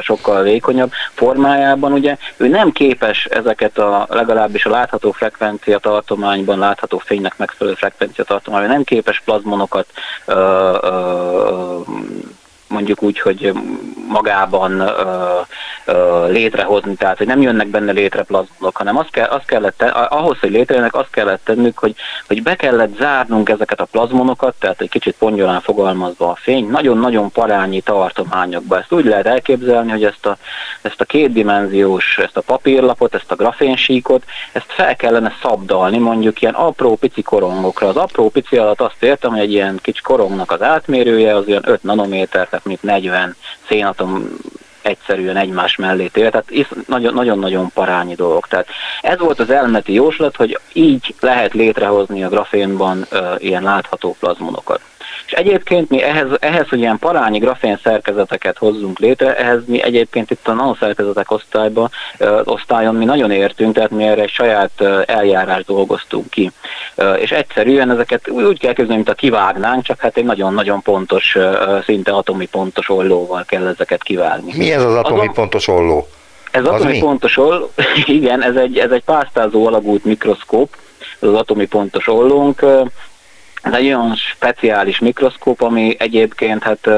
sokkal 0.02 0.44
vékonyabb 0.44 0.92
formájában, 1.14 1.92
ugye 1.92 2.18
ő 2.38 2.48
nem 2.48 2.72
képes 2.72 3.26
ezeket 3.26 3.78
a 3.78 4.08
legalábbis 4.10 4.66
a 4.66 4.70
látható 4.70 5.12
frekvencia 5.12 5.78
tartományban 5.78 6.60
látható 6.60 6.98
fénynek 6.98 7.38
megfelelő 7.38 7.76
frekvencia 7.76 8.24
tartományban, 8.24 8.72
nem 8.72 8.84
képes 8.84 9.22
plazmonokat 9.26 9.88
ö, 10.26 10.34
ö, 10.82 11.80
mondjuk 12.76 13.04
úgy, 13.04 13.20
hogy 13.20 13.54
magában 14.08 14.80
ö, 14.80 15.40
ö, 15.86 16.28
létrehozni, 16.28 16.96
tehát 16.96 17.18
hogy 17.18 17.28
nem 17.28 17.42
jönnek 17.42 17.68
benne 17.68 17.92
létre 17.92 18.24
plazmonok, 18.24 18.78
hanem 18.78 18.98
azt, 18.98 19.12
kell, 19.12 19.28
azt 19.28 19.46
kellett, 19.46 19.82
ahhoz, 20.10 20.40
hogy 20.40 20.52
létrejönnek, 20.52 20.96
azt 20.96 21.10
kellett 21.12 21.42
tennünk, 21.44 21.80
hogy, 21.80 21.96
hogy 22.28 22.44
be 22.44 22.56
kellett 22.56 22.98
zárnunk 22.98 23.50
ezeket 23.50 23.80
a 23.80 23.86
plazmonokat, 23.86 24.56
tehát 24.60 24.82
egy 24.82 24.90
kicsit 24.90 25.16
pongyolán 25.20 25.62
fogalmazva 25.62 26.30
a 26.30 26.36
fény, 26.36 26.70
nagyon-nagyon 26.70 27.32
parányi 27.32 27.82
tartományokba. 27.82 28.78
Ezt 28.78 28.92
úgy 28.92 29.06
lehet 29.06 29.26
elképzelni, 29.26 29.92
hogy 29.92 30.04
ezt 30.04 30.26
a, 30.26 30.38
ezt 30.82 31.02
a 31.02 31.06
kétdimenziós, 31.06 32.18
ezt 32.18 32.38
a 32.38 32.42
papírlapot, 32.42 33.16
ezt 33.16 33.32
a 33.32 33.36
grafénsíkot, 33.36 34.24
ezt 34.52 34.72
fel 34.72 34.96
kellene 34.96 35.34
szabdalni 35.42 35.98
mondjuk 35.98 36.42
ilyen 36.42 36.54
apró 36.54 36.96
pici 36.96 37.22
korongokra. 37.22 37.88
Az 37.88 37.96
apró 37.96 38.30
pici 38.30 38.58
alatt 38.58 38.82
azt 38.82 39.04
értem, 39.04 39.32
hogy 39.32 39.40
egy 39.40 39.52
ilyen 39.52 39.80
kicsi 39.82 40.02
korongnak 40.02 40.52
az 40.52 40.62
átmérője 40.62 41.36
az 41.36 41.48
olyan 41.48 41.64
5 41.66 41.84
nanométer, 41.84 42.48
tehát 42.48 42.65
mint 42.66 42.84
40 42.84 43.36
szénatom 43.68 44.38
egyszerűen 44.82 45.38
egymás 45.38 45.76
mellé 45.76 46.08
tér, 46.08 46.30
tehát 46.30 46.68
nagyon-nagyon 46.88 47.72
parányi 47.74 48.16
dolog. 48.16 48.48
Tehát 48.48 48.68
ez 49.02 49.20
volt 49.20 49.40
az 49.40 49.50
elméleti 49.50 49.94
jóslat, 49.94 50.36
hogy 50.36 50.60
így 50.74 51.16
lehet 51.20 51.54
létrehozni 51.54 52.24
a 52.24 52.30
grafénban 52.30 53.06
uh, 53.12 53.20
ilyen 53.38 53.64
látható 53.64 54.16
plazmonokat. 54.20 54.82
Egyébként 55.36 55.90
mi 55.90 56.02
ehhez, 56.02 56.28
ehhez, 56.40 56.70
hogy 56.70 56.80
ilyen 56.80 57.00
parányi 57.00 57.38
grafén 57.38 57.80
szerkezeteket 57.84 58.58
hozzunk 58.58 59.00
létre, 59.00 59.38
ehhez 59.38 59.60
mi 59.66 59.84
egyébként 59.84 60.32
itt 60.32 60.48
a 60.48 60.54
nanoszerkezetek 60.54 61.32
osztályba, 61.32 61.90
osztályon 62.44 62.96
mi 62.96 63.06
nagyon 63.06 63.32
értünk, 63.32 63.74
tehát 63.76 63.90
mi 63.90 64.04
erre 64.04 64.22
egy 64.22 64.30
saját 64.30 64.82
eljárást 65.06 65.66
dolgoztunk 65.66 66.30
ki. 66.30 66.52
És 67.20 67.32
egyszerűen 67.32 67.92
ezeket 67.92 68.30
úgy 68.30 68.60
kell 68.60 68.74
képzelni, 68.74 68.96
mint 68.96 69.10
a 69.10 69.14
kivágnánk, 69.14 69.84
csak 69.84 70.00
hát 70.00 70.18
egy 70.18 70.26
nagyon-nagyon 70.26 70.82
pontos, 70.82 71.38
szinte 71.84 72.12
atomi 72.12 72.46
pontos 72.46 72.90
ollóval 72.90 73.44
kell 73.48 73.68
ezeket 73.68 74.04
kivágni. 74.04 74.54
Mi 74.58 74.72
ez 74.72 74.84
az 74.84 74.96
atomi 74.96 75.20
Azon, 75.20 75.34
pontos 75.34 75.68
olló? 75.68 76.08
Ez 76.52 76.66
Az 76.66 76.74
atomi 76.74 76.92
mi? 76.92 77.00
pontos 77.00 77.38
oll, 77.38 77.70
igen, 78.06 78.44
ez 78.44 78.56
egy, 78.56 78.78
ez 78.78 78.92
egy 78.92 79.04
pásztázó 79.04 79.68
alagút 79.68 80.06
mikroszkóp, 80.06 80.76
ez 81.20 81.30
az 81.30 81.36
atomi 81.36 81.66
pontos 81.66 82.08
ollónk. 82.08 82.66
Ez 83.66 83.74
egy 83.74 83.86
olyan 83.86 84.16
speciális 84.16 85.00
mikroszkóp, 85.00 85.62
ami 85.62 85.96
egyébként 86.00 86.64
hát 86.64 86.90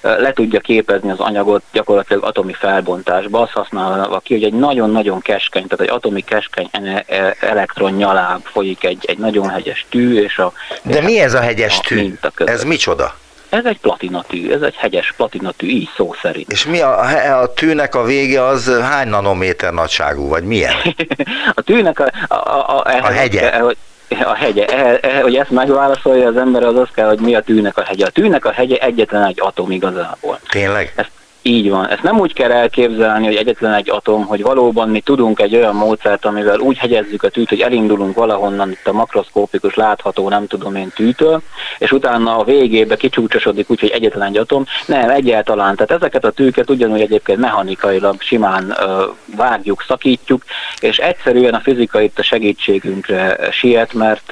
le 0.00 0.32
tudja 0.32 0.60
képezni 0.60 1.10
az 1.10 1.18
anyagot 1.18 1.62
gyakorlatilag 1.72 2.24
atomi 2.24 2.52
felbontásba. 2.52 3.40
Azt 3.40 3.52
használva 3.52 4.18
ki, 4.18 4.34
hogy 4.34 4.44
egy 4.44 4.52
nagyon-nagyon 4.52 5.20
keskeny, 5.20 5.66
tehát 5.66 5.84
egy 5.84 5.96
atomi 5.96 6.20
keskeny 6.20 6.68
e- 7.06 7.36
elektron 7.40 7.92
nyaláb 7.92 8.44
folyik 8.44 8.84
egy, 8.84 9.04
egy 9.06 9.18
nagyon 9.18 9.48
hegyes 9.48 9.86
tű, 9.88 10.22
és 10.22 10.38
a... 10.38 10.52
De 10.82 11.00
mi 11.00 11.20
ez 11.20 11.34
a 11.34 11.40
hegyes 11.40 11.78
a 11.78 11.80
tű? 11.86 12.14
Ez 12.36 12.64
micsoda? 12.64 13.16
Ez 13.48 13.64
egy 13.64 13.78
platinatű, 13.78 14.52
ez 14.52 14.62
egy 14.62 14.74
hegyes 14.74 15.12
platinatű, 15.16 15.66
így 15.66 15.88
szó 15.96 16.14
szerint. 16.22 16.52
És 16.52 16.66
mi 16.66 16.80
a, 16.80 17.40
a 17.40 17.52
tűnek 17.52 17.94
a 17.94 18.04
vége 18.04 18.44
az 18.44 18.80
hány 18.82 19.08
nanométer 19.08 19.72
nagyságú, 19.72 20.28
vagy 20.28 20.44
milyen? 20.44 20.74
A 21.54 21.60
tűnek 21.62 22.00
a, 22.00 22.10
a, 22.28 22.34
a, 22.34 22.78
a, 22.78 22.90
ehhez 22.90 23.16
hegye. 23.16 23.44
az 23.44 23.50
Kell, 23.50 23.60
hogy, 23.60 23.76
a 24.08 24.34
hegye, 24.34 24.66
e, 24.66 24.98
e, 25.02 25.20
hogy 25.20 25.36
ezt 25.36 25.50
megválaszolja 25.50 26.28
az 26.28 26.36
ember, 26.36 26.62
az 26.62 26.76
az 26.76 26.88
kell, 26.94 27.08
hogy 27.08 27.20
mi 27.20 27.34
a 27.34 27.40
tűnek 27.40 27.78
a 27.78 27.82
hegye. 27.82 28.06
A 28.06 28.10
tűnek 28.10 28.44
a 28.44 28.50
hegye 28.50 28.76
egyetlen 28.76 29.26
egy 29.26 29.40
atom 29.40 29.70
igazából. 29.70 30.38
Tényleg? 30.50 30.92
Ezt 30.96 31.10
így 31.46 31.70
van. 31.70 31.88
Ezt 31.88 32.02
nem 32.02 32.18
úgy 32.18 32.32
kell 32.32 32.50
elképzelni, 32.50 33.24
hogy 33.24 33.34
egyetlen 33.34 33.74
egy 33.74 33.90
atom, 33.90 34.24
hogy 34.24 34.42
valóban 34.42 34.88
mi 34.88 35.00
tudunk 35.00 35.40
egy 35.40 35.56
olyan 35.56 35.74
módszert, 35.74 36.24
amivel 36.24 36.58
úgy 36.58 36.76
hegyezzük 36.76 37.22
a 37.22 37.28
tűt, 37.28 37.48
hogy 37.48 37.60
elindulunk 37.60 38.14
valahonnan 38.16 38.70
itt 38.70 38.86
a 38.86 38.92
makroszkópikus 38.92 39.74
látható, 39.74 40.28
nem 40.28 40.46
tudom 40.46 40.74
én 40.74 40.90
tűtől, 40.94 41.42
és 41.78 41.92
utána 41.92 42.36
a 42.36 42.44
végébe 42.44 42.96
kicsúcsosodik 42.96 43.70
úgy, 43.70 43.80
hogy 43.80 43.88
egyetlen 43.88 44.28
egy 44.28 44.36
atom. 44.36 44.64
Nem, 44.86 45.10
egyáltalán. 45.10 45.76
Tehát 45.76 45.90
ezeket 46.02 46.24
a 46.24 46.30
tűket 46.30 46.70
ugyanúgy 46.70 47.00
egyébként 47.00 47.38
mechanikailag 47.38 48.22
simán 48.22 48.74
ö, 48.80 49.04
vágjuk, 49.36 49.84
szakítjuk, 49.86 50.44
és 50.80 50.98
egyszerűen 50.98 51.54
a 51.54 51.60
fizika 51.60 52.00
itt 52.00 52.18
a 52.18 52.22
segítségünkre 52.22 53.38
siet, 53.50 53.92
mert, 53.92 54.30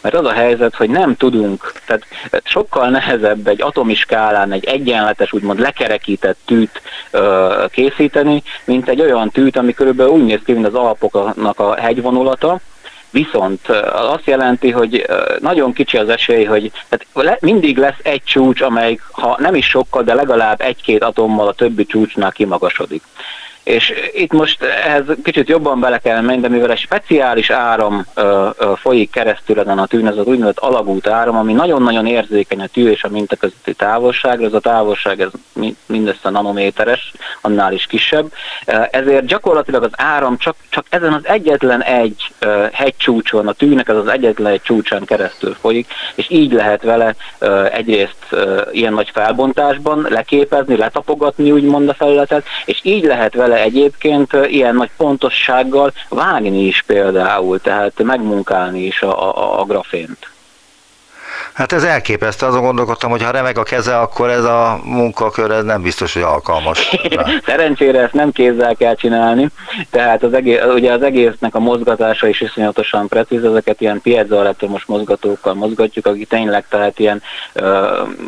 mert 0.00 0.14
az 0.14 0.26
a 0.26 0.32
helyzet, 0.32 0.74
hogy 0.74 0.90
nem 0.90 1.16
tudunk, 1.16 1.72
tehát 1.86 2.06
sokkal 2.44 2.88
nehezebb 2.88 3.46
egy 3.46 3.62
atomi 3.62 3.94
skálán 3.94 4.52
egy 4.52 4.64
egyenletes, 4.64 5.32
úgymond 5.32 5.58
lekerekített 5.58 6.52
tűt 6.54 6.82
ö, 7.10 7.64
készíteni, 7.70 8.42
mint 8.64 8.88
egy 8.88 9.00
olyan 9.00 9.30
tűt, 9.30 9.56
ami 9.56 9.74
körülbelül 9.74 10.12
úgy 10.12 10.24
néz 10.24 10.40
ki, 10.44 10.52
mint 10.52 10.66
az 10.66 10.74
Alpoknak 10.74 11.60
a 11.60 11.74
hegyvonulata, 11.74 12.60
Viszont 13.10 13.68
az 13.68 14.08
azt 14.08 14.26
jelenti, 14.26 14.70
hogy 14.70 15.06
nagyon 15.40 15.72
kicsi 15.72 15.96
az 15.96 16.08
esély, 16.08 16.44
hogy 16.44 16.70
tehát 16.88 17.40
mindig 17.40 17.78
lesz 17.78 17.98
egy 18.02 18.22
csúcs, 18.24 18.60
amelyik, 18.60 19.02
ha 19.10 19.36
nem 19.38 19.54
is 19.54 19.66
sokkal, 19.66 20.02
de 20.02 20.14
legalább 20.14 20.60
egy-két 20.60 21.02
atommal 21.02 21.48
a 21.48 21.52
többi 21.52 21.86
csúcsnál 21.86 22.32
kimagasodik. 22.32 23.02
És 23.64 23.92
itt 24.12 24.32
most 24.32 24.62
ehhez 24.62 25.04
kicsit 25.22 25.48
jobban 25.48 25.80
bele 25.80 25.98
kell 25.98 26.20
menni, 26.20 26.40
de 26.40 26.48
mivel 26.48 26.70
egy 26.70 26.78
speciális 26.78 27.50
áram 27.50 28.06
ö, 28.14 28.48
ö, 28.58 28.72
folyik 28.76 29.10
keresztül 29.10 29.60
ezen 29.60 29.78
a 29.78 29.86
tűn, 29.86 30.06
ez 30.06 30.16
az 30.16 30.26
úgynevezett 30.26 30.58
alagút 30.58 31.06
áram, 31.06 31.36
ami 31.36 31.52
nagyon-nagyon 31.52 32.06
érzékeny 32.06 32.60
a 32.60 32.66
tű 32.66 32.90
és 32.90 33.04
a 33.04 33.08
minta 33.08 33.36
közötti 33.36 33.74
távolságra, 33.74 34.46
ez 34.46 34.52
a 34.52 34.60
távolság 34.60 35.20
ez 35.20 35.28
mi- 35.52 35.76
mindössze 35.86 36.30
nanométeres, 36.30 37.12
annál 37.40 37.72
is 37.72 37.86
kisebb, 37.86 38.32
ezért 38.90 39.26
gyakorlatilag 39.26 39.82
az 39.82 39.92
áram 39.92 40.36
csak, 40.38 40.56
csak 40.68 40.84
ezen 40.88 41.12
az 41.12 41.26
egyetlen 41.26 41.82
egy 41.82 42.32
ö, 42.38 42.66
hegycsúcson, 42.72 43.48
a 43.48 43.52
tűnek 43.52 43.88
ez 43.88 43.96
az 43.96 44.08
egyetlen 44.08 44.52
egy 44.52 44.62
csúcsán 44.62 45.04
keresztül 45.04 45.56
folyik, 45.60 45.86
és 46.14 46.26
így 46.30 46.52
lehet 46.52 46.82
vele 46.82 47.14
ö, 47.38 47.64
egyrészt 47.72 48.16
ö, 48.30 48.60
ilyen 48.72 48.92
nagy 48.92 49.10
felbontásban 49.12 50.06
leképezni, 50.10 50.76
letapogatni 50.76 51.50
úgymond 51.50 51.88
a 51.88 51.94
felületet, 51.94 52.44
és 52.64 52.78
így 52.82 53.04
lehet 53.04 53.34
vele 53.34 53.52
egyébként 53.58 54.32
ö, 54.32 54.44
ilyen 54.44 54.74
nagy 54.74 54.90
pontossággal 54.96 55.92
vágni 56.08 56.66
is 56.66 56.82
például, 56.82 57.60
tehát 57.60 58.02
megmunkálni 58.02 58.80
is 58.84 59.02
a, 59.02 59.36
a, 59.36 59.60
a 59.60 59.64
grafént. 59.64 60.33
Hát 61.54 61.72
ez 61.72 61.84
elképesztő, 61.84 62.46
azon 62.46 62.62
gondolkodtam, 62.62 63.10
hogy 63.10 63.22
ha 63.22 63.30
remeg 63.30 63.58
a 63.58 63.62
keze, 63.62 63.98
akkor 63.98 64.30
ez 64.30 64.44
a 64.44 64.80
munkakör 64.84 65.50
ez 65.50 65.64
nem 65.64 65.82
biztos, 65.82 66.12
hogy 66.12 66.22
alkalmas. 66.22 66.90
Szerencsére 67.46 68.00
ezt 68.00 68.12
nem 68.12 68.32
kézzel 68.32 68.74
kell 68.74 68.94
csinálni, 68.94 69.48
tehát 69.90 70.22
az 70.22 70.32
egész, 70.32 70.60
ugye 70.74 70.92
az 70.92 71.02
egésznek 71.02 71.54
a 71.54 71.58
mozgatása 71.58 72.28
is 72.28 72.40
iszonyatosan 72.40 73.08
precíz, 73.08 73.44
ezeket 73.44 73.80
ilyen 73.80 74.00
piezoelektromos 74.00 74.84
mozgatókkal 74.84 75.54
mozgatjuk, 75.54 76.06
akik 76.06 76.28
tényleg 76.28 76.64
tehát 76.68 76.98
ilyen 76.98 77.22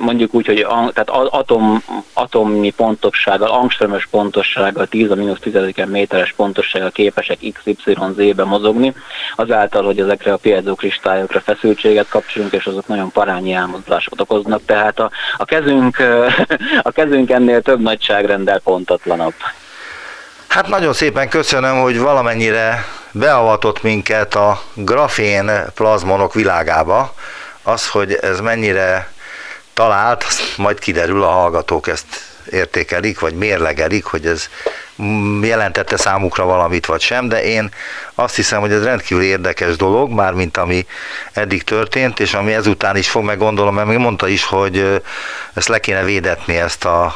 mondjuk 0.01 0.35
úgy, 0.35 0.47
hogy 0.47 0.66
tehát 0.95 1.11
atom, 1.31 1.83
atomi 2.12 2.70
pontossággal, 2.70 3.51
angströmös 3.51 4.07
pontossággal, 4.11 4.87
10 4.87 5.11
a 5.11 5.14
mínusz 5.14 5.39
10 5.41 5.55
méteres 5.87 6.33
pontossággal 6.33 6.91
képesek 6.91 7.39
XYZ-be 7.53 8.45
mozogni, 8.45 8.95
azáltal, 9.37 9.85
hogy 9.85 10.01
ezekre 10.01 10.33
a 10.33 10.37
piezokristályokra 10.37 11.41
feszültséget 11.41 12.09
kapcsolunk, 12.09 12.53
és 12.53 12.66
azok 12.66 12.87
nagyon 12.87 13.11
parányi 13.17 13.53
elmozdulásokat 13.53 14.21
okoznak, 14.21 14.61
tehát 14.67 14.99
a, 14.99 15.11
a, 15.37 15.45
kezünk, 15.45 15.97
a 16.89 16.91
kezünk 16.91 17.31
ennél 17.31 17.62
több 17.62 17.81
nagyságrendel 17.81 18.59
pontatlanabb. 18.59 19.35
Hát 20.49 20.69
nagyon 20.69 20.93
szépen 20.93 21.29
köszönöm, 21.29 21.81
hogy 21.81 21.99
valamennyire 21.99 22.85
beavatott 23.12 23.83
minket 23.83 24.35
a 24.35 24.61
grafén 24.75 25.51
plazmonok 25.75 26.35
világába. 26.35 27.14
Az, 27.62 27.89
hogy 27.89 28.12
ez 28.12 28.41
mennyire 28.41 29.09
talált, 29.75 30.25
majd 30.57 30.79
kiderül, 30.79 31.23
a 31.23 31.31
hallgatók 31.31 31.87
ezt 31.89 32.36
értékelik, 32.51 33.21
vagy 33.21 33.35
mérlegelik, 33.35 34.05
hogy 34.05 34.27
ez 34.27 34.49
jelentette 35.43 35.97
számukra 35.97 36.45
valamit, 36.45 36.87
vagy 36.87 37.01
sem, 37.01 37.29
de 37.29 37.45
én 37.45 37.71
azt 38.15 38.37
hiszem, 38.37 38.61
hogy 38.61 38.73
ez 38.73 38.85
rendkívül 38.85 39.23
érdekes 39.23 39.77
dolog, 39.77 40.11
mármint 40.11 40.57
ami 40.57 40.87
eddig 41.33 41.63
történt, 41.63 42.21
és 42.21 42.35
ami 42.35 42.53
ezután 42.53 42.97
is 42.97 43.11
fog, 43.11 43.25
meg 43.25 43.39
gondolom, 43.39 43.75
mert 43.75 43.89
még 43.89 43.99
mondta 43.99 44.29
is, 44.29 44.45
hogy 44.45 45.03
ezt 45.55 45.69
le 45.69 45.79
kéne 45.79 46.05
védetni, 46.05 46.57
ezt 46.57 46.85
a 46.85 47.15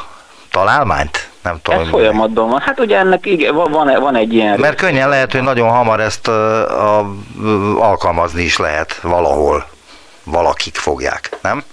találmányt? 0.51 1.29
Nem 1.41 1.59
tudom. 1.61 1.81
Ez 1.81 1.87
folyamatban 1.87 2.49
van. 2.49 2.59
Hát 2.59 2.79
ugye 2.79 2.97
ennek 2.97 3.25
igen, 3.25 3.55
van, 3.55 3.99
van, 3.99 4.15
egy 4.15 4.33
ilyen... 4.33 4.59
Mert 4.59 4.77
könnyen 4.77 5.09
lehet, 5.09 5.31
hogy 5.31 5.41
nagyon 5.41 5.69
hamar 5.69 5.99
ezt 5.99 6.27
a, 6.27 7.09
ö, 7.43 7.77
alkalmazni 7.77 8.43
is 8.43 8.57
lehet 8.57 8.99
valahol. 9.01 9.65
Valakik 10.23 10.75
fogják, 10.75 11.29
nem? 11.41 11.63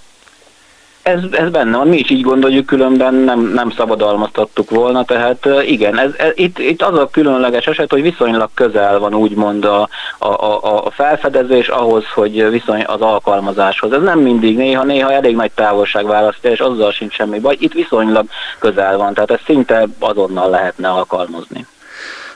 Ez, 1.08 1.20
ez 1.30 1.50
benne 1.50 1.76
van, 1.76 1.88
mi 1.88 1.98
is 1.98 2.10
így 2.10 2.22
gondoljuk, 2.22 2.66
különben 2.66 3.14
nem, 3.14 3.40
nem 3.40 3.70
szabadalmaztattuk 3.70 4.70
volna, 4.70 5.04
tehát 5.04 5.48
igen, 5.66 5.98
ez, 5.98 6.10
ez, 6.16 6.30
itt, 6.34 6.58
itt 6.58 6.82
az 6.82 6.98
a 6.98 7.08
különleges 7.10 7.66
eset, 7.66 7.90
hogy 7.90 8.02
viszonylag 8.02 8.50
közel 8.54 8.98
van 8.98 9.14
úgymond 9.14 9.64
a, 9.64 9.88
a, 10.18 10.28
a, 10.28 10.84
a 10.86 10.90
felfedezés 10.90 11.68
ahhoz, 11.68 12.04
hogy 12.14 12.50
viszony 12.50 12.84
az 12.86 13.00
alkalmazáshoz. 13.00 13.92
Ez 13.92 14.02
nem 14.02 14.18
mindig, 14.18 14.56
néha, 14.56 14.84
néha 14.84 15.12
elég 15.12 15.36
nagy 15.36 15.50
távolság 15.54 16.06
választja, 16.06 16.50
és 16.50 16.60
azzal 16.60 16.92
sincs 16.92 17.14
semmi 17.14 17.38
baj. 17.38 17.56
Itt 17.58 17.72
viszonylag 17.72 18.26
közel 18.58 18.96
van, 18.96 19.14
tehát 19.14 19.30
ezt 19.30 19.44
szinte 19.44 19.86
azonnal 19.98 20.50
lehetne 20.50 20.88
alkalmazni. 20.88 21.66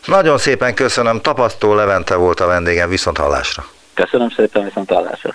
Nagyon 0.05 0.39
szépen 0.39 0.75
köszönöm, 0.75 1.20
Tapasztó 1.20 1.75
Levente 1.75 2.16
volt 2.16 2.41
a 2.41 2.47
vendégem, 2.47 2.89
viszont 2.89 3.18
hallásra. 3.18 3.64
Köszönöm 3.95 4.31
szépen, 4.31 4.64
viszont 4.64 4.91
hallásra. 4.91 5.35